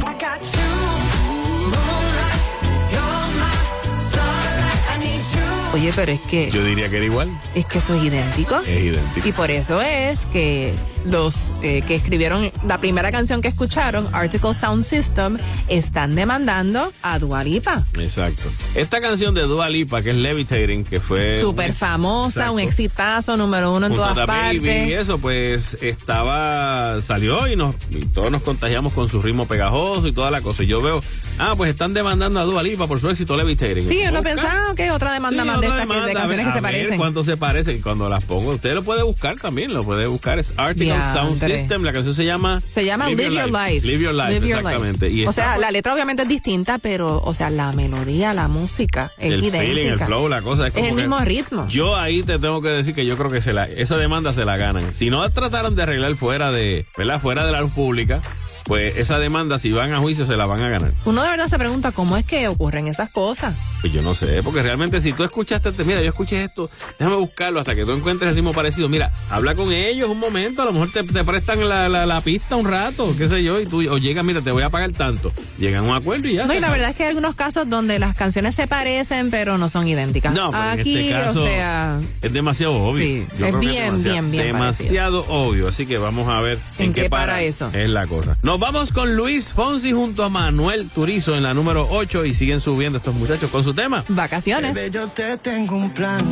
Oye, 5.73 5.91
pero 5.95 6.11
es 6.11 6.21
que 6.21 6.51
Yo 6.51 6.63
diría 6.63 6.87
que 6.89 6.97
era 6.97 7.05
igual. 7.05 7.29
es 7.55 7.65
que 7.65 7.79
eso 7.79 7.95
es 7.95 8.03
idéntico. 8.03 8.59
Es 8.59 8.67
idéntico. 8.83 9.27
Y 9.27 9.31
por 9.31 9.49
eso 9.51 9.81
es 9.81 10.25
que 10.27 10.73
los 11.05 11.51
eh, 11.61 11.81
que 11.87 11.95
escribieron 11.95 12.51
la 12.65 12.79
primera 12.79 13.11
canción 13.11 13.41
que 13.41 13.47
escucharon, 13.49 14.07
Article 14.13 14.53
Sound 14.53 14.83
System, 14.83 15.37
están 15.67 16.15
demandando 16.15 16.91
a 17.01 17.19
Dua 17.19 17.43
Lipa. 17.43 17.83
Exacto. 17.99 18.43
Esta 18.75 18.99
canción 19.01 19.33
de 19.33 19.41
Dua 19.43 19.69
Lipa, 19.69 20.01
que 20.01 20.11
es 20.11 20.15
Levitating, 20.15 20.83
que 20.85 20.99
fue. 20.99 21.39
Súper 21.41 21.73
famosa, 21.73 22.51
un 22.51 22.59
exitazo, 22.59 23.35
número 23.37 23.71
uno 23.73 23.87
en 23.87 23.95
Junto 23.95 24.13
todas 24.13 24.27
Baby 24.27 24.55
y 24.55 24.59
partes. 24.59 24.99
eso, 25.01 25.17
pues 25.19 25.77
estaba, 25.81 26.95
salió 27.01 27.47
y 27.47 27.55
nos 27.55 27.75
y 27.91 28.05
todos 28.05 28.31
nos 28.31 28.41
contagiamos 28.41 28.93
con 28.93 29.09
su 29.09 29.21
ritmo 29.21 29.45
pegajoso 29.47 30.07
y 30.07 30.11
toda 30.11 30.31
la 30.31 30.41
cosa. 30.41 30.63
Y 30.63 30.67
yo 30.67 30.81
veo, 30.81 31.01
ah, 31.39 31.53
pues 31.57 31.69
están 31.69 31.93
demandando 31.93 32.39
a 32.39 32.43
Dua 32.43 32.63
Lipa 32.63 32.87
por 32.87 32.99
su 32.99 33.09
éxito 33.09 33.35
Levitating. 33.35 33.87
Sí, 33.87 34.01
uno 34.03 34.17
Busca. 34.19 34.35
pensaba 34.35 34.75
que 34.75 34.91
otra 34.91 35.13
demanda 35.13 35.43
Sí, 35.43 35.47
más 35.49 35.59
de 35.61 35.67
estas 35.67 35.87
que- 35.87 35.93
de 35.93 36.13
canciones 36.13 36.45
a 36.47 36.53
que 36.53 36.53
se 36.53 36.57
a 36.59 36.61
ver 36.61 36.61
parecen. 36.81 36.97
cuánto 36.97 37.23
se 37.23 37.37
parecen. 37.37 37.81
Cuando 37.81 38.07
las 38.09 38.23
pongo, 38.23 38.51
usted 38.51 38.73
lo 38.73 38.83
puede 38.83 39.03
buscar 39.03 39.35
también, 39.39 39.73
lo 39.73 39.83
puede 39.83 40.07
buscar. 40.07 40.39
Es 40.39 40.53
Article 40.57 40.92
Sound 41.13 41.37
System, 41.39 41.83
la 41.83 41.91
canción 41.93 42.13
se 42.15 42.25
llama... 42.25 42.59
Se 42.59 42.85
llama 42.85 43.09
Live, 43.09 43.23
Your 43.33 43.47
Life. 43.51 43.87
Live 43.87 44.03
Your 44.03 44.13
Life, 44.13 44.29
Live 44.33 44.47
Your 44.47 44.57
exactamente. 44.59 45.09
Y 45.09 45.25
o 45.25 45.31
sea, 45.33 45.57
la 45.57 45.71
letra 45.71 45.93
obviamente 45.93 46.23
es 46.23 46.27
distinta, 46.27 46.77
pero, 46.77 47.21
o 47.23 47.33
sea, 47.33 47.49
la 47.49 47.71
melodía, 47.73 48.33
la 48.33 48.47
música 48.47 49.11
es 49.17 49.33
el 49.33 49.43
idéntica. 49.43 49.63
feeling, 49.65 49.87
el 49.87 49.99
flow, 49.99 50.27
la 50.27 50.41
cosa 50.41 50.67
es 50.67 50.69
Es 50.69 50.73
como 50.75 50.85
el 50.87 50.95
que- 50.95 51.01
mismo 51.01 51.19
ritmo. 51.19 51.67
Yo 51.69 51.95
ahí 51.95 52.23
te 52.23 52.37
tengo 52.39 52.61
que 52.61 52.69
decir 52.69 52.93
que 52.95 53.05
yo 53.05 53.17
creo 53.17 53.31
que 53.31 53.41
se 53.41 53.53
la, 53.53 53.65
esa 53.65 53.97
demanda 53.97 54.33
se 54.33 54.45
la 54.45 54.57
ganan. 54.57 54.93
Si 54.93 55.09
no 55.09 55.27
trataron 55.31 55.75
de 55.75 55.83
arreglar 55.83 56.15
fuera 56.15 56.51
de, 56.51 56.85
¿verdad? 56.97 57.21
Fuera 57.21 57.45
de 57.45 57.51
la 57.51 57.61
luz 57.61 57.71
pública, 57.71 58.19
pues 58.65 58.95
esa 58.97 59.19
demanda, 59.19 59.59
si 59.59 59.71
van 59.71 59.93
a 59.93 59.97
juicio, 59.97 60.25
se 60.25 60.37
la 60.37 60.45
van 60.45 60.61
a 60.61 60.69
ganar. 60.69 60.91
Uno 61.05 61.21
de 61.23 61.29
verdad 61.29 61.47
se 61.47 61.57
pregunta 61.59 61.91
cómo 61.91 62.15
es 62.17 62.25
que 62.25 62.47
ocurren 62.47 62.87
esas 62.87 63.09
cosas. 63.09 63.55
Pues 63.81 63.91
yo 63.91 64.01
no 64.01 64.15
sé, 64.15 64.41
porque 64.43 64.61
realmente 64.61 65.01
si 65.01 65.11
tú 65.13 65.23
escuchaste, 65.23 65.71
mira, 65.83 66.01
yo 66.01 66.09
escuché 66.09 66.43
esto, 66.43 66.69
déjame 66.97 67.17
buscarlo 67.17 67.59
hasta 67.59 67.75
que 67.75 67.83
tú 67.85 67.91
encuentres 67.91 68.29
el 68.29 68.35
ritmo 68.35 68.53
parecido. 68.53 68.87
Mira, 68.89 69.11
habla 69.29 69.55
con 69.55 69.71
ellos 69.71 70.09
un 70.09 70.19
momento, 70.19 70.61
a 70.61 70.65
lo 70.65 70.71
mejor 70.71 70.89
te, 70.91 71.03
te 71.03 71.23
prestan 71.23 71.67
la, 71.67 71.89
la- 71.89 72.05
la 72.05 72.21
pista 72.21 72.55
un 72.55 72.65
rato, 72.69 73.13
qué 73.17 73.27
sé 73.27 73.43
yo, 73.43 73.59
y 73.59 73.65
tú, 73.65 73.79
o 73.89 73.97
llega, 73.97 74.23
mira, 74.23 74.41
te 74.41 74.51
voy 74.51 74.63
a 74.63 74.69
pagar 74.69 74.91
tanto. 74.93 75.31
Llegan 75.59 75.83
a 75.85 75.87
un 75.89 75.95
acuerdo 75.95 76.27
y 76.27 76.35
ya. 76.35 76.45
No, 76.45 76.53
y 76.53 76.59
la 76.59 76.69
verdad 76.71 76.89
es 76.89 76.95
que 76.95 77.03
hay 77.03 77.09
algunos 77.09 77.35
casos 77.35 77.69
donde 77.69 77.99
las 77.99 78.15
canciones 78.15 78.55
se 78.55 78.67
parecen, 78.67 79.29
pero 79.31 79.57
no 79.57 79.67
son 79.69 79.87
idénticas. 79.87 80.33
No, 80.33 80.49
pero 80.51 80.63
Aquí, 80.63 80.93
en 80.95 80.99
este 81.01 81.11
caso 81.11 81.43
o 81.43 81.47
sea, 81.47 81.99
es 82.21 82.31
demasiado 82.33 82.73
obvio. 82.75 83.05
Sí, 83.05 83.25
Yo 83.37 83.45
es 83.47 83.51
creo 83.51 83.59
que 83.59 83.67
bien, 83.67 83.83
demasiado, 83.83 84.03
bien, 84.13 84.31
bien 84.31 84.43
Demasiado 84.47 85.25
obvio. 85.27 85.67
Así 85.67 85.85
que 85.85 85.97
vamos 85.97 86.27
a 86.27 86.39
ver 86.41 86.57
en, 86.79 86.85
¿En 86.85 86.93
qué 86.93 87.09
para 87.09 87.41
eso? 87.41 87.69
Es 87.73 87.89
la 87.89 88.05
cosa. 88.07 88.37
Nos 88.53 88.59
vamos 88.59 88.91
con 88.91 89.15
Luis 89.15 89.51
Fonsi 89.51 89.93
junto 89.93 90.23
a 90.23 90.29
Manuel 90.29 90.87
Turizo 90.87 91.35
en 91.35 91.41
la 91.41 91.55
número 91.55 91.87
8 91.89 92.23
y 92.23 92.35
siguen 92.35 92.61
subiendo 92.61 92.99
estos 92.99 93.15
muchachos 93.15 93.49
con 93.49 93.63
su 93.63 93.73
tema. 93.73 94.05
vacaciones. 94.09 94.75
Bebé, 94.75 94.91
yo 94.91 95.07
te 95.07 95.37
tengo 95.37 95.75
un 95.75 95.89
plan. 95.89 96.23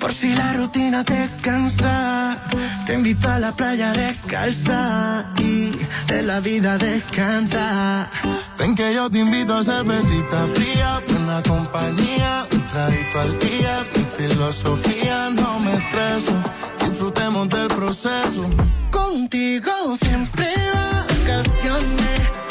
Por 0.00 0.10
si 0.14 0.34
la 0.34 0.54
rutina 0.54 1.04
te 1.04 1.28
cansa, 1.42 2.48
te 2.86 2.94
invito 2.94 3.28
a 3.28 3.40
la 3.40 3.54
playa 3.54 3.92
descalza 3.92 5.26
y 5.36 5.72
de 6.06 6.22
la 6.22 6.40
vida 6.40 6.78
descansa. 6.78 8.08
Ven 8.58 8.74
que 8.74 8.94
yo 8.94 9.10
te 9.10 9.18
invito 9.18 9.54
a 9.54 9.62
cervecita 9.62 10.46
fría, 10.54 11.02
buena 11.08 11.42
compañía, 11.42 12.46
un 12.50 12.66
traguito 12.68 13.20
al 13.20 13.38
día. 13.38 13.86
Mi 13.94 14.04
filosofía 14.16 15.28
no 15.28 15.60
me 15.60 15.74
estreso, 15.74 16.32
disfrutemos 16.80 17.50
del 17.50 17.68
proceso. 17.68 18.48
Contigo 18.90 19.94
siempre 20.00 20.46
vacaciones, 21.28 22.47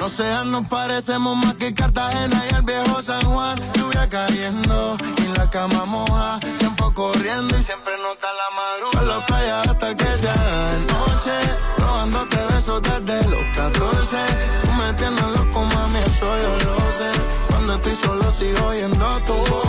No 0.00 0.08
sean, 0.08 0.50
nos 0.50 0.66
parecemos 0.66 1.36
más 1.36 1.54
que 1.56 1.74
Cartagena 1.74 2.42
y 2.50 2.54
el 2.54 2.62
viejo 2.62 3.02
San 3.02 3.20
Juan. 3.20 3.60
Lluvia 3.74 4.08
cayendo 4.08 4.96
y 5.18 5.36
la 5.36 5.50
cama 5.50 5.84
moja. 5.84 6.40
Tiempo 6.58 6.90
corriendo 6.94 7.58
y 7.58 7.62
siempre 7.62 7.92
nota 8.02 8.28
la 8.32 8.56
madrugada. 8.56 9.00
A 9.00 9.18
la 9.18 9.26
playa 9.26 9.60
hasta 9.60 9.94
que 9.94 10.06
se 10.16 10.30
haga 10.30 10.72
de 10.72 10.80
noche. 10.86 11.32
Robándote 11.76 12.36
besos 12.50 12.80
desde 12.80 13.28
los 13.28 13.44
14. 13.54 14.16
Tú 14.64 14.72
me 14.72 14.92
tienes 14.94 15.36
loco, 15.36 15.64
mami, 15.66 15.98
eso 15.98 16.34
yo 16.44 16.56
lo 16.64 16.92
sé. 16.92 17.10
Cuando 17.50 17.74
estoy 17.74 17.94
solo 17.94 18.30
sigo 18.30 18.68
oyendo 18.68 19.22
tu 19.26 19.34
voz. 19.34 19.60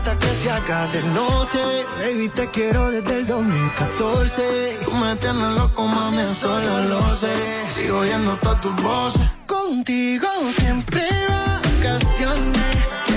Hasta 0.00 0.18
que 0.18 0.28
se 0.28 0.98
de 0.98 1.02
noche. 1.12 1.58
Baby, 1.98 2.30
te 2.30 2.48
quiero 2.48 2.88
desde 2.88 3.18
el 3.18 3.26
2014. 3.26 4.78
Tú 4.82 4.92
me 4.92 5.14
tienes 5.16 5.58
loco, 5.58 5.86
mami, 5.86 6.22
solo 6.34 6.84
lo 6.84 7.14
sé. 7.14 7.28
Sigo 7.68 7.98
oyendo 7.98 8.34
todas 8.36 8.62
tus 8.62 8.74
voces. 8.82 9.20
Contigo 9.46 10.26
siempre 10.56 11.02
vacaciones. 11.82 13.09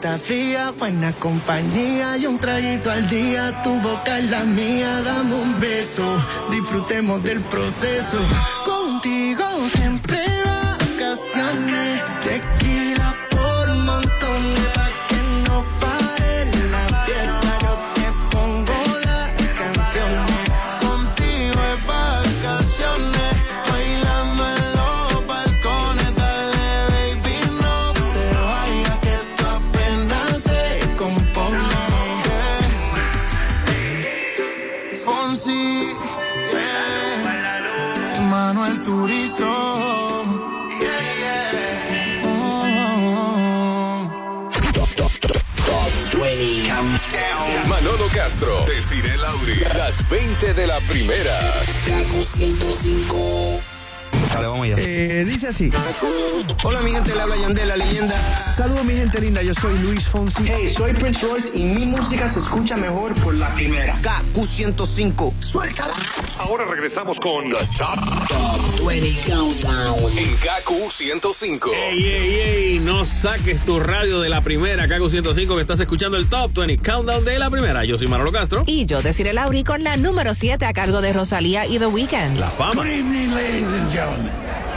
Fría, 0.00 0.70
buena 0.78 1.12
compañía 1.12 2.16
y 2.16 2.26
un 2.26 2.38
traguito 2.38 2.90
al 2.90 3.08
día. 3.08 3.62
Tu 3.62 3.70
boca 3.80 4.18
es 4.18 4.30
la 4.30 4.44
mía, 4.44 5.02
dame 5.02 5.34
un 5.34 5.60
beso. 5.60 6.04
Disfrutemos 6.50 7.22
del 7.22 7.40
proceso. 7.40 8.18
Contigo 8.64 9.44
siempre 9.74 10.18
vacaciones. 10.38 12.17
Castro, 48.28 48.66
Desiree 48.66 49.16
Lauri, 49.16 49.58
las 49.74 50.06
20 50.10 50.52
de 50.52 50.66
la 50.66 50.78
primera. 50.80 51.40
Kaku 51.86 52.22
105. 52.22 53.77
Dale, 54.32 54.46
vamos 54.46 54.64
allá. 54.66 54.76
Eh, 54.78 55.24
dice 55.26 55.48
así. 55.48 55.70
Hola, 56.64 56.80
mi 56.82 56.90
gente, 56.90 57.14
le 57.14 57.20
habla 57.20 57.36
Yandel, 57.36 57.68
la 57.68 57.76
leyenda. 57.76 58.44
Saludos, 58.56 58.84
mi 58.84 58.92
gente 58.94 59.20
linda. 59.20 59.42
Yo 59.42 59.54
soy 59.54 59.78
Luis 59.78 60.06
Fonsi. 60.06 60.44
Hey, 60.46 60.68
soy 60.68 60.92
Prince 60.92 61.26
Royce 61.26 61.50
y 61.56 61.62
mi 61.62 61.86
música 61.86 62.28
se 62.28 62.40
escucha 62.40 62.76
mejor 62.76 63.14
por 63.14 63.34
la 63.34 63.48
primera. 63.54 63.96
KQ105. 64.02 65.32
Suéltala. 65.40 65.94
Ahora 66.38 66.64
regresamos 66.66 67.18
con 67.20 67.48
The 67.48 67.56
Top, 67.76 68.86
20 68.86 69.30
Countdown. 69.32 70.18
en 70.18 70.28
KQ 70.36 70.90
105. 70.92 71.70
Ey, 71.72 72.04
ey, 72.04 72.34
ey, 72.40 72.78
no 72.80 73.06
saques 73.06 73.62
tu 73.62 73.80
radio 73.80 74.20
de 74.20 74.28
la 74.28 74.40
primera, 74.42 74.86
Caco 74.88 75.08
105, 75.10 75.54
que 75.56 75.62
estás 75.62 75.80
escuchando 75.80 76.16
el 76.16 76.28
Top 76.28 76.52
20 76.54 76.78
Countdown 76.78 77.24
de 77.24 77.38
la 77.38 77.50
primera. 77.50 77.84
Yo 77.84 77.96
soy 77.98 78.06
Manolo 78.06 78.30
Castro. 78.32 78.62
Y 78.66 78.84
yo 78.86 79.00
deciré 79.02 79.32
Lauri 79.32 79.64
con 79.64 79.82
la 79.82 79.96
número 79.96 80.34
7 80.34 80.64
a 80.66 80.72
cargo 80.72 81.00
de 81.00 81.12
Rosalía 81.12 81.66
y 81.66 81.78
The 81.78 81.86
Weeknd. 81.86 82.38
La 82.38 82.50
fama. 82.50 82.82
Good 82.82 82.86
evening, 82.90 83.28
ladies 83.34 83.66
and 83.68 83.90
gentlemen. 83.90 84.27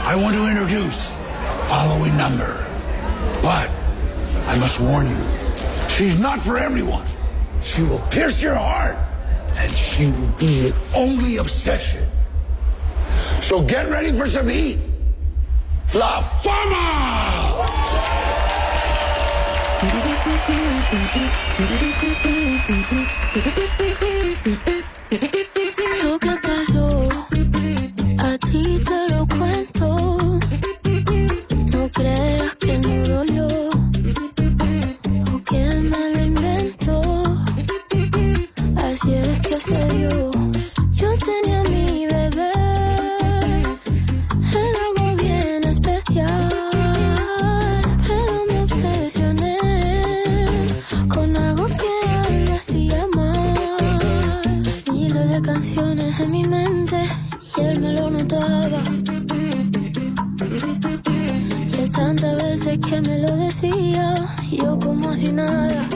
I 0.04 0.16
want 0.16 0.36
to 0.36 0.48
introduce 0.48 1.12
the 1.12 1.66
following 1.70 2.18
number. 2.18 2.66
But 3.42 3.70
I 4.48 4.58
must 4.60 4.80
warn 4.80 5.08
you, 5.08 5.24
she's 5.90 6.20
not 6.20 6.40
for 6.40 6.58
everyone. 6.58 7.06
She 7.62 7.84
will 7.84 8.02
pierce 8.10 8.42
your 8.42 8.56
heart, 8.56 8.98
and 9.58 9.72
she 9.72 10.08
will 10.08 10.34
be 10.40 10.66
your 10.66 10.74
only 10.96 11.38
obsession. 11.38 12.06
So 13.42 13.62
get 13.62 13.90
ready 13.90 14.12
for 14.12 14.26
some 14.26 14.50
heat. 14.50 14.80
La 15.94 16.22
Fama! 16.22 17.62
Lo 26.04 26.20
que 26.20 26.36
pasó, 26.42 27.10
creas 32.02 32.56
que 32.56 32.80
no 32.80 33.04
dolió 33.04 33.61
si 65.22 65.32
nada. 65.32 65.91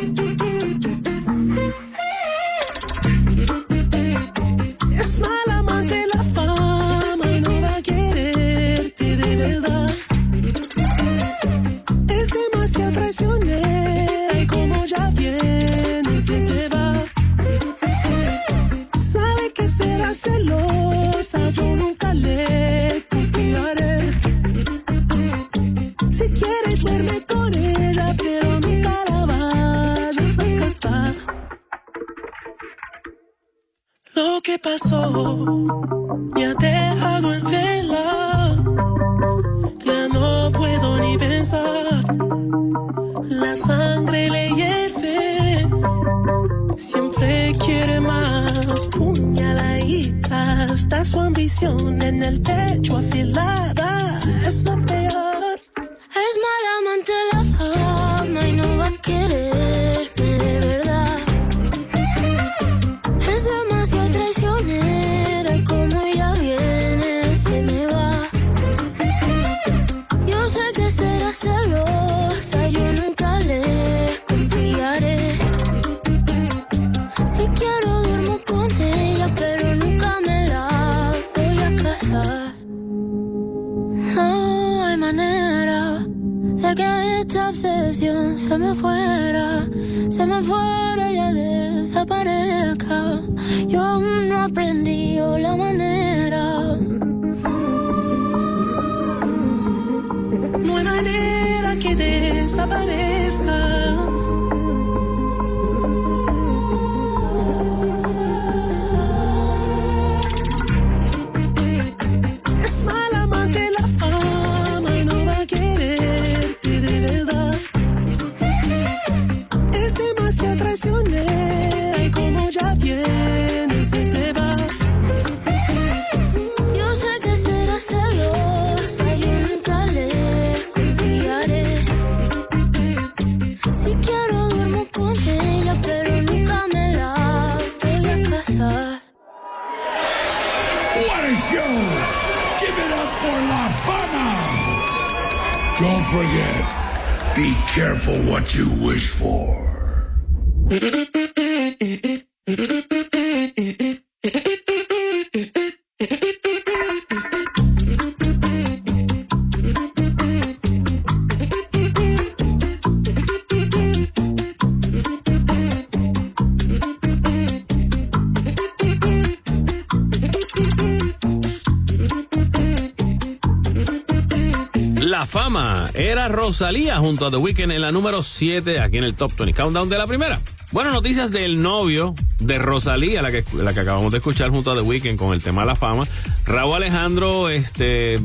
Rosalía 176.45 176.97
junto 176.97 177.25
a 177.25 177.31
The 177.31 177.37
Weeknd 177.37 177.71
en 177.71 177.81
la 177.81 177.91
número 177.91 178.21
7 178.21 178.79
aquí 178.79 178.99
en 178.99 179.03
el 179.03 179.15
Top 179.15 179.35
20 179.35 179.59
Countdown 179.59 179.89
de 179.89 179.97
la 179.97 180.05
primera. 180.05 180.39
Bueno, 180.71 180.91
noticias 180.91 181.31
del 181.31 181.59
novio 181.59 182.13
de 182.37 182.59
Rosalía, 182.59 183.23
la 183.23 183.31
que, 183.31 183.43
la 183.55 183.73
que 183.73 183.79
acabamos 183.79 184.11
de 184.11 184.19
escuchar 184.19 184.51
junto 184.51 184.69
a 184.69 184.75
The 184.75 184.81
Weeknd 184.81 185.17
con 185.17 185.33
el 185.33 185.41
tema 185.41 185.65
La 185.65 185.75
Fama. 185.75 186.03
Raúl 186.45 186.75
Alejandro, 186.75 187.49
este 187.49 188.19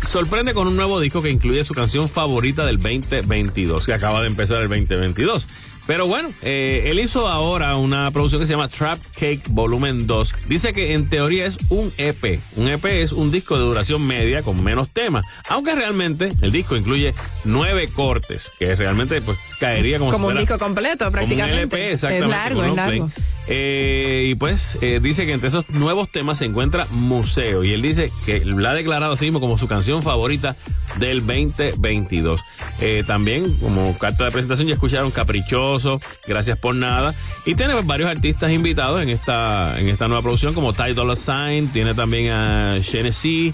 sorprende 0.00 0.54
con 0.54 0.68
un 0.68 0.76
nuevo 0.76 1.00
disco 1.00 1.20
que 1.20 1.30
incluye 1.30 1.64
su 1.64 1.74
canción 1.74 2.08
favorita 2.08 2.64
del 2.64 2.78
2022, 2.78 3.84
que 3.84 3.92
acaba 3.92 4.22
de 4.22 4.28
empezar 4.28 4.62
el 4.62 4.68
2022. 4.68 5.46
Pero 5.86 6.06
bueno, 6.06 6.30
eh, 6.42 6.84
él 6.86 6.98
hizo 6.98 7.28
ahora 7.28 7.76
una 7.76 8.10
producción 8.10 8.40
que 8.40 8.46
se 8.46 8.54
llama 8.54 8.68
Trap 8.68 8.98
Cake 9.18 9.42
Volumen 9.50 10.06
2. 10.06 10.34
Dice 10.48 10.72
que 10.72 10.94
en 10.94 11.08
teoría 11.10 11.44
es 11.44 11.58
un 11.68 11.92
EP. 11.98 12.40
Un 12.56 12.68
EP 12.68 12.84
es 12.86 13.12
un 13.12 13.30
disco 13.30 13.58
de 13.58 13.64
duración 13.64 14.06
media 14.06 14.42
con 14.42 14.64
menos 14.64 14.88
temas. 14.88 15.26
Aunque 15.50 15.74
realmente 15.74 16.30
el 16.40 16.52
disco 16.52 16.76
incluye 16.76 17.12
nueve 17.44 17.88
cortes, 17.94 18.50
que 18.58 18.74
realmente 18.74 19.20
pues 19.20 19.38
caería 19.66 19.98
como, 19.98 20.12
Como 20.12 20.28
si 20.28 20.32
un 20.32 20.40
disco 20.40 20.58
completo, 20.58 21.04
como 21.04 21.08
un 21.08 21.12
prácticamente. 21.12 21.60
LP, 21.62 21.92
exactamente. 21.92 22.26
Es 22.26 22.42
largo, 22.42 22.64
es 22.64 22.72
play. 22.72 22.76
largo. 22.76 23.10
Eh, 23.46 24.28
y 24.30 24.34
pues 24.36 24.78
eh, 24.80 25.00
dice 25.02 25.26
que 25.26 25.32
entre 25.32 25.48
esos 25.48 25.68
nuevos 25.70 26.10
temas 26.10 26.38
se 26.38 26.46
encuentra 26.46 26.86
Museo. 26.90 27.62
Y 27.64 27.72
él 27.72 27.82
dice 27.82 28.10
que 28.24 28.44
la 28.44 28.70
ha 28.70 28.74
declarado 28.74 29.12
así 29.12 29.26
mismo 29.26 29.40
como 29.40 29.58
su 29.58 29.68
canción 29.68 30.02
favorita 30.02 30.56
del 30.98 31.20
2022. 31.26 32.40
Eh, 32.80 33.04
también, 33.06 33.52
como 33.56 33.96
carta 33.98 34.24
de 34.24 34.30
presentación, 34.30 34.68
ya 34.68 34.74
escucharon 34.74 35.10
Caprichoso, 35.10 36.00
Gracias 36.26 36.58
por 36.58 36.74
Nada. 36.74 37.14
Y 37.44 37.54
tiene 37.54 37.74
pues, 37.74 37.86
varios 37.86 38.10
artistas 38.10 38.50
invitados 38.50 39.02
en 39.02 39.10
esta, 39.10 39.78
en 39.78 39.88
esta 39.88 40.08
nueva 40.08 40.22
producción, 40.22 40.54
como 40.54 40.72
Ty 40.72 40.94
Dolla 40.94 41.16
Sign, 41.16 41.68
tiene 41.68 41.94
también 41.94 42.32
a 42.32 42.78
Genesee 42.82 43.52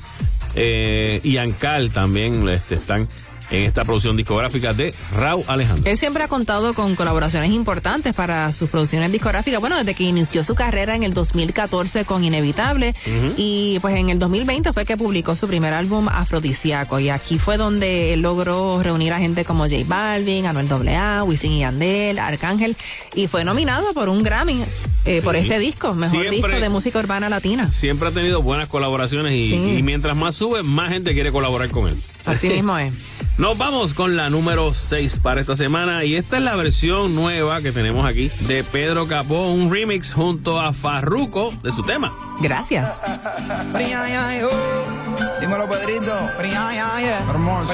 eh, 0.54 1.20
y 1.22 1.36
Ankal 1.36 1.92
también 1.92 2.48
este, 2.48 2.74
están 2.74 3.08
en 3.50 3.62
esta 3.64 3.84
producción 3.84 4.16
discográfica 4.16 4.72
de 4.74 4.94
Raúl 5.12 5.44
Alejandro. 5.48 5.90
Él 5.90 5.96
siempre 5.96 6.22
ha 6.24 6.28
contado 6.28 6.74
con 6.74 6.94
colaboraciones 6.94 7.50
importantes 7.52 8.14
para 8.14 8.52
sus 8.52 8.70
producciones 8.70 9.10
discográficas. 9.12 9.60
Bueno, 9.60 9.76
desde 9.76 9.94
que 9.94 10.04
inició 10.04 10.44
su 10.44 10.54
carrera 10.54 10.94
en 10.94 11.02
el 11.02 11.12
2014 11.14 12.04
con 12.04 12.22
Inevitable 12.24 12.94
y 13.36 13.78
pues 13.80 13.94
en 13.94 14.10
el 14.10 14.18
2020 14.18 14.72
fue 14.72 14.84
que 14.84 14.96
publicó 14.96 15.34
su 15.36 15.48
primer 15.48 15.72
álbum 15.72 16.08
Afrodisíaco 16.08 17.00
y 17.00 17.10
aquí 17.10 17.38
fue 17.38 17.56
donde 17.56 18.12
él 18.12 18.22
logró 18.22 18.82
reunir 18.82 19.12
a 19.12 19.18
gente 19.18 19.44
como 19.44 19.64
J 19.64 19.76
Balvin, 19.86 20.46
Anuel 20.46 20.68
AA, 20.88 21.24
Wisin 21.24 21.52
y 21.52 21.58
Yandel, 21.60 22.18
Arcángel 22.18 22.76
y 23.14 23.26
fue 23.26 23.44
nominado 23.44 23.92
por 23.94 24.08
un 24.08 24.22
Grammy 24.22 24.62
eh, 25.06 25.22
por 25.24 25.34
este 25.36 25.58
disco, 25.58 25.94
mejor 25.94 26.10
Siempre- 26.20 26.30
disco 26.48 26.60
de 26.60 26.68
música 26.68 26.98
urbana 26.98 27.28
latina. 27.28 27.70
Siempre 27.72 28.08
ha 28.08 28.12
tenido 28.12 28.42
buenas 28.42 28.68
colaboraciones 28.68 29.32
y, 29.32 29.48
Sí. 29.50 29.76
y 29.78 29.82
mientras 29.82 30.16
más 30.16 30.34
sube, 30.34 30.62
más 30.62 30.90
gente 30.92 31.14
quiere 31.14 31.32
colaborar 31.32 31.68
con 31.70 31.88
él. 31.88 31.96
Así 32.30 32.48
mismo 32.56 32.78
es. 32.78 32.92
Nos 33.38 33.56
vamos 33.56 33.94
con 33.94 34.16
la 34.16 34.28
número 34.28 34.74
6 34.74 35.20
para 35.20 35.40
esta 35.40 35.56
semana 35.56 36.04
y 36.04 36.14
esta 36.14 36.36
es 36.36 36.42
la 36.42 36.56
versión 36.56 37.14
nueva 37.14 37.62
que 37.62 37.72
tenemos 37.72 38.06
aquí 38.06 38.30
de 38.40 38.62
Pedro 38.64 39.08
Capó, 39.08 39.48
un 39.48 39.72
remix 39.72 40.12
junto 40.12 40.60
a 40.60 40.74
Farruko 40.74 41.54
de 41.62 41.72
su 41.72 41.82
tema. 41.82 42.14
Gracias. 42.40 43.00
Dímelo, 45.40 45.68
Pedrito. 45.68 46.14
Hermoso. 47.30 47.72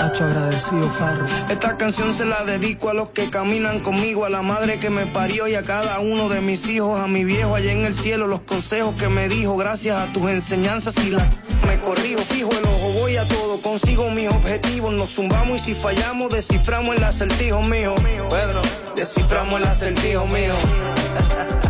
Hacho 0.00 0.24
agradecido, 0.24 0.88
Farro. 0.90 1.26
Esta 1.48 1.76
canción 1.76 2.12
se 2.12 2.24
la 2.26 2.44
dedico 2.44 2.90
a 2.90 2.94
los 2.94 3.08
que 3.08 3.28
caminan 3.28 3.80
conmigo, 3.80 4.24
a 4.24 4.30
la 4.30 4.42
madre 4.42 4.78
que 4.78 4.88
me 4.88 5.04
parió 5.06 5.48
y 5.48 5.54
a 5.56 5.62
cada 5.62 5.98
uno 6.00 6.28
de 6.28 6.40
mis 6.40 6.68
hijos, 6.68 7.00
a 7.00 7.08
mi 7.08 7.24
viejo 7.24 7.56
allá 7.56 7.72
en 7.72 7.84
el 7.84 7.92
cielo, 7.92 8.26
los 8.26 8.40
consejos 8.40 8.94
que 8.94 9.08
me 9.08 9.28
dijo, 9.28 9.56
gracias 9.56 9.98
a 9.98 10.12
tus 10.12 10.30
enseñanzas 10.30 10.96
y 11.04 11.10
la 11.10 11.28
me 11.66 11.80
corrijo, 11.80 12.20
fijo 12.20 12.50
el 12.52 12.64
ojo, 12.64 13.00
voy 13.00 13.16
a 13.16 13.24
todo, 13.24 13.60
consigo 13.60 14.08
mis 14.10 14.28
objetivos, 14.28 14.94
nos 14.94 15.10
zumbamos 15.14 15.62
y 15.62 15.64
si 15.64 15.74
fallamos, 15.74 16.30
desciframos 16.30 16.96
el 16.96 17.04
acertijo 17.04 17.62
mío. 17.62 17.94
Pedro, 18.28 18.62
desciframos 18.94 19.60
el 19.60 19.66
acertijo 19.66 20.26
mío. 20.26 20.54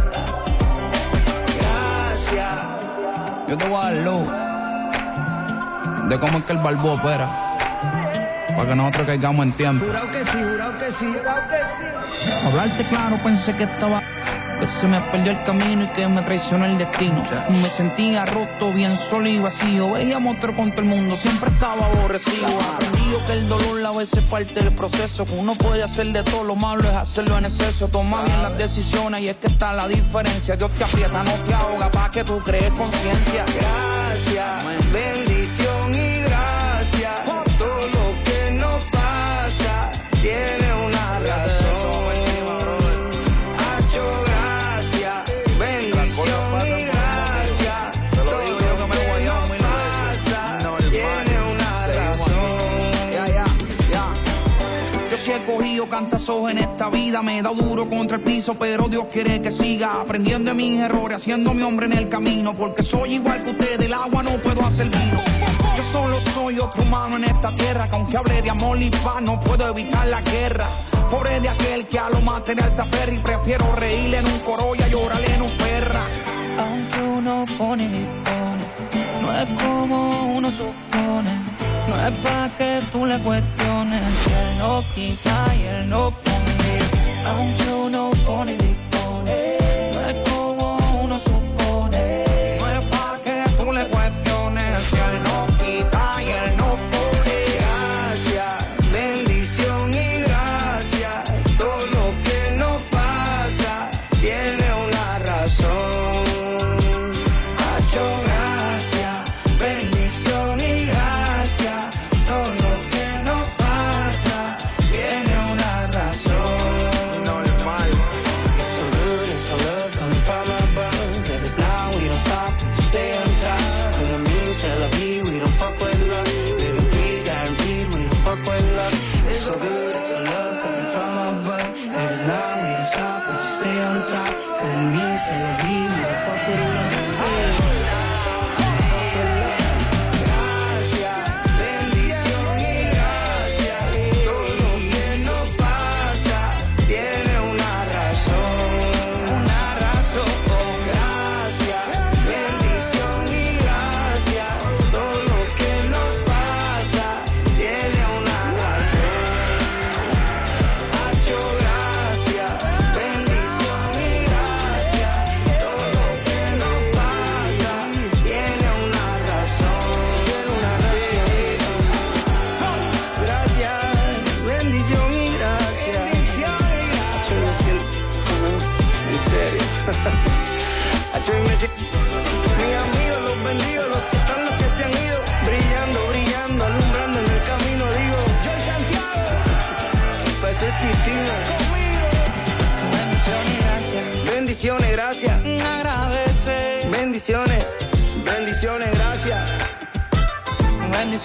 Gracias. 1.58 3.48
Yo 3.48 3.56
te 3.56 3.68
voy 3.68 3.80
a 3.80 3.84
dar 3.84 3.94
luz 3.94 4.45
de 6.08 6.20
cómo 6.20 6.38
es 6.38 6.44
que 6.44 6.52
el 6.52 6.58
balbo 6.58 6.92
opera. 6.92 7.28
Para 8.56 8.68
que 8.68 8.74
nosotros 8.74 9.06
caigamos 9.06 9.46
en 9.46 9.52
tiempo. 9.52 9.84
Jurado 9.84 10.10
que 10.10 10.24
sí, 10.24 10.38
jurado 10.38 10.78
que 10.78 10.90
sí, 10.90 11.06
jurado 11.06 11.42
que 11.48 11.56
sí. 11.66 12.46
Hablarte 12.48 12.84
claro, 12.84 13.18
pensé 13.22 13.54
que 13.54 13.64
estaba. 13.64 14.02
Que 14.58 14.66
se 14.66 14.88
me 14.88 14.98
perdió 15.02 15.32
el 15.32 15.42
camino 15.42 15.84
y 15.84 15.88
que 15.88 16.08
me 16.08 16.22
traicionó 16.22 16.64
el 16.64 16.78
destino. 16.78 17.22
Me 17.50 17.68
sentía 17.68 18.24
roto, 18.24 18.72
bien 18.72 18.96
solo 18.96 19.28
y 19.28 19.38
vacío. 19.38 19.90
Veía 19.92 20.18
monstruo 20.18 20.56
con 20.56 20.70
todo 20.70 20.80
el 20.80 20.88
mundo, 20.88 21.14
siempre 21.14 21.50
estaba 21.50 21.84
aborrecido. 21.84 22.46
Aprendido 22.46 23.18
que 23.26 23.32
el 23.34 23.48
dolor 23.50 23.84
a 23.84 23.98
veces 23.98 24.22
es 24.24 24.30
parte 24.30 24.54
del 24.54 24.72
proceso. 24.72 25.26
Que 25.26 25.34
uno 25.34 25.54
puede 25.56 25.82
hacer 25.82 26.06
de 26.06 26.22
todo, 26.22 26.44
lo 26.44 26.56
malo 26.56 26.88
es 26.88 26.96
hacerlo 26.96 27.36
en 27.36 27.44
exceso. 27.44 27.88
Toma 27.88 28.22
bien 28.22 28.40
las 28.42 28.56
decisiones 28.56 29.20
y 29.20 29.28
es 29.28 29.36
que 29.36 29.48
está 29.48 29.74
la 29.74 29.86
diferencia. 29.88 30.56
Dios 30.56 30.70
te 30.70 30.84
aprieta, 30.84 31.22
no 31.22 31.32
te 31.32 31.52
ahoga, 31.52 31.90
para 31.90 32.10
que 32.10 32.24
tú 32.24 32.40
crees 32.42 32.70
conciencia. 32.70 33.44
Gracias, 33.44 34.64
en 56.26 56.58
esta 56.58 56.90
vida, 56.90 57.22
me 57.22 57.38
he 57.38 57.42
dado 57.42 57.54
duro 57.54 57.88
contra 57.88 58.16
el 58.16 58.22
piso, 58.24 58.54
pero 58.54 58.88
Dios 58.88 59.04
quiere 59.12 59.40
que 59.40 59.52
siga 59.52 60.00
aprendiendo 60.00 60.50
de 60.50 60.56
mis 60.56 60.80
errores, 60.80 61.18
haciendo 61.18 61.54
mi 61.54 61.62
hombre 61.62 61.86
en 61.86 61.92
el 61.92 62.08
camino, 62.08 62.52
porque 62.52 62.82
soy 62.82 63.14
igual 63.14 63.44
que 63.44 63.50
usted, 63.50 63.78
del 63.78 63.94
agua 63.94 64.24
no 64.24 64.30
puedo 64.42 64.66
hacer 64.66 64.88
vino. 64.88 65.22
Yo 65.76 65.82
solo 65.84 66.20
soy 66.20 66.58
otro 66.58 66.82
humano 66.82 67.16
en 67.16 67.24
esta 67.24 67.54
tierra, 67.54 67.88
que 67.88 67.94
aunque 67.94 68.16
hable 68.16 68.42
de 68.42 68.50
amor 68.50 68.82
y 68.82 68.90
paz, 68.90 69.22
no 69.22 69.38
puedo 69.38 69.68
evitar 69.68 70.04
la 70.08 70.20
guerra. 70.20 70.66
Pobre 71.12 71.38
de 71.38 71.48
aquel 71.48 71.86
que 71.86 71.98
a 72.00 72.10
lo 72.10 72.20
material 72.20 72.72
se 72.74 72.80
aferra 72.80 73.12
y 73.12 73.18
prefiero 73.18 73.76
reírle 73.76 74.18
en 74.18 74.26
un 74.26 74.38
coro 74.40 74.74
y 74.74 74.90
llorarle 74.90 75.32
en 75.32 75.42
un 75.42 75.52
perra. 75.52 76.08
Aunque 76.58 77.02
uno 77.02 77.44
pone 77.56 77.84
y 77.84 77.88
dispone, 77.88 78.64
no 79.22 79.32
es 79.32 79.46
como 79.62 80.34
uno 80.34 80.50
supone. 80.50 81.30
No 81.86 81.94
es 82.04 82.12
pa' 82.18 82.50
que 82.58 82.80
tú 82.90 83.06
le 83.06 83.16
cuestiones, 83.20 84.02
no 84.66 85.54
él 85.54 85.88
no 85.88 86.10
pone. 86.10 86.78
Aunque 87.26 87.72
uno 87.86 88.10
pone 88.26 88.54
y 88.54 88.85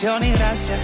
Y 0.03 0.32
gracias. 0.32 0.80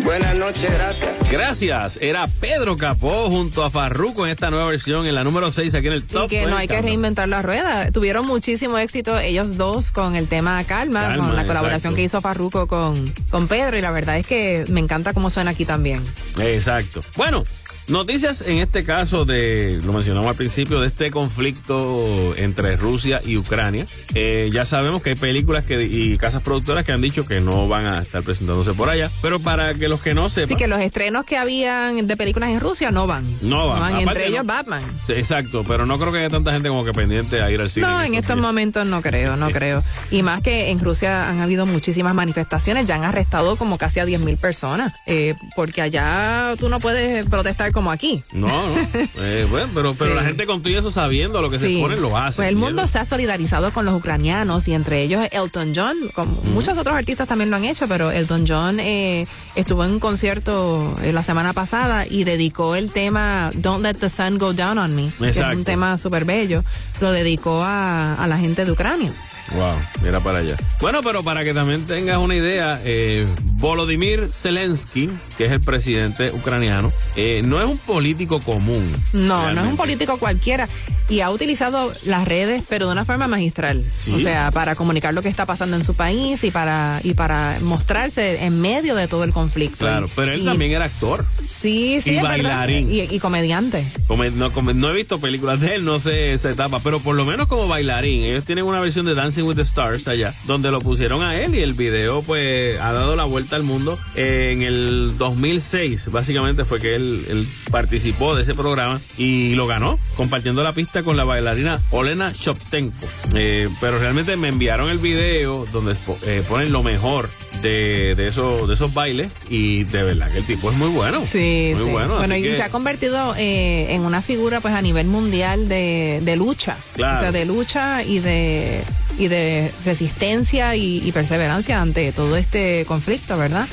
Buenas 0.00 0.34
noches, 0.34 0.70
gracias. 0.70 1.10
Gracias. 1.30 1.98
Era 2.02 2.26
Pedro 2.38 2.76
Capó 2.76 3.30
junto 3.30 3.64
a 3.64 3.70
Farruko 3.70 4.26
en 4.26 4.32
esta 4.32 4.50
nueva 4.50 4.66
versión, 4.66 5.06
en 5.06 5.14
la 5.14 5.24
número 5.24 5.50
6 5.50 5.74
aquí 5.74 5.86
en 5.86 5.94
el 5.94 6.06
top. 6.06 6.26
Y 6.26 6.28
que 6.28 6.46
no 6.46 6.54
hay 6.54 6.68
que 6.68 6.74
20. 6.74 6.86
reinventar 6.86 7.30
la 7.30 7.40
rueda. 7.40 7.90
Tuvieron 7.90 8.26
muchísimo 8.26 8.76
éxito 8.76 9.18
ellos 9.18 9.56
dos 9.56 9.90
con 9.90 10.16
el 10.16 10.28
tema 10.28 10.62
Calma, 10.64 11.00
Calma, 11.00 11.24
con 11.24 11.34
la 11.34 11.46
colaboración 11.46 11.92
exacto. 11.92 11.96
que 11.96 12.02
hizo 12.02 12.20
Farruko 12.20 12.66
con, 12.66 13.10
con 13.30 13.48
Pedro. 13.48 13.78
Y 13.78 13.80
la 13.80 13.90
verdad 13.90 14.18
es 14.18 14.26
que 14.26 14.66
me 14.68 14.80
encanta 14.80 15.14
cómo 15.14 15.30
suena 15.30 15.52
aquí 15.52 15.64
también. 15.64 16.04
Exacto. 16.38 17.00
Bueno, 17.16 17.44
noticias 17.88 18.42
en 18.42 18.58
este 18.58 18.84
caso 18.84 19.24
de, 19.24 19.78
lo 19.84 19.92
mencionamos 19.92 20.28
al 20.28 20.36
principio, 20.36 20.80
de 20.80 20.88
este 20.88 21.10
conflicto 21.10 22.34
entre 22.36 22.76
Rusia 22.76 23.20
y 23.24 23.36
Ucrania. 23.36 23.84
Eh, 24.14 24.48
ya 24.52 24.64
sabemos 24.64 25.02
que 25.02 25.10
hay 25.10 25.16
películas 25.16 25.64
que, 25.64 25.82
y 25.82 26.18
casas 26.18 26.42
productoras 26.42 26.84
que 26.84 26.92
han 26.92 27.00
dicho 27.00 27.26
que 27.26 27.40
no 27.40 27.68
van 27.68 27.86
a 27.86 27.98
estar 27.98 28.22
presentándose 28.22 28.74
por 28.74 28.88
allá, 28.88 29.10
pero 29.22 29.40
para 29.40 29.74
que 29.74 29.88
los 29.88 30.02
que 30.02 30.14
no 30.14 30.28
sepan. 30.28 30.44
Así 30.44 30.56
que 30.56 30.68
los 30.68 30.80
estrenos 30.80 31.24
que 31.24 31.36
habían 31.36 32.06
de 32.06 32.16
películas 32.16 32.50
en 32.50 32.60
Rusia 32.60 32.90
no 32.90 33.06
van. 33.06 33.24
No 33.42 33.68
van. 33.68 33.78
Aparte 33.78 34.02
entre 34.02 34.20
no. 34.20 34.34
ellos 34.34 34.46
Batman. 34.46 34.82
Exacto, 35.08 35.64
pero 35.66 35.86
no 35.86 35.98
creo 35.98 36.12
que 36.12 36.18
haya 36.18 36.30
tanta 36.30 36.52
gente 36.52 36.68
como 36.68 36.84
que 36.84 36.92
pendiente 36.92 37.42
a 37.42 37.50
ir 37.50 37.60
al 37.60 37.70
cine. 37.70 37.86
No, 37.86 38.02
en 38.02 38.14
estos 38.14 38.36
momentos 38.36 38.86
no 38.86 39.02
creo, 39.02 39.36
no 39.36 39.50
creo. 39.50 39.82
Y 40.10 40.22
más 40.22 40.40
que 40.40 40.70
en 40.70 40.80
Rusia 40.80 41.28
han 41.28 41.40
habido 41.40 41.66
muchísimas 41.66 42.14
manifestaciones, 42.14 42.86
ya 42.86 42.96
han 42.96 43.04
arrestado 43.04 43.56
como 43.56 43.78
casi 43.78 44.00
a 44.00 44.04
10 44.04 44.20
mil 44.22 44.36
personas, 44.36 44.92
eh, 45.06 45.34
porque 45.56 45.82
allá 45.82 46.54
tú 46.58 46.68
no 46.68 46.80
puedes 46.80 47.26
protestar 47.26 47.72
como 47.78 47.92
aquí. 47.92 48.24
No, 48.32 48.48
no. 48.48 48.74
Eh, 49.22 49.46
bueno, 49.48 49.68
pero, 49.72 49.94
pero 49.94 50.10
Sí. 50.10 50.16
la 50.16 50.24
gente 50.24 50.46
con 50.46 50.62
todo 50.64 50.76
eso 50.76 50.90
sabiendo 50.90 51.40
lo 51.40 51.48
que 51.48 51.60
se 51.60 51.78
pone 51.80 51.94
lo 51.96 52.16
hace. 52.16 52.38
Pues 52.38 52.48
el 52.48 52.56
mundo 52.56 52.86
se 52.88 52.98
ha 52.98 53.04
solidarizado 53.04 53.72
con 53.72 53.84
los 53.84 53.94
ucranianos 53.94 54.66
y 54.66 54.74
entre 54.74 55.02
ellos 55.02 55.24
Elton 55.30 55.72
John, 55.76 55.96
como 56.14 56.32
muchos 56.54 56.76
otros 56.76 56.96
artistas 56.96 57.28
también 57.28 57.50
lo 57.50 57.56
han 57.56 57.64
hecho, 57.64 57.86
pero 57.86 58.10
Elton 58.10 58.44
John 58.48 58.80
eh, 58.80 59.26
estuvo 59.54 59.84
en 59.84 59.92
un 59.92 60.00
concierto 60.00 60.96
eh, 61.02 61.12
la 61.12 61.22
semana 61.22 61.52
pasada 61.52 62.04
y 62.04 62.24
dedicó 62.24 62.74
el 62.74 62.90
tema 62.90 63.50
Don't 63.54 63.82
Let 63.84 63.94
the 63.94 64.08
Sun 64.08 64.38
Go 64.38 64.52
Down 64.54 64.78
on 64.78 64.96
Me, 64.96 65.10
que 65.20 65.28
es 65.30 65.38
un 65.38 65.62
tema 65.64 65.98
súper 65.98 66.24
bello, 66.24 66.64
lo 67.00 67.12
dedicó 67.12 67.62
a, 67.62 68.14
a 68.14 68.26
la 68.26 68.38
gente 68.38 68.64
de 68.64 68.72
Ucrania. 68.72 69.12
Wow, 69.54 69.74
mira 70.02 70.20
para 70.20 70.38
allá. 70.40 70.56
Bueno, 70.80 71.00
pero 71.02 71.22
para 71.22 71.42
que 71.44 71.54
también 71.54 71.86
tengas 71.86 72.18
una 72.18 72.34
idea, 72.34 72.80
eh, 72.84 73.26
Volodymyr 73.54 74.24
Zelensky, 74.26 75.08
que 75.36 75.46
es 75.46 75.52
el 75.52 75.60
presidente 75.60 76.30
ucraniano, 76.32 76.92
eh, 77.16 77.42
no 77.44 77.60
es 77.60 77.68
un 77.68 77.78
político 77.78 78.40
común. 78.40 78.84
No, 79.12 79.52
no 79.54 79.62
es 79.64 79.66
un 79.70 79.76
político 79.76 80.18
cualquiera 80.18 80.68
y 81.08 81.20
ha 81.20 81.30
utilizado 81.30 81.92
las 82.04 82.28
redes, 82.28 82.62
pero 82.68 82.86
de 82.86 82.92
una 82.92 83.04
forma 83.04 83.26
magistral. 83.26 83.84
Sí. 84.00 84.12
O 84.14 84.18
sea, 84.20 84.50
para 84.50 84.74
comunicar 84.74 85.14
lo 85.14 85.22
que 85.22 85.28
está 85.28 85.46
pasando 85.46 85.76
en 85.76 85.84
su 85.84 85.94
país 85.94 86.44
y 86.44 86.50
para 86.50 87.00
y 87.02 87.14
para 87.14 87.56
mostrarse 87.62 88.44
en 88.44 88.60
medio 88.60 88.94
de 88.94 89.08
todo 89.08 89.24
el 89.24 89.32
conflicto. 89.32 89.78
Claro, 89.78 90.08
pero 90.14 90.32
él 90.32 90.42
y- 90.42 90.44
también 90.44 90.72
era 90.72 90.84
actor. 90.84 91.24
Sí, 91.38 92.00
sí, 92.02 92.10
y 92.12 92.16
es 92.16 92.22
verdad. 92.22 92.28
bailarín. 92.28 92.92
Y, 92.92 93.00
y 93.02 93.18
comediante. 93.18 93.84
Come- 94.06 94.30
no, 94.30 94.50
come- 94.52 94.74
no 94.74 94.90
he 94.90 94.94
visto 94.94 95.18
películas 95.18 95.60
de 95.60 95.74
él, 95.76 95.84
no 95.84 95.98
sé 95.98 96.32
esa 96.32 96.50
etapa, 96.50 96.80
pero 96.84 97.00
por 97.00 97.16
lo 97.16 97.24
menos 97.24 97.48
como 97.48 97.66
bailarín. 97.66 98.22
Ellos 98.22 98.44
tienen 98.44 98.64
una 98.64 98.80
versión 98.80 99.06
de 99.06 99.14
With 99.42 99.56
the 99.56 99.62
Stars 99.62 100.08
allá, 100.08 100.34
donde 100.46 100.70
lo 100.70 100.80
pusieron 100.80 101.22
a 101.22 101.36
él 101.40 101.54
y 101.54 101.60
el 101.60 101.74
video 101.74 102.22
pues 102.22 102.80
ha 102.80 102.92
dado 102.92 103.16
la 103.16 103.24
vuelta 103.24 103.56
al 103.56 103.62
mundo. 103.62 103.98
En 104.14 104.62
el 104.62 105.16
2006, 105.18 106.10
básicamente 106.10 106.64
fue 106.64 106.80
que 106.80 106.94
él, 106.94 107.48
participó 107.70 108.34
de 108.34 108.42
ese 108.42 108.54
programa 108.54 108.98
y 109.16 109.54
lo 109.54 109.66
ganó, 109.66 109.98
compartiendo 110.16 110.62
la 110.62 110.72
pista 110.72 111.02
con 111.02 111.16
la 111.16 111.24
bailarina 111.24 111.80
Olena 111.90 112.32
Shoptenko. 112.32 113.06
Eh, 113.34 113.68
pero 113.80 113.98
realmente 113.98 114.36
me 114.36 114.48
enviaron 114.48 114.88
el 114.90 114.98
video 114.98 115.66
donde 115.72 115.94
eh, 116.26 116.42
ponen 116.48 116.72
lo 116.72 116.82
mejor 116.82 117.28
de, 117.62 118.14
de, 118.14 118.28
esos, 118.28 118.66
de 118.68 118.74
esos 118.74 118.92
bailes 118.94 119.28
y 119.50 119.84
de 119.84 120.02
verdad 120.02 120.30
que 120.30 120.38
el 120.38 120.44
tipo 120.44 120.70
es 120.70 120.76
muy 120.76 120.88
bueno. 120.90 121.22
Sí, 121.30 121.72
muy 121.74 121.84
sí. 121.86 121.90
bueno. 121.92 122.16
Bueno, 122.18 122.36
y 122.36 122.42
que- 122.42 122.56
se 122.56 122.62
ha 122.62 122.70
convertido 122.70 123.34
eh, 123.36 123.94
en 123.94 124.02
una 124.02 124.22
figura 124.22 124.60
pues 124.60 124.74
a 124.74 124.82
nivel 124.82 125.06
mundial 125.06 125.68
de, 125.68 126.20
de 126.22 126.36
lucha. 126.36 126.76
Claro. 126.94 127.18
O 127.18 127.20
sea, 127.22 127.32
de 127.32 127.44
lucha 127.44 128.02
y 128.04 128.18
de 128.20 128.82
y 129.20 129.26
de 129.26 129.68
resistencia 129.84 130.76
y, 130.76 131.02
y 131.04 131.10
perseverancia 131.10 131.80
ante 131.80 132.12
todo 132.12 132.36
este 132.36 132.84
conflicto, 132.86 133.36
¿verdad? 133.36 133.66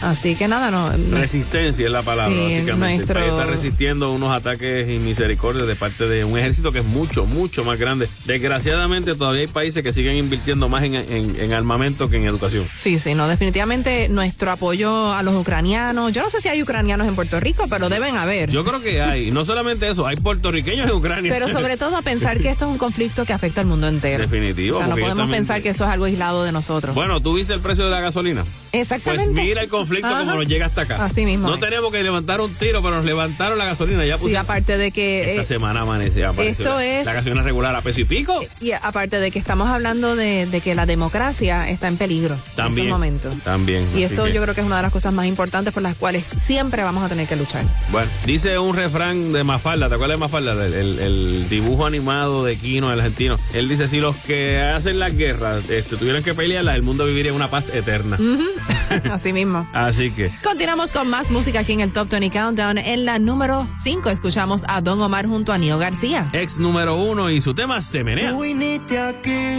Así 0.00 0.34
que 0.36 0.48
nada, 0.48 0.70
no, 0.70 0.90
Resistencia 1.10 1.84
es 1.84 1.92
la 1.92 2.00
palabra, 2.00 2.34
Sí, 2.34 2.42
básicamente. 2.42 3.04
nuestro- 3.04 3.18
El 3.18 3.24
país 3.30 3.40
está 3.40 3.52
resistiendo 3.52 4.12
unos 4.12 4.30
ataques 4.34 4.88
y 4.88 4.98
misericordias 4.98 5.66
de 5.66 5.76
parte 5.76 6.08
de 6.08 6.24
un 6.24 6.38
ejército 6.38 6.72
que 6.72 6.78
es 6.78 6.84
mucho, 6.86 7.26
mucho 7.26 7.62
más 7.62 7.78
grande. 7.78 8.08
Desgraciadamente, 8.24 9.14
todavía 9.14 9.42
hay 9.42 9.48
países 9.48 9.82
que 9.82 9.92
siguen 9.92 10.16
invirtiendo 10.16 10.66
más 10.70 10.82
en, 10.84 10.94
en- 10.94 11.36
en 11.40 11.52
armamento 11.52 12.08
que 12.08 12.16
en 12.16 12.24
educación. 12.24 12.64
Sí, 12.80 12.98
sí, 12.98 13.12
no, 13.14 13.25
definitivamente 13.28 14.08
nuestro 14.08 14.50
apoyo 14.50 15.12
a 15.12 15.22
los 15.22 15.34
ucranianos. 15.36 16.12
Yo 16.12 16.22
no 16.22 16.30
sé 16.30 16.40
si 16.40 16.48
hay 16.48 16.62
ucranianos 16.62 17.06
en 17.08 17.14
Puerto 17.14 17.38
Rico, 17.40 17.66
pero 17.68 17.88
deben 17.88 18.16
haber. 18.16 18.50
Yo 18.50 18.64
creo 18.64 18.80
que 18.80 19.00
hay, 19.02 19.30
no 19.30 19.44
solamente 19.44 19.88
eso, 19.88 20.06
hay 20.06 20.16
puertorriqueños 20.16 20.86
en 20.88 20.92
Ucrania. 20.96 21.32
Pero 21.32 21.48
sobre 21.50 21.76
todo 21.76 22.00
pensar 22.02 22.38
que 22.38 22.50
esto 22.50 22.66
es 22.66 22.70
un 22.72 22.78
conflicto 22.78 23.24
que 23.24 23.32
afecta 23.32 23.60
al 23.60 23.66
mundo 23.66 23.88
entero. 23.88 24.22
Definitivo. 24.22 24.76
O 24.78 24.80
sea, 24.80 24.88
no 24.88 24.94
podemos 24.94 25.16
también- 25.16 25.40
pensar 25.40 25.62
que 25.62 25.70
eso 25.70 25.84
es 25.84 25.90
algo 25.90 26.04
aislado 26.06 26.44
de 26.44 26.52
nosotros. 26.52 26.94
Bueno, 26.94 27.20
¿tú 27.20 27.34
viste 27.34 27.52
el 27.54 27.60
precio 27.60 27.84
de 27.84 27.90
la 27.90 28.00
gasolina? 28.00 28.44
Exactamente. 28.72 29.24
Pues 29.32 29.44
mira 29.44 29.62
el 29.62 29.68
conflicto 29.68 30.06
Ajá. 30.06 30.20
como 30.20 30.34
nos 30.36 30.46
llega 30.48 30.66
hasta 30.66 30.82
acá. 30.82 31.04
Así 31.04 31.24
mismo 31.24 31.48
No 31.48 31.54
es. 31.54 31.60
tenemos 31.60 31.90
que 31.90 32.02
levantar 32.02 32.40
un 32.40 32.52
tiro, 32.54 32.82
pero 32.82 32.96
nos 32.96 33.04
levantaron 33.04 33.56
la 33.58 33.64
gasolina. 33.64 34.04
Ya 34.04 34.16
Y 34.16 34.18
pusimos- 34.18 34.40
aparte 34.42 34.76
de 34.76 34.90
que... 34.90 35.30
Esta 35.30 35.42
eh, 35.42 35.44
semana 35.46 35.80
amanece, 35.82 36.22
esto 36.38 36.76
la, 36.76 36.84
es- 36.84 37.06
la 37.06 37.12
gasolina 37.14 37.42
regular 37.42 37.74
a 37.74 37.80
peso 37.80 38.00
y 38.00 38.04
pico. 38.04 38.38
y 38.60 38.72
aparte 38.72 39.18
de 39.18 39.30
que 39.30 39.38
estamos 39.38 39.68
hablando 39.68 40.16
de, 40.16 40.46
de 40.46 40.60
que 40.60 40.74
la 40.74 40.86
democracia 40.86 41.68
está 41.70 41.88
en 41.88 41.96
peligro 41.96 42.36
También. 42.54 42.86
en 42.86 42.92
estos 42.92 42.96
También. 43.44 43.84
Y 43.94 44.02
eso 44.02 44.24
que- 44.24 44.32
yo 44.32 44.42
creo 44.42 44.54
que 44.54 44.60
es 44.60 44.66
una 44.66 44.76
de 44.76 44.82
las 44.82 44.92
cosas 44.92 45.12
más 45.12 45.26
importantes 45.26 45.72
por 45.72 45.82
las 45.82 45.96
cuales 45.96 46.24
siempre 46.42 46.82
vamos 46.82 47.02
a 47.04 47.08
tener 47.08 47.26
que 47.26 47.36
luchar. 47.36 47.64
Bueno, 47.90 48.08
dice 48.24 48.58
un 48.58 48.74
refrán 48.76 49.32
de 49.32 49.44
Mafalda, 49.44 49.88
¿te 49.88 49.94
acuerdas 49.94 50.16
de 50.18 50.20
Mafalda? 50.20 50.52
El, 50.66 50.72
el- 50.74 50.98
el 51.00 51.48
dibujo 51.48 51.86
animado 51.86 52.44
de 52.44 52.56
Kino, 52.56 52.92
el 52.92 53.00
argentino. 53.00 53.38
Él 53.54 53.68
dice, 53.68 53.88
si 53.88 53.98
los 54.00 54.16
que 54.16 54.60
hacen 54.60 54.98
las 54.98 55.16
guerras 55.16 55.68
este, 55.70 55.96
tuvieran 55.96 56.22
que 56.22 56.34
pelearlas, 56.34 56.74
el 56.76 56.82
mundo 56.82 57.04
viviría 57.06 57.30
en 57.30 57.36
una 57.36 57.48
paz 57.48 57.68
eterna. 57.74 58.18
Así 59.12 59.32
mismo. 59.32 59.68
Así 59.72 60.10
que, 60.10 60.30
Continuamos 60.42 60.92
con 60.92 61.08
más 61.08 61.30
música 61.30 61.60
aquí 61.60 61.72
en 61.72 61.80
el 61.80 61.92
Top 61.92 62.08
20 62.08 62.30
Countdown. 62.30 62.78
En 62.78 63.04
la 63.04 63.18
número 63.18 63.68
5 63.82 64.10
escuchamos 64.10 64.62
a 64.68 64.80
Don 64.80 65.00
Omar 65.00 65.26
junto 65.26 65.52
a 65.52 65.58
Nio 65.58 65.78
García. 65.78 66.28
ex 66.32 66.58
número 66.58 66.96
uno 66.96 67.30
y 67.30 67.40
su 67.40 67.54
tema 67.54 67.80
se 67.80 68.04
menea. 68.04 68.30
Tú 68.30 68.42
viniste 68.42 68.98
aquí 68.98 69.58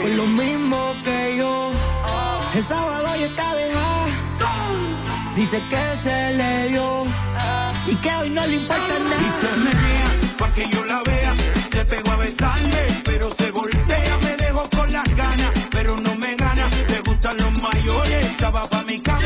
por 0.00 0.10
lo 0.10 0.26
mismo 0.26 0.94
que 1.04 1.36
yo. 1.38 1.70
El 2.54 2.62
sábado 2.62 3.08
ya 3.16 3.26
está 3.26 3.54
dejada. 3.54 4.06
Dice 5.34 5.62
que 5.70 5.96
se 5.96 6.32
le 6.34 6.68
dio 6.68 7.04
y 7.86 7.94
que 7.96 8.10
hoy 8.16 8.30
no 8.30 8.44
le 8.46 8.56
importa 8.56 8.94
Y 8.98 9.02
nada. 9.02 9.40
se 9.40 9.56
menea 9.58 10.36
pa' 10.38 10.52
que 10.52 10.68
yo 10.68 10.84
la 10.84 11.02
vea. 11.04 11.32
Se 11.70 11.84
pegó 11.84 12.10
a 12.12 12.16
besarme, 12.16 12.86
pero 13.04 13.30
se 13.34 13.50
voltea. 13.52 14.18
Me 14.24 14.36
dejó 14.36 14.68
con 14.70 14.92
las 14.92 15.08
ganas, 15.14 15.50
pero 15.70 15.96
no 16.00 16.14
me 16.16 16.34
gana. 16.34 16.68
Le 16.88 17.00
gustan 17.02 17.36
los 17.36 17.52
mayores, 17.62 18.24
esa 18.26 18.50
va 18.50 18.68
pa' 18.68 18.82
mi 18.82 19.00
cama. 19.00 19.17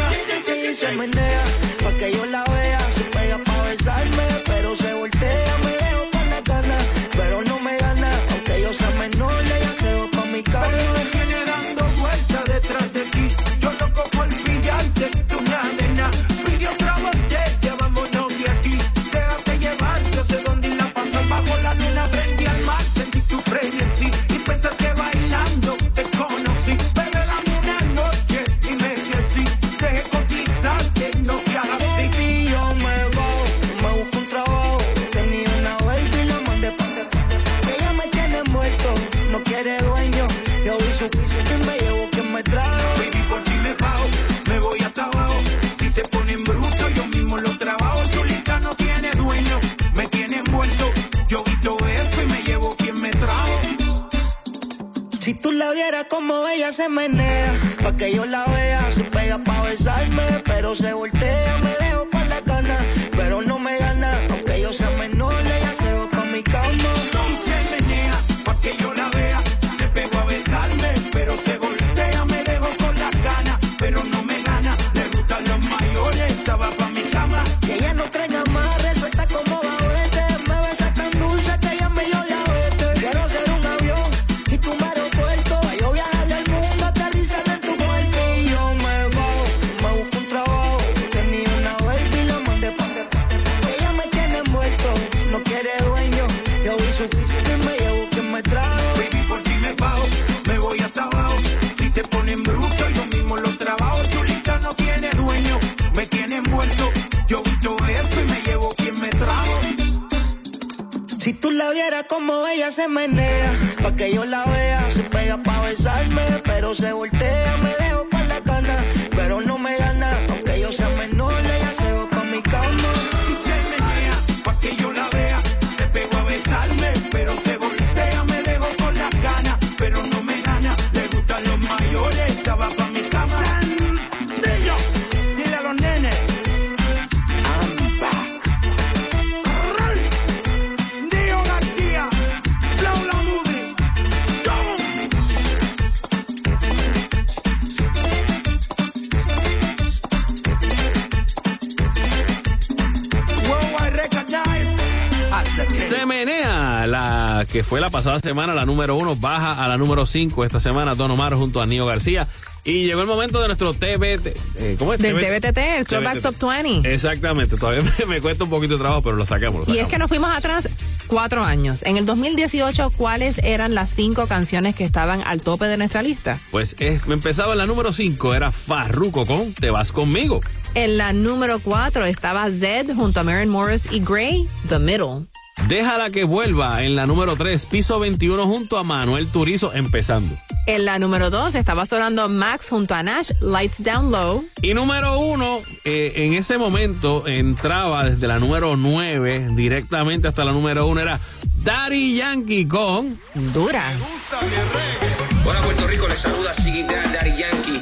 pasada 158.02 158.18
semana 158.18 158.52
la 158.52 158.66
número 158.66 158.96
uno 158.96 159.14
baja 159.14 159.62
a 159.62 159.68
la 159.68 159.78
número 159.78 160.06
5. 160.06 160.44
Esta 160.44 160.58
semana 160.58 160.96
Don 160.96 161.08
Omar 161.12 161.34
junto 161.34 161.62
a 161.62 161.66
Nio 161.66 161.86
García. 161.86 162.26
Y 162.64 162.84
llegó 162.84 163.00
el 163.00 163.06
momento 163.06 163.40
de 163.40 163.46
nuestro 163.46 163.72
TBT. 163.72 164.26
Eh, 164.56 164.76
¿Cómo 164.76 164.92
es? 164.94 164.98
Del 164.98 165.20
TBTT, 165.20 165.58
el 165.58 165.86
Throwback 165.86 166.20
Top 166.20 166.34
20. 166.50 166.92
Exactamente, 166.92 167.56
todavía 167.56 167.84
me, 168.08 168.20
cuesta 168.20 168.42
un 168.42 168.50
poquito 168.50 168.72
de 168.72 168.80
trabajo, 168.80 169.02
pero 169.02 169.14
lo 169.14 169.24
sacamos, 169.24 169.60
lo 169.60 169.66
sacamos. 169.66 169.76
Y 169.76 169.78
es 169.78 169.86
que 169.86 169.98
nos 169.98 170.08
fuimos 170.08 170.36
atrás 170.36 170.68
cuatro 171.06 171.44
años. 171.44 171.84
En 171.84 171.96
el 171.96 172.04
2018, 172.04 172.90
¿cuáles 172.96 173.38
eran 173.38 173.76
las 173.76 173.90
cinco 173.90 174.26
canciones 174.26 174.74
que 174.74 174.82
estaban 174.82 175.22
al 175.24 175.40
tope 175.40 175.66
de 175.66 175.76
nuestra 175.76 176.02
lista? 176.02 176.40
Pues 176.50 176.74
es, 176.80 177.06
me 177.06 177.14
empezaba 177.14 177.52
en 177.52 177.58
la 177.58 177.66
número 177.66 177.92
cinco 177.92 178.34
era 178.34 178.50
Farruko 178.50 179.26
con 179.26 179.52
Te 179.54 179.70
Vas 179.70 179.92
Conmigo. 179.92 180.40
En 180.74 180.98
la 180.98 181.12
número 181.12 181.60
4 181.60 182.06
estaba 182.06 182.50
Zed 182.50 182.94
junto 182.96 183.20
a 183.20 183.22
Maren 183.22 183.48
Morris 183.50 183.92
y 183.92 184.00
Gray, 184.00 184.48
The 184.68 184.78
Middle. 184.80 185.26
Déjala 185.72 186.10
que 186.10 186.24
vuelva 186.24 186.82
en 186.82 186.96
la 186.96 187.06
número 187.06 187.34
3, 187.34 187.64
piso 187.64 187.98
21 187.98 188.46
junto 188.46 188.76
a 188.76 188.84
Manuel 188.84 189.26
Turizo, 189.26 189.72
empezando. 189.72 190.36
En 190.66 190.84
la 190.84 190.98
número 190.98 191.30
2 191.30 191.54
estaba 191.54 191.86
sonando 191.86 192.28
Max 192.28 192.68
junto 192.68 192.94
a 192.94 193.02
Nash, 193.02 193.30
Lights 193.40 193.82
Down 193.82 194.12
Low. 194.12 194.44
Y 194.60 194.74
número 194.74 195.18
1, 195.18 195.60
eh, 195.84 196.12
en 196.16 196.34
ese 196.34 196.58
momento 196.58 197.26
entraba 197.26 198.04
desde 198.04 198.28
la 198.28 198.38
número 198.38 198.76
9 198.76 199.48
directamente 199.52 200.28
hasta 200.28 200.44
la 200.44 200.52
número 200.52 200.86
1, 200.86 201.00
era 201.00 201.18
Daddy 201.64 202.16
Yankee 202.16 202.66
con 202.66 203.18
Dura. 203.54 203.92
Me 203.92 203.96
gusta 203.96 204.40
que 204.40 205.48
Hola 205.48 205.62
Puerto 205.62 205.86
Rico, 205.86 206.06
les 206.06 206.18
saluda 206.18 206.52
Siggy 206.52 206.82
Daddy 206.82 207.30
Yankee. 207.34 207.80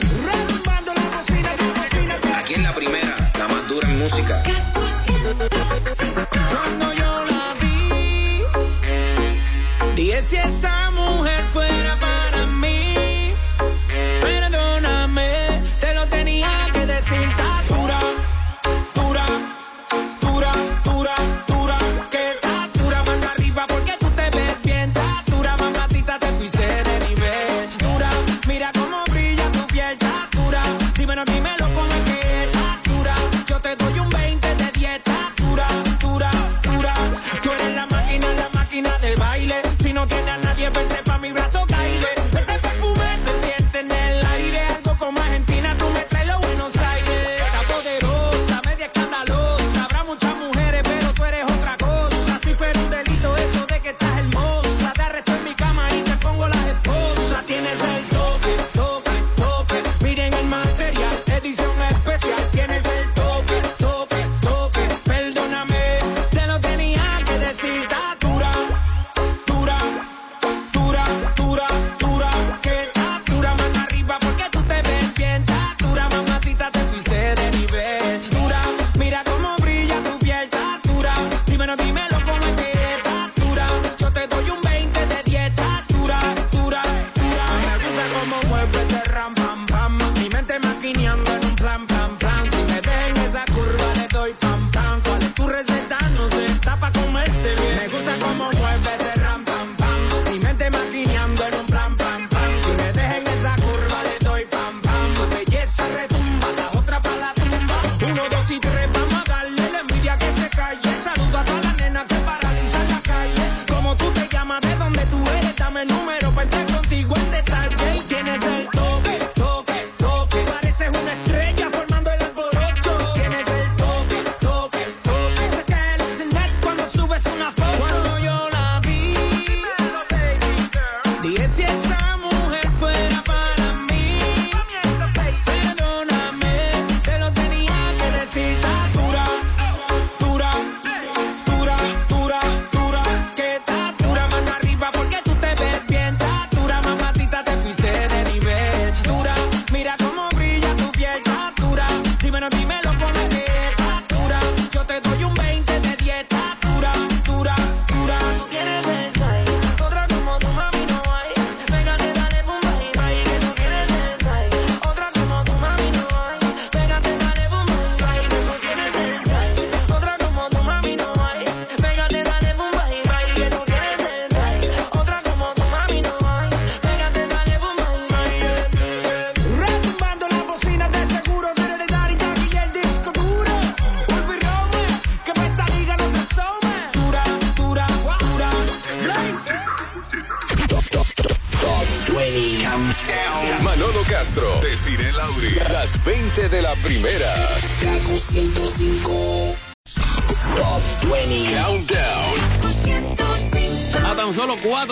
Aquí 2.37 2.55
en 2.55 2.63
la 2.63 2.73
primera, 2.73 3.33
la 3.37 3.49
más 3.49 3.67
dura 3.67 3.89
en 3.89 3.99
música. 3.99 4.45
Cuando 6.31 6.95
yo 6.95 7.30
y 10.11 10.13
es 10.13 10.25
si 10.25 10.37
esa 10.39 10.91
mujer 10.91 11.41
fue 11.53 11.70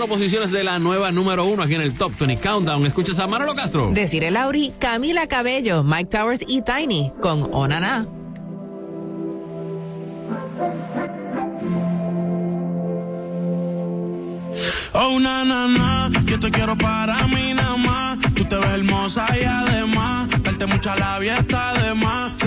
posiciones 0.08 0.50
de 0.50 0.64
la 0.64 0.78
nueva 0.78 1.12
número 1.12 1.44
uno 1.44 1.62
aquí 1.62 1.74
en 1.74 1.82
el 1.82 1.94
Top 1.94 2.12
20 2.18 2.38
Countdown. 2.38 2.86
Escuchas 2.86 3.18
a 3.18 3.26
Manolo 3.26 3.54
Castro. 3.54 3.90
Deciré 3.92 4.30
Lauri, 4.30 4.72
Camila 4.78 5.28
Cabello, 5.28 5.84
Mike 5.84 6.06
Towers 6.06 6.40
y 6.46 6.62
Tiny 6.62 7.12
con 7.20 7.48
Onana. 7.52 8.06
Oh, 14.94 15.20
na, 15.20 15.44
na, 15.44 15.68
na, 15.68 16.10
yo 16.24 16.40
te 16.40 16.50
quiero 16.50 16.76
para 16.76 17.26
mí 17.28 17.52
nada 17.54 17.76
más. 17.76 18.18
Tú 18.34 18.44
te 18.44 18.56
ves 18.56 18.70
hermosa 18.70 19.26
y 19.40 19.44
además, 19.44 20.28
darte 20.42 20.66
mucha 20.66 20.96
labia 20.96 21.36
está. 21.36 21.77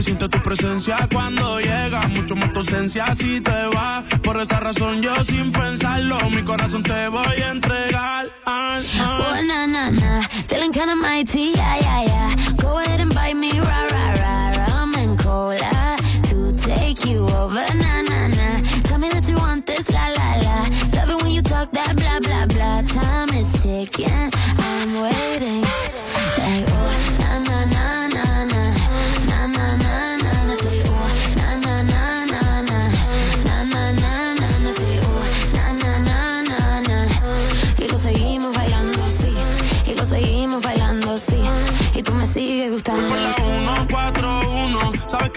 Se 0.02 0.06
siente 0.06 0.28
tu 0.30 0.42
presencia 0.42 1.08
cuando 1.14 1.60
llega, 1.60 2.08
mucho 2.08 2.36
más 2.36 2.52
tu 2.54 2.62
ausencia 2.62 3.14
si 3.14 3.40
te 3.40 3.68
va. 3.68 4.04
Por 4.24 4.42
esa 4.42 4.60
razón 4.60 5.04
yo 5.04 5.24
sin 5.24 5.52
pensarlo, 5.52 6.28
mi 6.32 6.42
corazón 6.42 6.82
te 6.82 7.08
voy 7.08 7.40
a 7.40 7.52
entregar. 7.52 8.28
Oh, 8.48 9.42
na, 9.46 9.68
na, 9.68 9.92
na. 9.92 10.28
Feeling 10.48 10.72
kinda 10.72 10.96
mighty, 10.96 11.52
yeah, 11.54 11.78
yeah, 11.82 12.04
yeah. 12.04 12.36
Go 12.60 12.80
ahead 12.80 13.00
and 13.00 13.14
bite 13.14 13.36
me, 13.36 13.52
rah, 13.60 13.86
rah, 13.92 14.14
rah. 14.16 14.80
Rum 14.80 14.96
and 14.96 15.20
cola 15.20 15.96
to 16.24 16.52
take 16.64 17.06
you 17.06 17.28
over, 17.28 17.64
na, 17.76 18.02
na, 18.02 18.28
na. 18.28 18.62
Tell 18.86 18.98
me 18.98 19.08
that 19.10 19.30
you 19.30 19.36
want 19.36 19.68
this, 19.68 19.88
la, 19.92 20.08
la, 20.18 20.34
la. 20.42 20.68
Love 20.96 21.12
it 21.12 21.22
when 21.22 21.32
you 21.32 21.44
talk 21.44 21.72
that 21.74 21.96
blah, 21.96 22.20
blah, 22.20 22.48
blah. 22.48 22.82
Time 22.88 23.30
is 23.38 23.62
ticking, 23.62 24.32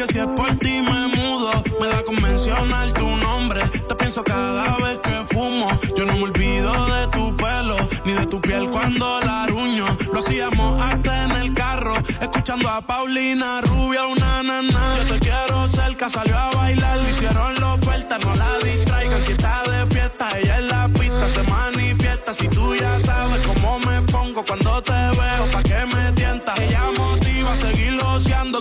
si 0.08 0.18
es 0.18 0.26
por 0.26 0.54
ti 0.56 0.82
me 0.82 1.06
mudo. 1.08 1.52
Me 1.80 1.88
da 1.88 2.02
con 2.04 2.20
mencionar 2.20 2.92
tu 2.92 3.06
nombre. 3.16 3.60
Te 3.88 3.94
pienso 3.94 4.22
cada 4.22 4.76
vez 4.78 4.98
que 4.98 5.34
fumo. 5.34 5.68
Yo 5.96 6.04
no 6.06 6.14
me 6.14 6.24
olvido 6.24 6.72
de 6.86 7.06
tu 7.08 7.36
pelo, 7.36 7.76
ni 8.04 8.12
de 8.12 8.26
tu 8.26 8.40
piel 8.40 8.68
cuando 8.70 9.20
la 9.20 9.44
aruño. 9.44 9.86
Lo 10.12 10.18
hacíamos 10.18 10.82
hasta 10.82 11.24
en 11.24 11.30
el 11.32 11.54
carro, 11.54 11.96
escuchando 12.20 12.68
a 12.68 12.80
Paulina 12.80 13.60
Rubia, 13.62 14.06
una 14.06 14.42
nana. 14.42 14.96
Yo 14.98 15.14
te 15.14 15.20
quiero 15.20 15.68
cerca, 15.68 16.08
salió 16.08 16.36
a 16.38 16.50
bailar, 16.50 16.98
le 16.98 17.10
hicieron 17.10 17.54
la 17.60 17.74
oferta, 17.74 18.18
no 18.18 18.34
la 18.34 18.58
distraigan. 18.62 19.22
Si 19.22 19.32
está 19.32 19.62
de 19.62 19.86
fiesta, 19.94 20.28
ella 20.38 20.58
en 20.58 20.68
la 20.68 20.88
pista 20.88 21.28
se 21.28 21.42
manifiesta. 21.44 22.32
Si 22.32 22.48
tú 22.48 22.74
ya 22.74 22.98
sabes 23.00 23.46
cómo 23.46 23.78
me 23.80 24.02
pongo 24.02 24.44
cuando 24.44 24.82
te 24.82 24.92
veo, 24.92 25.50
pa' 25.52 25.62
que 25.62 25.86
me 25.94 26.12
tientas. 26.12 26.58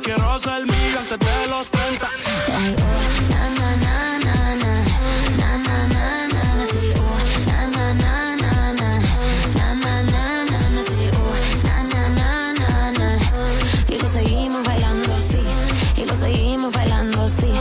Quiero 0.03 0.38
ser 0.39 0.65
mía 0.65 0.99
antes 0.99 1.19
de 1.19 1.47
los 1.47 1.65
30. 1.67 2.07
Na, 3.30 3.41
na, 3.57 3.69
na, 3.84 3.95
na, 4.25 4.35
na. 4.61 4.73
Na, 5.39 5.49
na, 5.65 5.75
na, 5.93 6.03
na, 6.27 6.43
na. 6.57 6.65
Say, 6.67 6.93
oh, 6.99 7.17
na, 7.47 7.57
na, 7.75 7.93
na, 7.93 8.11
na, 8.43 8.51
na. 8.80 8.89
Na, 9.57 9.67
na, 9.84 9.93
na, 10.03 10.23
na, 10.51 10.59
na. 10.75 10.81
Say, 10.85 11.09
oh, 11.13 11.34
na, 11.63 11.75
na, 11.93 12.01
na, 12.19 12.30
na, 12.59 12.69
na. 12.99 13.07
Y 13.88 13.99
lo 13.99 14.07
seguimos 14.09 14.63
bailando, 14.67 15.17
sí. 15.19 15.41
Y 15.97 16.05
lo 16.05 16.15
seguimos 16.15 16.71
bailando, 16.73 17.30
sí. 17.30 17.51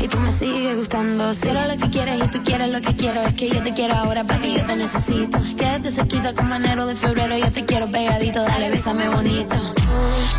Y 0.00 0.08
tú 0.08 0.18
me 0.20 0.32
sigues 0.32 0.76
gustando, 0.76 1.34
sí. 1.34 1.48
Lo 1.50 1.76
que 1.76 1.90
quieres 1.90 2.24
y 2.24 2.28
tú 2.28 2.42
quieres 2.44 2.70
lo 2.70 2.80
que 2.80 2.94
quiero. 2.94 3.22
Es 3.22 3.34
que 3.34 3.48
yo 3.50 3.62
te 3.62 3.72
quiero 3.74 3.94
ahora, 3.96 4.24
papi, 4.24 4.54
yo 4.54 4.64
te 4.64 4.76
necesito. 4.76 5.38
Quédate 5.58 5.90
cerquita 5.90 6.32
como 6.34 6.54
enero 6.54 6.86
de 6.86 6.94
febrero. 6.94 7.36
Yo 7.36 7.50
te 7.50 7.64
quiero 7.64 7.90
pegadito, 7.90 8.42
dale, 8.44 8.70
bésame 8.70 9.08
bonito. 9.08 9.56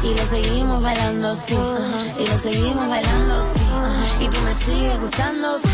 Y 0.04 0.14
lo 0.16 0.26
seguimos 0.26 0.82
bailando, 0.82 1.36
sí. 1.36 1.58
Y 2.20 2.28
lo 2.28 2.38
seguimos 2.38 2.88
bailando, 2.90 3.42
sí. 3.42 3.62
Y 4.20 4.28
tú 4.28 4.38
me 4.42 4.54
sigues 4.54 5.00
gustando, 5.00 5.60
sí. 5.60 5.70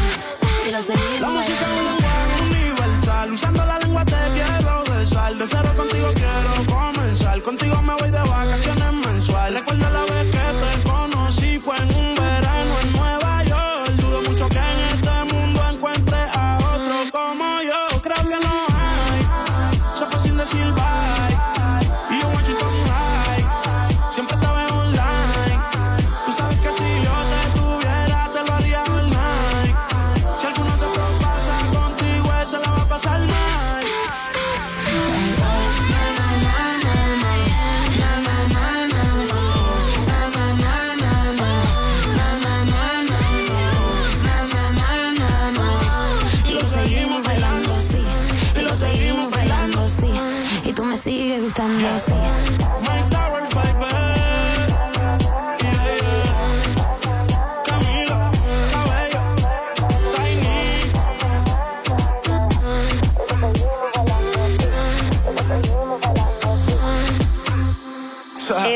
Y 0.68 0.72
lo 0.72 0.78
La 0.78 0.84
seguimos 0.84 1.34
música 1.34 1.53
es 1.53 1.68
un 1.68 1.76
bailando. 1.76 2.44
lenguaje 2.44 2.44
universal. 2.44 3.32
Usando 3.32 3.66
la 3.66 3.80
lengua 3.80 4.06
te 4.06 4.16
quiero 4.34 4.84
besar. 4.98 5.36
De 5.38 5.45
cero 5.48 5.74
contigo 5.76 6.07
quiero 6.16 6.76
comenzar. 6.76 7.41
Contigo 7.44 7.82
me 7.82 7.94
voy 7.95 8.10
de 8.12 8.20
vacaciones 8.20 8.85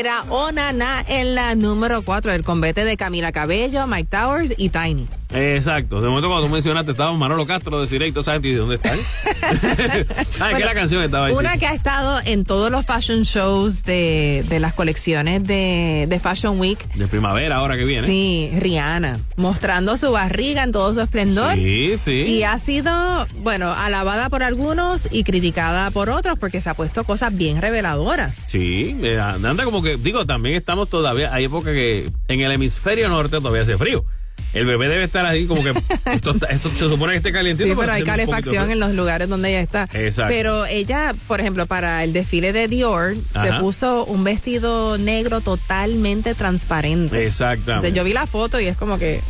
Era 0.00 0.22
Onana 0.30 1.04
en 1.06 1.34
la 1.34 1.54
número 1.54 2.00
4, 2.00 2.32
el 2.32 2.42
convete 2.42 2.86
de 2.86 2.96
Camila 2.96 3.32
Cabello, 3.32 3.86
Mike 3.86 4.08
Towers 4.08 4.54
y 4.56 4.70
Tiny. 4.70 5.19
Exacto. 5.32 6.00
De 6.00 6.08
momento 6.08 6.28
cuando 6.28 6.46
tú 6.46 6.52
mencionaste 6.52 6.92
estaba 6.92 7.12
Manolo 7.12 7.46
Castro 7.46 7.80
de 7.80 7.86
Cireito, 7.86 8.22
¿sabes? 8.22 8.44
¿Y 8.44 8.52
de 8.52 8.56
dónde 8.56 8.76
está? 8.76 8.92
Ay, 10.40 10.54
que 10.56 10.64
la 10.64 10.74
canción 10.74 11.02
estaba 11.02 11.26
ahí. 11.26 11.34
Una 11.34 11.54
sí. 11.54 11.60
que 11.60 11.66
ha 11.66 11.74
estado 11.74 12.20
en 12.24 12.44
todos 12.44 12.70
los 12.70 12.84
fashion 12.84 13.22
shows 13.22 13.84
de, 13.84 14.44
de 14.48 14.60
las 14.60 14.74
colecciones 14.74 15.44
de, 15.44 16.06
de 16.08 16.20
Fashion 16.20 16.58
Week. 16.58 16.78
De 16.94 17.06
primavera 17.06 17.56
ahora 17.56 17.76
que 17.76 17.84
viene. 17.84 18.06
Sí, 18.06 18.50
Rihanna, 18.58 19.18
mostrando 19.36 19.96
su 19.96 20.10
barriga 20.10 20.62
en 20.64 20.72
todo 20.72 20.92
su 20.94 21.00
esplendor. 21.00 21.54
Sí, 21.54 21.96
sí. 21.98 22.22
Y 22.22 22.42
ha 22.42 22.58
sido, 22.58 22.92
bueno, 23.38 23.72
alabada 23.72 24.28
por 24.30 24.42
algunos 24.42 25.08
y 25.10 25.24
criticada 25.24 25.90
por 25.90 26.10
otros 26.10 26.38
porque 26.38 26.60
se 26.60 26.70
ha 26.70 26.74
puesto 26.74 27.04
cosas 27.04 27.36
bien 27.36 27.60
reveladoras. 27.60 28.36
Sí, 28.46 28.96
eh, 29.02 29.20
anda 29.20 29.64
como 29.64 29.82
que, 29.82 29.96
digo, 29.96 30.26
también 30.26 30.56
estamos 30.56 30.88
todavía, 30.88 31.32
hay 31.32 31.44
época 31.44 31.72
que 31.72 32.10
en 32.28 32.40
el 32.40 32.52
hemisferio 32.52 33.08
norte 33.08 33.36
todavía 33.36 33.62
hace 33.62 33.76
frío. 33.78 34.04
El 34.52 34.66
bebé 34.66 34.88
debe 34.88 35.04
estar 35.04 35.24
así 35.26 35.46
como 35.46 35.62
que 35.62 35.70
esto, 36.12 36.34
esto 36.48 36.70
se 36.70 36.88
supone 36.88 37.12
que 37.12 37.18
esté 37.18 37.32
calientito. 37.32 37.68
Sí, 37.68 37.74
pero 37.78 37.92
hay 37.92 38.02
calefacción 38.02 38.70
en 38.70 38.80
los 38.80 38.94
lugares 38.94 39.28
donde 39.28 39.50
ella 39.50 39.60
está. 39.60 39.88
Exacto. 39.92 40.32
Pero 40.34 40.66
ella, 40.66 41.14
por 41.28 41.40
ejemplo, 41.40 41.66
para 41.66 42.02
el 42.04 42.12
desfile 42.12 42.52
de 42.52 42.66
Dior, 42.68 43.14
se 43.40 43.52
puso 43.60 44.04
un 44.06 44.24
vestido 44.24 44.98
negro 44.98 45.40
totalmente 45.40 46.34
transparente. 46.34 47.26
Exactamente. 47.26 47.70
Entonces, 47.72 47.92
yo 47.94 48.04
vi 48.04 48.12
la 48.12 48.26
foto 48.26 48.58
y 48.60 48.66
es 48.66 48.76
como 48.76 48.98
que... 48.98 49.20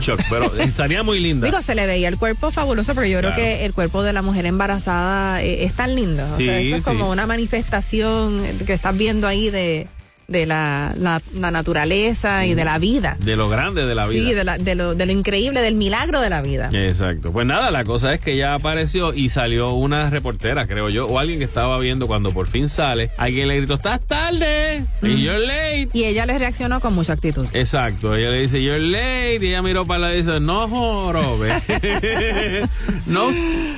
shock, 0.00 0.20
pero 0.30 0.54
estaría 0.58 1.02
muy 1.02 1.20
linda. 1.20 1.46
Digo, 1.46 1.60
se 1.62 1.74
le 1.74 1.86
veía 1.86 2.08
el 2.08 2.16
cuerpo 2.18 2.50
fabuloso, 2.50 2.94
pero 2.94 3.06
yo 3.06 3.18
Claro. 3.20 3.34
creo 3.34 3.46
que 3.46 3.64
el 3.66 3.72
cuerpo 3.74 4.02
de 4.02 4.12
la 4.12 4.22
mujer 4.22 4.46
embarazada 4.46 5.42
eh, 5.42 5.64
es 5.64 5.74
tan 5.74 5.94
lindo. 5.94 6.24
O 6.32 6.36
Sí, 6.36 6.44
sea, 6.46 6.58
eso 6.60 6.76
es 6.76 6.84
sí. 6.84 6.90
como 6.90 7.10
una 7.10 7.26
manifestación 7.26 8.42
que 8.66 8.72
estás 8.72 8.96
viendo 8.96 9.26
ahí 9.26 9.50
de, 9.50 9.86
de 10.28 10.46
la, 10.46 10.92
la- 10.98 11.20
la 11.34 11.50
naturaleza 11.50 12.46
y 12.46 12.54
de 12.54 12.64
la 12.64 12.78
vida. 12.78 13.16
de 13.20 13.36
lo 13.36 13.48
grande 13.48 13.84
de 13.86 13.94
la 13.94 14.06
vida. 14.06 14.24
Sí, 14.28 14.34
de, 14.34 14.44
la- 14.44 14.58
de 14.58 14.74
lo, 14.74 14.94
de 14.94 15.06
lo 15.06 15.12
increíble, 15.12 15.60
del 15.60 15.74
milagro 15.74 16.20
de 16.20 16.30
la 16.30 16.42
vida. 16.42 16.70
Exacto. 16.72 17.32
Pues 17.32 17.46
nada, 17.46 17.70
la 17.70 17.84
cosa 17.84 18.14
es 18.14 18.20
que 18.20 18.36
ya 18.36 18.54
apareció 18.54 19.12
y 19.14 19.28
salió 19.28 19.70
una 19.72 20.10
reportera, 20.10 20.66
creo 20.66 20.88
yo, 20.88 21.06
o 21.06 21.18
alguien 21.18 21.38
que 21.38 21.44
estaba 21.44 21.78
viendo 21.78 22.06
cuando 22.06 22.32
por 22.32 22.46
fin 22.46 22.68
sale. 22.68 23.10
Alguien 23.18 23.48
le 23.48 23.56
gritó, 23.58 23.74
estás 23.74 24.00
tarde, 24.00 24.84
y 25.02 25.22
you're 25.22 25.38
late. 25.46 25.88
Y 25.92 26.04
ella 26.04 26.26
les 26.26 26.38
reaccionó 26.38 26.80
con 26.80 26.94
mucha 26.94 27.12
actitud. 27.12 27.46
Exacto, 27.52 28.14
ella 28.16 28.30
le 28.30 28.40
dice, 28.42 28.62
you're 28.62 28.78
late, 28.80 29.38
y 29.44 29.48
ella 29.48 29.62
miró 29.62 29.84
para 29.86 30.00
la 30.00 30.14
y 30.14 30.18
dice, 30.22 30.40
no 30.40 30.68
jorobe. 30.68 31.52
no, 33.06 33.28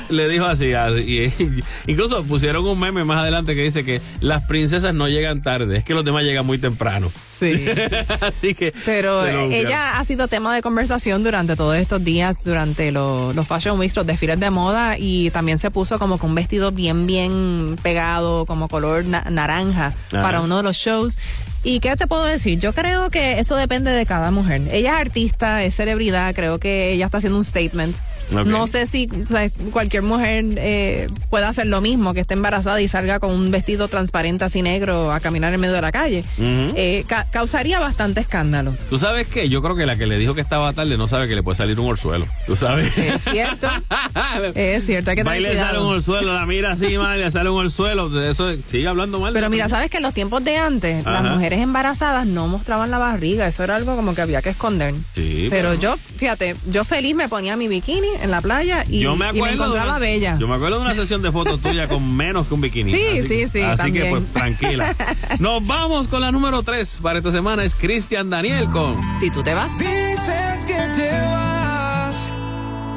le 0.08 0.28
dijo 0.28 0.44
así, 0.46 0.72
así, 0.72 1.00
y 1.00 1.62
incluso 1.90 2.22
pusieron 2.24 2.64
un 2.66 2.78
meme 2.78 3.04
más 3.04 3.18
adelante 3.22 3.54
que 3.54 3.62
dice 3.62 3.84
que 3.84 4.00
las 4.20 4.42
princesas 4.44 4.94
no 4.94 5.08
llegan 5.08 5.42
tarde, 5.42 5.76
es 5.78 5.84
que 5.84 5.94
los 5.94 6.04
demás 6.04 6.24
llegan 6.24 6.43
muy 6.44 6.58
temprano. 6.58 7.10
Sí. 7.40 7.66
Así 8.20 8.54
que. 8.54 8.72
Pero 8.84 9.26
eh, 9.26 9.60
ella 9.60 9.98
ha 9.98 10.04
sido 10.04 10.28
tema 10.28 10.54
de 10.54 10.62
conversación 10.62 11.24
durante 11.24 11.56
todos 11.56 11.76
estos 11.76 12.02
días, 12.04 12.36
durante 12.44 12.92
lo- 12.92 13.32
los 13.32 13.46
Fashion 13.46 13.78
Weeks, 13.78 13.96
los 13.96 14.06
desfiles 14.06 14.38
de 14.38 14.50
moda, 14.50 14.96
y 14.98 15.30
también 15.30 15.58
se 15.58 15.70
puso 15.70 15.98
como 15.98 16.18
con 16.18 16.30
un 16.30 16.36
vestido 16.36 16.70
bien, 16.70 17.06
bien 17.06 17.76
pegado, 17.82 18.46
como 18.46 18.68
color 18.68 19.04
na- 19.04 19.26
naranja, 19.30 19.94
Ajá. 20.12 20.22
para 20.22 20.40
uno 20.40 20.58
de 20.58 20.62
los 20.62 20.76
shows. 20.76 21.18
¿Y 21.64 21.80
qué 21.80 21.96
te 21.96 22.06
puedo 22.06 22.24
decir? 22.24 22.58
Yo 22.60 22.72
creo 22.74 23.08
que 23.10 23.38
eso 23.40 23.56
depende 23.56 23.90
de 23.90 24.04
cada 24.06 24.30
mujer. 24.30 24.60
Ella 24.70 24.94
es 24.94 25.00
artista, 25.00 25.64
es 25.64 25.74
celebridad, 25.74 26.34
creo 26.34 26.58
que 26.58 26.92
ella 26.92 27.06
está 27.06 27.18
haciendo 27.18 27.38
un 27.38 27.44
statement. 27.44 27.96
Ok. 28.32 28.46
No 28.46 28.66
sé 28.66 28.86
si 28.86 29.06
o 29.22 29.26
sea, 29.26 29.50
cualquier 29.72 30.02
mujer 30.02 30.44
eh, 30.56 31.08
pueda 31.28 31.48
hacer 31.48 31.66
lo 31.66 31.80
mismo, 31.82 32.14
que 32.14 32.20
esté 32.20 32.34
embarazada 32.34 32.80
y 32.80 32.88
salga 32.88 33.18
con 33.18 33.30
un 33.32 33.50
vestido 33.50 33.88
transparente 33.88 34.44
así 34.44 34.62
negro 34.62 35.12
a 35.12 35.20
caminar 35.20 35.52
en 35.52 35.60
medio 35.60 35.74
de 35.74 35.80
la 35.82 35.92
calle. 35.92 36.20
Ujú. 36.38 36.72
Eh, 36.76 37.04
ca- 37.06 37.26
causaría 37.30 37.80
bastante 37.80 38.20
escándalo. 38.20 38.74
¿Tú 38.88 38.98
sabes 38.98 39.28
qué? 39.28 39.48
Yo 39.50 39.60
creo 39.62 39.76
que 39.76 39.84
la 39.86 39.96
que 39.96 40.06
le 40.06 40.16
dijo 40.18 40.34
que 40.34 40.40
estaba 40.40 40.72
tarde 40.72 40.96
no 40.96 41.06
sabe 41.08 41.28
que 41.28 41.34
le 41.34 41.42
puede 41.42 41.56
salir 41.56 41.78
un 41.80 41.88
orzuelo. 41.88 42.26
¿Tú 42.46 42.56
sabes? 42.56 42.96
Es 42.96 43.22
cierto. 43.24 43.68
es 44.54 44.86
cierto, 44.86 45.10
hay 45.10 45.16
que 45.16 45.24
tener 45.24 45.42
le 45.42 45.56
sale 45.56 45.78
un 45.78 45.86
orzuelo, 45.86 46.32
la 46.34 46.46
mira 46.46 46.72
así 46.72 46.96
mal, 46.98 47.20
le 47.20 47.30
sale 47.30 47.50
un 47.50 47.58
orzuelo. 47.60 48.22
Eso 48.30 48.48
sigue 48.68 48.86
hablando 48.88 49.20
mal. 49.20 49.32
Pero 49.34 49.50
mira, 49.50 49.68
sabes 49.68 49.90
que 49.90 49.98
en 49.98 50.02
los 50.02 50.14
tiempos 50.14 50.42
de 50.44 50.56
antes, 50.56 51.06
Ajá. 51.06 51.22
las 51.22 51.32
mujeres 51.34 51.53
embarazadas 51.60 52.26
no 52.26 52.46
mostraban 52.48 52.90
la 52.90 52.98
barriga. 52.98 53.46
Eso 53.48 53.62
era 53.64 53.76
algo 53.76 53.96
como 53.96 54.14
que 54.14 54.22
había 54.22 54.42
que 54.42 54.50
esconder. 54.50 54.94
Sí, 55.14 55.48
Pero 55.50 55.74
yo, 55.74 55.96
fíjate, 56.16 56.56
yo 56.70 56.84
feliz 56.84 57.14
me 57.14 57.28
ponía 57.28 57.56
mi 57.56 57.68
bikini 57.68 58.08
en 58.22 58.30
la 58.30 58.40
playa 58.40 58.84
y, 58.88 59.00
yo 59.00 59.16
me 59.16 59.26
y 59.26 59.28
acuerdo. 59.28 59.46
de 59.46 59.52
encontraba 59.54 59.90
una- 59.90 59.98
bella. 59.98 60.36
Yo 60.38 60.48
me 60.48 60.54
acuerdo 60.54 60.76
de 60.76 60.82
una 60.82 60.94
sesión 60.94 61.22
de 61.22 61.32
fotos 61.32 61.60
tuya 61.60 61.86
con 61.88 62.16
menos 62.16 62.46
que 62.46 62.54
un 62.54 62.60
bikini. 62.60 62.92
Sí, 62.92 63.04
Así 63.06 63.20
sí, 63.22 63.28
que- 63.28 63.48
sí, 63.48 63.60
Así 63.62 63.92
que 63.92 64.04
pues 64.06 64.22
tranquila. 64.32 64.94
Nos 65.38 65.66
vamos 65.66 66.08
con 66.08 66.20
la 66.20 66.30
número 66.32 66.62
3 66.62 66.98
para 67.02 67.18
esta 67.18 67.32
semana. 67.32 67.64
Es 67.64 67.74
Cristian 67.74 68.30
Daniel 68.30 68.68
con. 68.70 69.00
Si 69.20 69.30
tú 69.30 69.42
te 69.42 69.54
vas. 69.54 69.70
Dices 69.78 70.64
que 70.66 70.74
te 70.96 71.10
vas, 71.10 72.16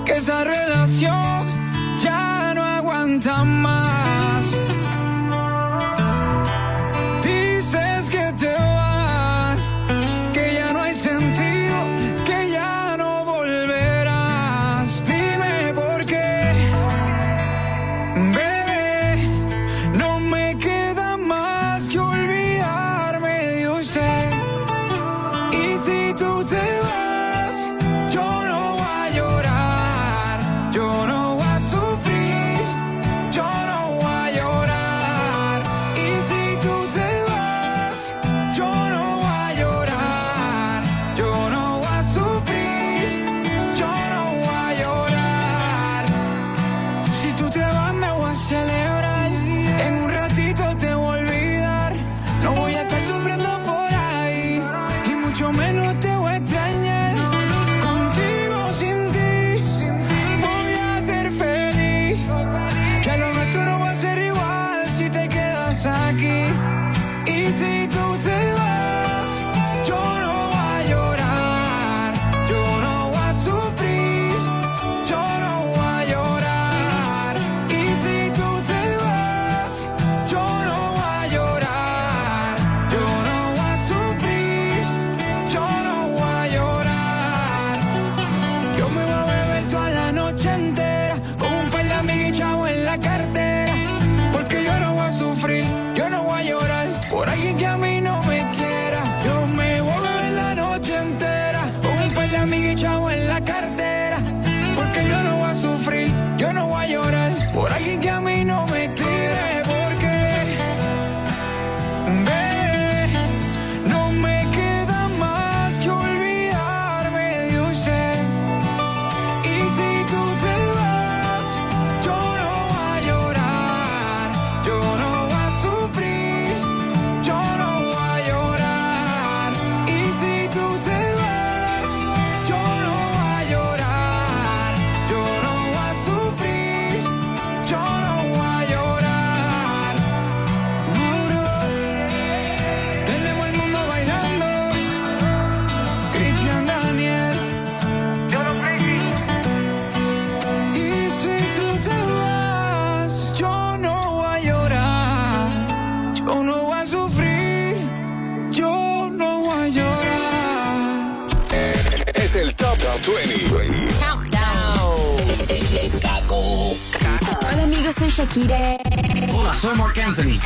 que 0.06 0.12
esa 0.18 0.44
relación 0.44 1.48
ya 2.02 2.54
no 2.56 2.64
aguanta 2.64 3.44
más. 3.44 4.46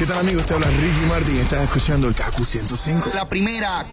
¿Qué 0.02 0.08
tal 0.08 0.18
amigos? 0.18 0.48
Te 0.48 0.56
habla 0.56 0.66
Ricky 0.66 1.06
Martin. 1.08 1.40
Estás 1.42 1.62
escuchando 1.62 2.08
el 2.08 2.16
Kaku 2.16 2.44
105. 2.44 3.12
La 3.14 3.30
primera. 3.30 3.86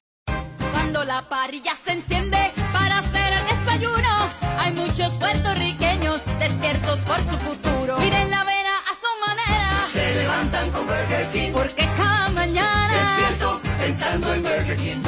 Cuando 0.73 1.05
la 1.05 1.29
parrilla 1.29 1.77
se 1.77 1.93
enciende 1.93 2.51
para 2.73 3.01
hacer 3.01 3.35
el 3.35 3.45
desayuno, 3.45 4.29
hay 4.59 4.73
muchos 4.73 5.13
puertorriqueños 5.17 6.23
despiertos 6.39 6.99
por 7.01 7.19
su 7.19 7.37
futuro. 7.37 7.99
Miren 7.99 8.31
la 8.31 8.41
avena 8.41 8.79
a 8.91 8.95
su 8.95 9.27
manera, 9.27 9.87
se 9.93 10.15
levantan 10.15 10.71
con 10.71 10.87
Burger 10.87 11.29
King, 11.31 11.53
porque 11.53 11.87
cada 11.95 12.31
mañana 12.31 12.89
despierto 12.89 13.61
pensando 13.79 14.33
en 14.33 14.43
Burger 14.45 14.77
King. 14.79 15.03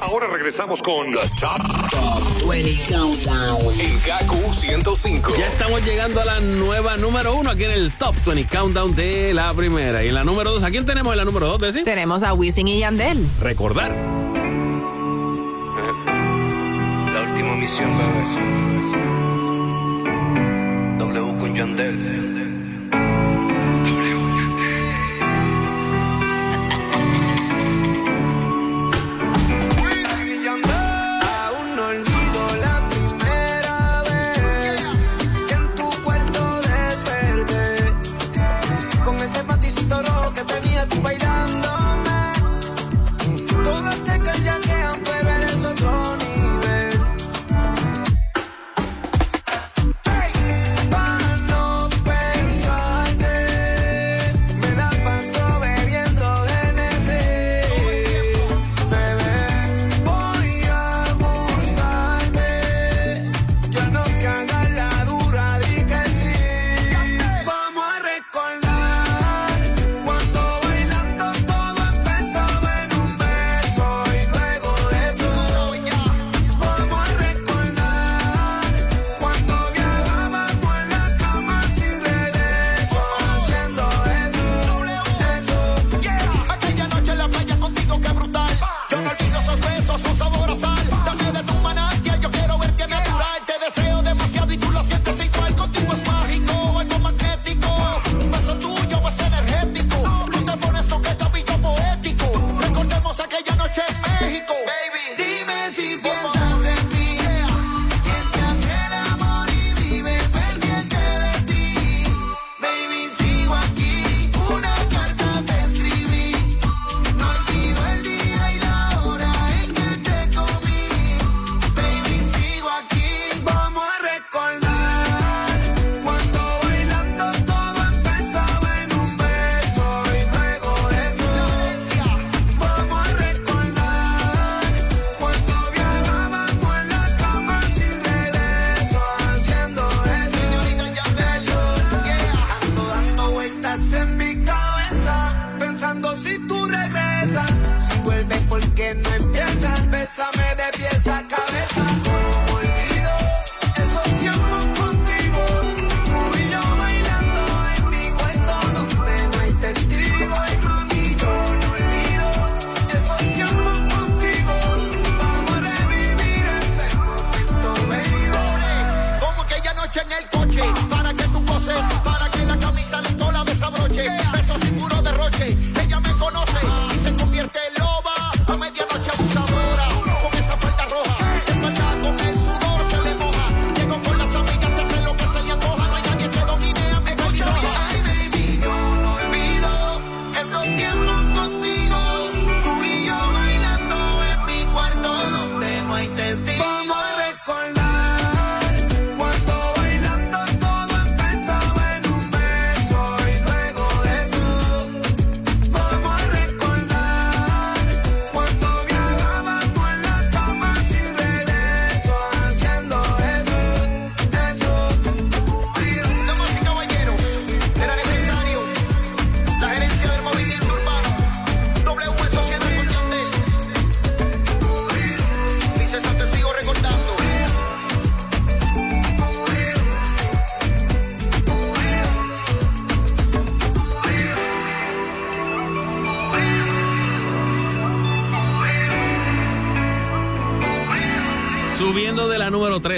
Ahora 0.00 0.26
regresamos 0.26 0.82
con 0.82 1.12
The 1.12 1.30
Top, 1.40 1.60
20 2.50 2.82
Countdown 2.88 3.80
en 3.80 3.96
KQ 4.00 4.54
105. 4.54 5.34
Ya 5.38 5.46
estamos 5.46 5.84
llegando 5.86 6.20
a 6.20 6.24
la 6.24 6.40
nueva 6.40 6.96
número 6.96 7.36
uno 7.36 7.48
aquí 7.48 7.62
en 7.62 7.70
el 7.70 7.92
Top 7.92 8.16
20 8.26 8.48
Countdown 8.48 8.96
de 8.96 9.32
la 9.32 9.54
primera. 9.54 10.02
Y 10.02 10.08
en 10.08 10.14
la 10.14 10.24
número 10.24 10.50
dos, 10.50 10.64
¿a 10.64 10.70
quién 10.72 10.84
tenemos 10.84 11.12
en 11.12 11.18
la 11.18 11.24
número 11.24 11.46
dos, 11.46 11.60
Desi? 11.60 11.84
Tenemos 11.84 12.24
a 12.24 12.34
Wisin 12.34 12.66
y 12.66 12.80
Yandel. 12.80 13.24
Recordar. 13.40 13.92
La 17.14 17.22
última 17.22 17.54
misión, 17.54 17.96
bebé. 17.96 18.39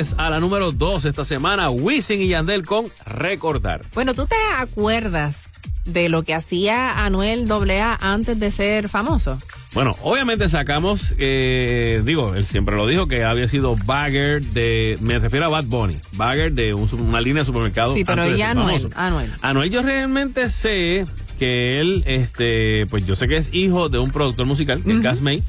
La 0.02 0.08
número 0.10 0.14
3 0.14 0.14
a 0.18 0.30
la 0.30 0.40
número 0.40 0.72
2 0.72 1.04
esta 1.04 1.24
semana, 1.24 1.70
Wisin 1.70 2.20
y 2.20 2.28
Yandel 2.28 2.66
con 2.66 2.84
Recordar. 3.06 3.84
Bueno, 3.94 4.14
¿tú 4.14 4.26
te 4.26 4.36
acuerdas 4.56 5.48
de 5.84 6.08
lo 6.08 6.22
que 6.22 6.34
hacía 6.34 7.04
Anuel 7.04 7.50
AA 7.50 7.98
antes 8.00 8.38
de 8.38 8.52
ser 8.52 8.88
famoso? 8.88 9.38
Bueno, 9.74 9.94
obviamente 10.02 10.48
sacamos, 10.48 11.14
eh, 11.18 12.02
digo, 12.04 12.34
él 12.34 12.46
siempre 12.46 12.76
lo 12.76 12.86
dijo, 12.86 13.06
que 13.06 13.24
había 13.24 13.48
sido 13.48 13.76
bagger 13.86 14.42
de, 14.42 14.98
me 15.00 15.18
refiero 15.18 15.46
a 15.46 15.48
Bad 15.48 15.64
Bunny, 15.64 15.96
bagger 16.12 16.52
de 16.52 16.74
un 16.74 16.88
una 17.00 17.20
línea 17.20 17.42
de 17.42 17.46
supermercado. 17.46 17.94
Sí, 17.94 18.04
pero 18.04 18.28
ya 18.36 18.50
Anuel. 18.50 18.88
Anuel. 18.96 19.30
Anuel 19.40 19.70
yo 19.70 19.82
realmente 19.82 20.50
sé 20.50 21.04
que 21.38 21.80
él, 21.80 22.02
este, 22.06 22.86
pues 22.86 23.06
yo 23.06 23.16
sé 23.16 23.28
que 23.28 23.36
es 23.36 23.50
hijo 23.52 23.88
de 23.88 23.98
un 23.98 24.10
productor 24.10 24.46
musical, 24.46 24.82
es 24.86 25.00
Gas 25.00 25.22
May, 25.22 25.42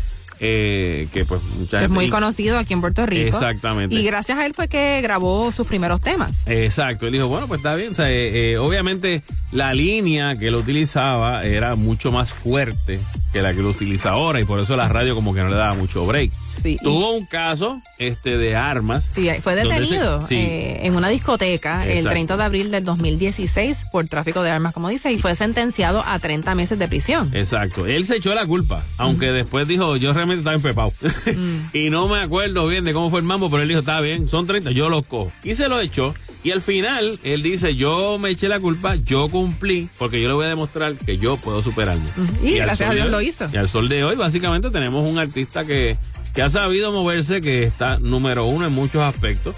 eh, 0.45 1.07
que 1.13 1.23
pues 1.23 1.41
mucha 1.57 1.83
es 1.85 1.89
muy 1.89 2.05
y- 2.05 2.09
conocido 2.09 2.57
aquí 2.57 2.73
en 2.73 2.81
Puerto 2.81 3.05
Rico. 3.05 3.27
Exactamente. 3.29 3.95
Y 3.95 4.03
gracias 4.03 4.37
a 4.37 4.45
él 4.45 4.53
fue 4.53 4.67
que 4.67 4.99
grabó 5.01 5.51
sus 5.53 5.65
primeros 5.65 6.01
temas. 6.01 6.43
Exacto, 6.47 7.07
él 7.07 7.13
dijo, 7.13 7.27
bueno, 7.27 7.47
pues 7.47 7.59
está 7.59 7.75
bien. 7.75 7.93
O 7.93 7.95
sea, 7.95 8.11
eh, 8.11 8.51
eh, 8.51 8.57
obviamente 8.57 9.23
la 9.53 9.73
línea 9.73 10.35
que 10.35 10.47
él 10.49 10.55
utilizaba 10.55 11.43
era 11.43 11.75
mucho 11.75 12.11
más 12.11 12.33
fuerte 12.33 12.99
que 13.31 13.41
la 13.41 13.53
que 13.53 13.61
él 13.61 13.67
utiliza 13.67 14.09
ahora 14.09 14.41
y 14.41 14.43
por 14.43 14.59
eso 14.59 14.75
la 14.75 14.89
radio 14.89 15.15
como 15.15 15.33
que 15.33 15.39
no 15.41 15.47
le 15.49 15.55
daba 15.55 15.75
mucho 15.75 16.05
break. 16.05 16.31
Sí, 16.63 16.77
Tuvo 16.81 17.13
un 17.13 17.25
caso 17.25 17.81
este 17.99 18.37
de 18.37 18.55
armas. 18.55 19.09
Sí, 19.13 19.29
fue 19.41 19.53
se- 19.55 19.63
detenido 19.63 20.21
sí. 20.21 20.35
eh, 20.35 20.79
en 20.83 20.95
una 20.95 21.09
discoteca 21.09 21.83
el 21.83 21.91
Exacto. 21.97 22.09
30 22.11 22.37
de 22.37 22.43
abril 22.43 22.71
del 22.71 22.83
2016 22.85 23.85
por 23.91 24.07
tráfico 24.07 24.41
de 24.43 24.49
armas, 24.51 24.73
como 24.73 24.89
dice, 24.89 25.11
y 25.11 25.17
fue 25.19 25.35
sentenciado 25.35 26.03
a 26.05 26.17
30 26.19 26.55
meses 26.55 26.79
de 26.79 26.87
prisión. 26.87 27.29
Exacto, 27.33 27.85
él 27.85 28.05
se 28.05 28.15
echó 28.17 28.33
la 28.33 28.45
culpa, 28.45 28.81
aunque 28.97 29.31
después 29.31 29.67
dijo, 29.67 29.97
yo 29.97 30.13
realmente 30.13 30.39
estaba 30.39 30.55
empepado. 30.55 30.91
y 31.73 31.89
no 31.89 32.07
me 32.07 32.19
acuerdo 32.19 32.67
bien 32.67 32.83
de 32.83 32.93
cómo 32.93 33.09
fue 33.09 33.19
el 33.19 33.25
mambo, 33.25 33.49
pero 33.49 33.61
él 33.63 33.67
dijo, 33.69 33.81
está 33.81 33.99
bien, 34.01 34.27
son 34.29 34.47
30, 34.47 34.71
yo 34.71 34.89
los 34.89 35.05
cojo. 35.05 35.31
Y 35.43 35.53
se 35.55 35.67
lo 35.67 35.79
echó. 35.81 36.13
Y 36.43 36.51
al 36.51 36.61
final, 36.61 37.17
él 37.23 37.41
dice, 37.41 37.75
yo 37.75 38.17
me 38.19 38.29
eché 38.31 38.49
la 38.49 38.59
culpa, 38.59 38.95
yo 38.95 39.29
cumplí, 39.29 39.87
porque 39.97 40.21
yo 40.21 40.27
le 40.27 40.33
voy 40.33 40.45
a 40.45 40.49
demostrar 40.49 40.93
que 40.95 41.17
yo 41.17 41.37
puedo 41.37 41.63
superarme. 41.63 42.03
Y 42.43 42.55
gracias 42.55 42.89
a 42.89 42.93
Dios 42.93 43.05
hoy- 43.05 43.11
lo 43.11 43.21
hizo. 43.21 43.45
Y 43.53 43.57
al 43.57 43.69
sol 43.69 43.87
de 43.87 44.03
hoy, 44.03 44.15
básicamente, 44.17 44.69
tenemos 44.69 45.09
un 45.09 45.17
artista 45.19 45.65
que, 45.65 45.95
que 46.33 46.41
ha 46.41 46.49
sabido 46.49 46.91
moverse, 46.91 47.41
que 47.41 47.63
está 47.63 47.97
número 47.99 48.45
uno 48.45 48.65
en 48.67 48.73
muchos 48.73 49.01
aspectos. 49.03 49.55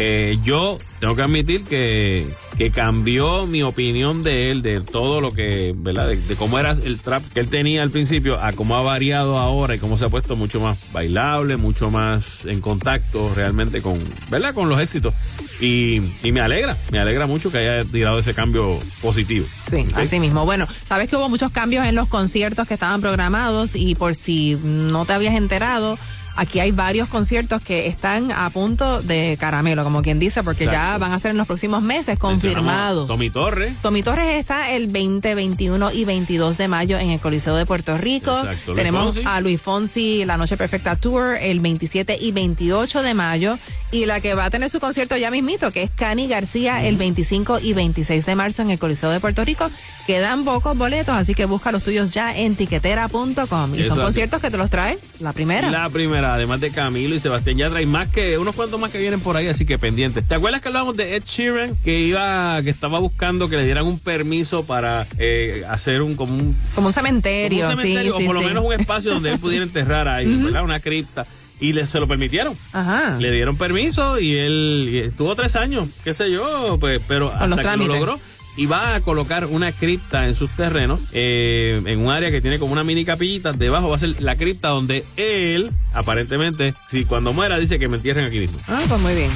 Eh, 0.00 0.36
yo 0.44 0.78
tengo 1.00 1.16
que 1.16 1.22
admitir 1.22 1.64
que, 1.64 2.24
que 2.56 2.70
cambió 2.70 3.48
mi 3.48 3.64
opinión 3.64 4.22
de 4.22 4.52
él, 4.52 4.62
de 4.62 4.80
todo 4.80 5.20
lo 5.20 5.32
que, 5.34 5.74
¿verdad? 5.76 6.06
De, 6.06 6.18
de 6.18 6.36
cómo 6.36 6.56
era 6.60 6.70
el 6.84 7.00
trap 7.00 7.24
que 7.34 7.40
él 7.40 7.48
tenía 7.48 7.82
al 7.82 7.90
principio, 7.90 8.40
a 8.40 8.52
cómo 8.52 8.76
ha 8.76 8.82
variado 8.82 9.38
ahora 9.38 9.74
y 9.74 9.80
cómo 9.80 9.98
se 9.98 10.04
ha 10.04 10.08
puesto 10.08 10.36
mucho 10.36 10.60
más 10.60 10.78
bailable, 10.92 11.56
mucho 11.56 11.90
más 11.90 12.44
en 12.44 12.60
contacto 12.60 13.32
realmente 13.34 13.82
con, 13.82 13.98
¿verdad? 14.30 14.54
Con 14.54 14.68
los 14.68 14.80
éxitos. 14.80 15.14
Y, 15.60 16.00
y 16.22 16.32
me 16.32 16.40
alegra, 16.40 16.76
me 16.92 16.98
alegra 16.98 17.26
mucho 17.26 17.50
que 17.50 17.58
haya 17.58 17.84
tirado 17.84 18.18
ese 18.18 18.32
cambio 18.34 18.78
positivo. 19.02 19.46
Sí, 19.70 19.86
así 19.94 20.20
mismo. 20.20 20.44
Bueno, 20.44 20.66
sabes 20.86 21.10
que 21.10 21.16
hubo 21.16 21.28
muchos 21.28 21.50
cambios 21.50 21.84
en 21.84 21.94
los 21.94 22.08
conciertos 22.08 22.68
que 22.68 22.74
estaban 22.74 23.00
programados 23.00 23.74
y 23.74 23.94
por 23.94 24.14
si 24.14 24.56
no 24.62 25.04
te 25.04 25.14
habías 25.14 25.34
enterado, 25.34 25.98
aquí 26.38 26.60
hay 26.60 26.70
varios 26.70 27.08
conciertos 27.08 27.62
que 27.62 27.88
están 27.88 28.30
a 28.30 28.48
punto 28.50 29.02
de 29.02 29.36
caramelo, 29.40 29.82
como 29.82 30.02
quien 30.02 30.18
dice, 30.18 30.42
porque 30.44 30.66
ya 30.66 30.96
van 30.96 31.12
a 31.12 31.18
ser 31.18 31.32
en 31.32 31.36
los 31.36 31.46
próximos 31.46 31.82
meses 31.82 32.18
confirmados. 32.18 33.08
Tommy 33.08 33.28
Torres. 33.28 33.74
Tommy 33.82 34.02
Torres 34.02 34.38
está 34.38 34.70
el 34.70 34.86
20, 34.86 35.34
21 35.34 35.92
y 35.92 36.04
22 36.04 36.56
de 36.56 36.68
mayo 36.68 36.98
en 36.98 37.10
el 37.10 37.18
Coliseo 37.18 37.56
de 37.56 37.66
Puerto 37.66 37.98
Rico. 37.98 38.38
Exacto, 38.38 38.74
Tenemos 38.74 39.20
a 39.24 39.40
Luis 39.40 39.60
Fonsi, 39.60 40.24
La 40.24 40.36
Noche 40.36 40.56
Perfecta 40.56 40.94
Tour, 40.94 41.36
el 41.40 41.58
27 41.58 42.18
y 42.20 42.30
28 42.30 43.02
de 43.02 43.14
mayo. 43.14 43.58
Y 43.90 44.06
la 44.06 44.20
que 44.20 44.34
va 44.34 44.44
a 44.44 44.50
tener 44.50 44.68
su 44.70 44.80
concierto 44.80 45.16
ya 45.16 45.30
mismito, 45.30 45.72
que 45.72 45.82
es 45.82 45.90
Cani 45.90 46.28
García, 46.28 46.84
el 46.86 46.96
25 46.96 47.60
y 47.60 47.72
26 47.72 48.26
de 48.26 48.34
marzo 48.34 48.62
en 48.62 48.70
el 48.70 48.78
Coliseo 48.78 49.10
de 49.10 49.18
Puerto 49.18 49.44
Rico. 49.44 49.68
Quedan 50.06 50.44
pocos 50.44 50.76
boletos, 50.76 51.14
así 51.14 51.34
que 51.34 51.46
busca 51.46 51.72
los 51.72 51.82
tuyos 51.82 52.10
ya 52.10 52.36
en 52.36 52.54
tiquetera.com. 52.54 53.74
Y 53.74 53.80
Eso 53.80 53.94
son 53.94 54.04
conciertos 54.04 54.40
que 54.40 54.50
te 54.50 54.56
los 54.56 54.70
trae 54.70 54.98
la 55.20 55.32
primera. 55.32 55.70
La 55.70 55.88
primera, 55.88 56.27
además 56.34 56.60
de 56.60 56.70
Camilo 56.70 57.14
y 57.14 57.20
Sebastián 57.20 57.56
Yatra, 57.58 57.82
y 57.82 57.86
más 57.86 58.08
que 58.08 58.38
unos 58.38 58.54
cuantos 58.54 58.80
más 58.80 58.90
que 58.90 58.98
vienen 58.98 59.20
por 59.20 59.36
ahí, 59.36 59.48
así 59.48 59.64
que 59.66 59.78
pendientes. 59.78 60.26
¿Te 60.26 60.34
acuerdas 60.34 60.60
que 60.62 60.68
hablábamos 60.68 60.96
de 60.96 61.16
Ed 61.16 61.24
Sheeran 61.24 61.76
que 61.84 62.00
iba, 62.00 62.60
que 62.62 62.70
estaba 62.70 62.98
buscando 62.98 63.48
que 63.48 63.56
le 63.56 63.64
dieran 63.64 63.86
un 63.86 63.98
permiso 63.98 64.64
para 64.64 65.06
eh, 65.18 65.62
hacer 65.68 66.02
un 66.02 66.16
como 66.16 66.34
un, 66.34 66.56
Como 66.74 66.88
un 66.88 66.92
cementerio, 66.92 67.60
como 67.60 67.70
un 67.70 67.76
cementerio, 67.76 68.16
sí, 68.16 68.24
o 68.24 68.26
por 68.26 68.34
lo 68.36 68.40
sí. 68.40 68.46
menos 68.46 68.64
un 68.64 68.72
espacio 68.72 69.12
donde 69.14 69.32
él 69.32 69.38
pudiera 69.38 69.64
enterrar 69.64 70.08
ahí, 70.08 70.26
¿verdad? 70.42 70.64
Una 70.64 70.80
cripta. 70.80 71.26
Y 71.60 71.72
le, 71.72 71.86
se 71.86 71.98
lo 71.98 72.06
permitieron. 72.06 72.56
Ajá. 72.72 73.16
Le 73.18 73.32
dieron 73.32 73.56
permiso 73.56 74.20
y 74.20 74.36
él 74.36 74.88
y 74.92 74.98
estuvo 74.98 75.34
tres 75.34 75.56
años, 75.56 75.88
qué 76.04 76.14
sé 76.14 76.30
yo, 76.30 76.76
pues, 76.78 77.00
pero 77.08 77.32
Con 77.32 77.52
hasta 77.52 77.72
que 77.72 77.76
lo 77.78 77.86
logró. 77.86 78.20
Y 78.58 78.66
va 78.66 78.96
a 78.96 79.00
colocar 79.00 79.46
una 79.46 79.70
cripta 79.70 80.26
en 80.26 80.34
sus 80.34 80.50
terrenos, 80.50 81.10
eh, 81.12 81.80
en 81.84 82.00
un 82.00 82.10
área 82.10 82.32
que 82.32 82.40
tiene 82.40 82.58
como 82.58 82.72
una 82.72 82.82
mini 82.82 83.04
capillita. 83.04 83.52
Debajo 83.52 83.88
va 83.88 83.94
a 83.94 84.00
ser 84.00 84.20
la 84.20 84.34
cripta 84.34 84.70
donde 84.70 85.04
él, 85.16 85.70
aparentemente, 85.94 86.74
si 86.90 87.04
cuando 87.04 87.32
muera 87.32 87.56
dice 87.56 87.78
que 87.78 87.86
me 87.86 87.98
entierren 87.98 88.24
aquí 88.24 88.40
mismo. 88.40 88.58
Ah, 88.66 88.82
pues 88.88 89.00
muy 89.00 89.14
bien. 89.14 89.30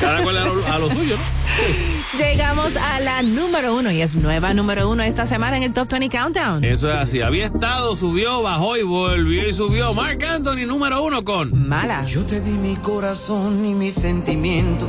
Cada 0.00 0.22
cual 0.22 0.38
a 0.38 0.44
lo, 0.46 0.66
a 0.66 0.78
lo 0.78 0.90
suyo, 0.90 1.16
¿no? 1.16 2.18
Llegamos 2.18 2.74
a 2.76 3.00
la 3.00 3.20
número 3.20 3.76
uno 3.76 3.90
y 3.90 4.00
es 4.00 4.14
nueva 4.14 4.54
número 4.54 4.88
uno 4.88 5.02
esta 5.02 5.26
semana 5.26 5.58
en 5.58 5.62
el 5.64 5.74
Top 5.74 5.90
20 5.90 6.08
Countdown. 6.08 6.64
Eso 6.64 6.90
es 6.90 6.96
así. 6.96 7.20
Había 7.20 7.44
estado, 7.44 7.94
subió, 7.94 8.40
bajó 8.40 8.78
y 8.78 8.84
volvió 8.84 9.46
y 9.46 9.52
subió. 9.52 9.92
Mark 9.92 10.24
Anthony, 10.24 10.66
número 10.66 11.02
uno 11.02 11.22
con 11.24 11.68
Mala. 11.68 12.06
Yo 12.06 12.24
te 12.24 12.40
di 12.40 12.52
mi 12.52 12.76
corazón 12.76 13.66
y 13.66 13.74
mis 13.74 13.92
sentimientos. 13.94 14.88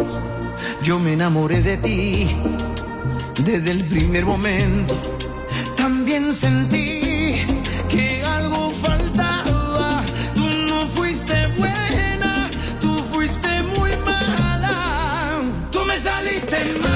Yo 0.81 0.99
me 0.99 1.11
enamoré 1.11 1.61
de 1.61 1.75
ti 1.77 2.27
desde 3.39 3.71
el 3.71 3.85
primer 3.85 4.25
momento. 4.25 4.95
También 5.75 6.33
sentí 6.33 7.45
que 7.89 8.23
algo 8.23 8.69
faltaba. 8.69 10.03
Tú 10.33 10.49
no 10.69 10.87
fuiste 10.87 11.47
buena, 11.57 12.49
tú 12.79 12.97
fuiste 13.11 13.63
muy 13.63 13.91
mala. 14.05 15.41
Tú 15.71 15.79
me 15.85 15.97
saliste 15.99 16.57
mala, 16.81 16.94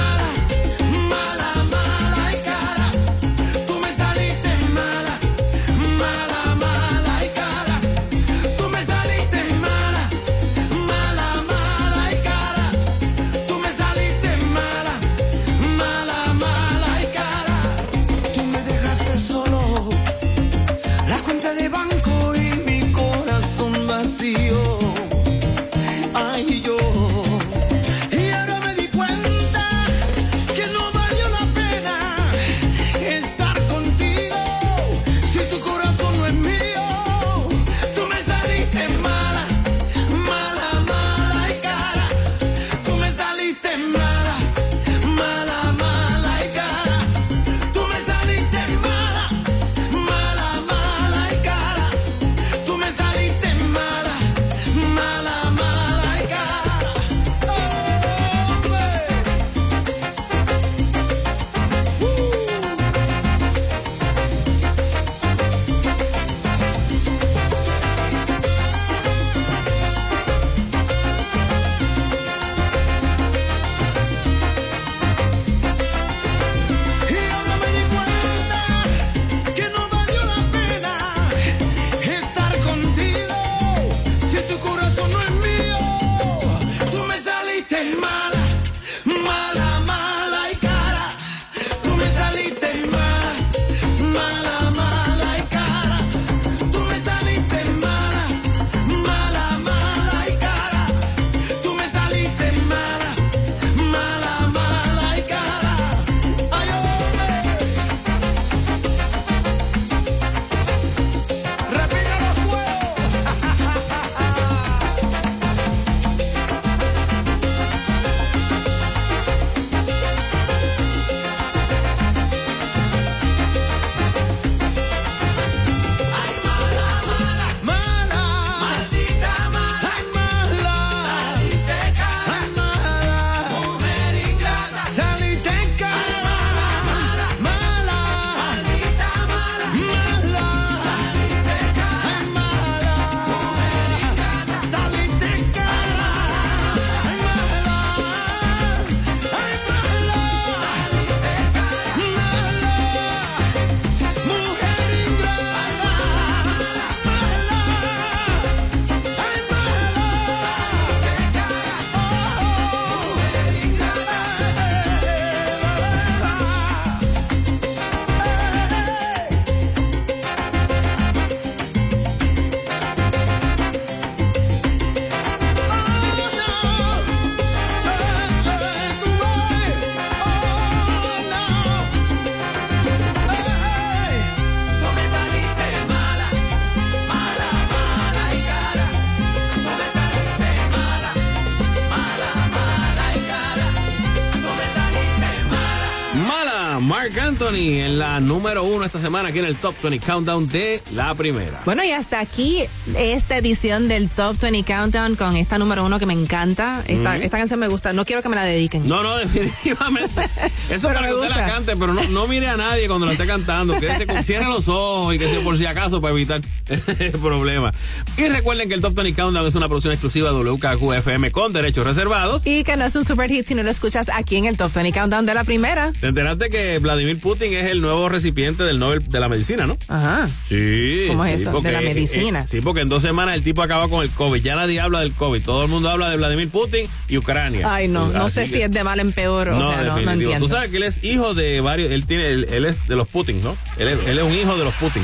la 198.10 198.18
número 198.18 198.64
uno 198.64 198.84
esta 198.84 199.00
semana 199.00 199.28
aquí 199.28 199.38
en 199.38 199.44
el 199.44 199.54
Top 199.56 199.72
20 199.84 200.04
Countdown 200.04 200.48
de 200.48 200.82
la 200.92 201.14
primera. 201.14 201.62
Bueno, 201.64 201.84
y 201.84 201.92
hasta 201.92 202.18
aquí 202.18 202.64
esta 202.96 203.36
edición 203.36 203.86
del 203.86 204.08
Top 204.08 204.36
20 204.40 204.64
Countdown 204.64 205.14
con 205.14 205.36
esta 205.36 205.58
número 205.58 205.84
uno 205.84 206.00
que 206.00 206.06
me 206.06 206.12
encanta. 206.14 206.82
Esta, 206.88 207.10
Ujú. 207.12 207.22
esta 207.22 207.38
canción 207.38 207.60
me 207.60 207.68
gusta. 207.68 207.92
No 207.92 208.04
quiero 208.04 208.20
que 208.20 208.28
me 208.28 208.34
la 208.34 208.42
dediquen. 208.42 208.88
No, 208.88 209.04
no, 209.04 209.16
definitivamente. 209.18 210.22
Eso 210.70 210.88
para 210.88 211.06
que 211.06 211.14
usted 211.14 211.28
la 211.28 211.46
cante, 211.46 211.76
pero 211.76 211.94
no, 211.94 212.02
no 212.08 212.26
mire 212.26 212.48
a 212.48 212.56
nadie 212.56 212.88
cuando 212.88 213.06
la 213.06 213.12
esté 213.12 213.26
cantando. 213.28 213.78
Quédese 213.78 214.24
cierre 214.24 214.46
los 214.46 214.66
ojos 214.66 215.14
y 215.14 215.18
que 215.20 215.28
sea 215.28 215.40
por 215.44 215.56
si 215.56 215.66
acaso 215.66 216.00
para 216.00 216.12
evitar 216.12 216.40
el 216.98 217.12
problema. 217.12 217.72
Y 218.20 218.28
recuerden 218.28 218.68
que 218.68 218.74
el 218.74 218.82
Top 218.82 218.92
20 218.94 219.14
Countdown 219.20 219.46
es 219.46 219.54
una 219.54 219.66
producción 219.66 219.94
exclusiva 219.94 220.30
de 220.30 220.36
WKQ-FM 220.36 221.30
con 221.30 221.54
derechos 221.54 221.86
reservados. 221.86 222.46
Y 222.46 222.64
que 222.64 222.76
no 222.76 222.84
es 222.84 222.94
un 222.94 223.06
super 223.06 223.30
hit 223.30 223.48
si 223.48 223.54
no 223.54 223.62
lo 223.62 223.70
escuchas 223.70 224.10
aquí 224.12 224.36
en 224.36 224.44
el 224.44 224.58
Top 224.58 224.70
20 224.74 224.92
Countdown 224.92 225.24
de 225.24 225.32
la 225.32 225.44
primera. 225.44 225.90
Te 226.00 226.08
enteraste 226.08 226.50
que 226.50 226.78
Vladimir 226.80 227.18
Putin 227.18 227.54
es 227.54 227.70
el 227.70 227.80
nuevo 227.80 228.10
recipiente 228.10 228.62
del 228.62 228.78
Nobel 228.78 229.08
de 229.08 229.20
la 229.20 229.30
Medicina, 229.30 229.66
¿no? 229.66 229.78
Ajá. 229.88 230.28
Sí. 230.46 231.06
¿Cómo 231.08 231.24
es 231.24 231.36
sí, 231.36 231.42
eso? 231.42 231.52
porque, 231.52 231.68
De 231.68 231.74
la 231.74 231.80
medicina. 231.80 232.40
eh, 232.40 232.46
sí, 232.46 232.60
porque 232.60 232.82
en 232.82 232.90
dos 232.90 233.02
semanas 233.02 233.36
el 233.36 233.42
tipo 233.42 233.62
acaba 233.62 233.88
con 233.88 234.02
el 234.02 234.10
COVID. 234.10 234.42
Ya 234.42 234.54
nadie 234.54 234.78
habla 234.80 235.00
del 235.00 235.12
COVID. 235.14 235.42
Todo 235.42 235.62
el 235.62 235.70
mundo 235.70 235.88
habla 235.88 236.10
de 236.10 236.18
Vladimir 236.18 236.50
Putin 236.50 236.86
y 237.08 237.16
Ucrania. 237.16 237.72
Ay, 237.74 237.88
no, 237.88 238.08
no 238.08 238.28
sé 238.28 238.42
que- 238.44 238.48
si 238.52 238.60
es 238.62 238.70
de 238.70 238.84
mal 238.84 239.00
en 239.00 239.12
peor. 239.12 239.48
O 239.48 239.58
sea, 239.72 239.82
no, 239.82 239.98
no 239.98 240.10
entiendo. 240.12 240.46
Tú 240.46 240.52
sabes 240.52 240.70
que 240.70 240.76
él 240.76 240.82
es 240.82 241.02
hijo 241.02 241.32
de 241.32 241.62
varios. 241.62 241.90
Él 241.90 242.04
tiene, 242.06 242.28
él, 242.28 242.46
él 242.50 242.66
es 242.66 242.86
de 242.86 242.96
los 242.96 243.08
Putin, 243.08 243.42
¿no? 243.42 243.56
Él 243.78 243.88
es, 243.88 243.98
él 244.06 244.18
es 244.18 244.24
un 244.24 244.34
hijo 244.34 244.56
de 244.58 244.64
los 244.64 244.74
Putin. 244.74 245.02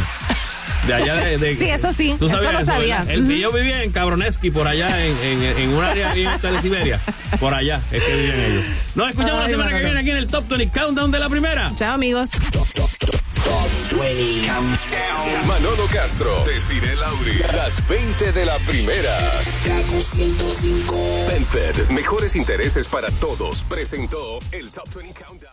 De 0.87 0.95
allá 0.95 1.15
de. 1.17 1.39
de- 1.39 1.57
Sí, 1.57 1.69
eso 1.69 1.93
sí, 1.93 2.15
Tú 2.19 2.27
eso 2.27 2.37
sabías 2.37 2.53
lo 2.55 2.65
sabía. 2.65 2.99
¿verdad? 2.99 3.15
Él- 3.15 3.23
Ujú. 3.25 3.33
Yo 3.33 3.53
vivía 3.53 3.83
en 3.83 3.91
Cabroneski, 3.93 4.51
por 4.51 4.67
allá, 4.69 5.05
en, 5.05 5.17
en, 5.23 5.43
en 5.59 5.69
un 5.71 5.83
área 5.85 6.13
ahí 6.13 6.25
en 6.27 6.39
Telesiberia. 6.41 7.01
Por 7.41 7.53
allá 7.55 7.81
es 7.91 8.03
que 8.03 8.15
viven 8.15 8.41
ellos. 8.41 8.65
Nos 8.95 9.11
escuchamos 9.11 9.43
la 9.45 9.49
semana 9.49 9.71
que 9.77 9.85
viene 9.85 10.01
aquí 10.01 10.11
en 10.11 10.17
el 10.19 10.27
Top 10.29 10.49
20 10.49 10.69
Countdown 10.79 11.11
de 11.11 11.19
la 11.19 11.29
primera. 11.29 11.73
Chao, 11.77 11.93
amigos. 11.95 12.31
Manolo 15.47 15.87
Castro, 15.93 16.45
Desiree 16.45 16.97
Lauri, 16.97 17.39
las 17.55 17.87
20 17.89 18.33
de 18.33 18.45
la 18.45 18.57
primera. 18.61 19.17
Kaku 19.65 20.01
105. 20.01 21.27
PenFed, 21.29 21.89
mejores 21.91 22.37
intereses 22.37 22.89
para 22.89 23.11
todos, 23.13 23.63
presentó 23.65 24.39
el 24.53 24.71
Top 24.71 24.89
20 24.95 25.15
Countdown. 25.23 25.46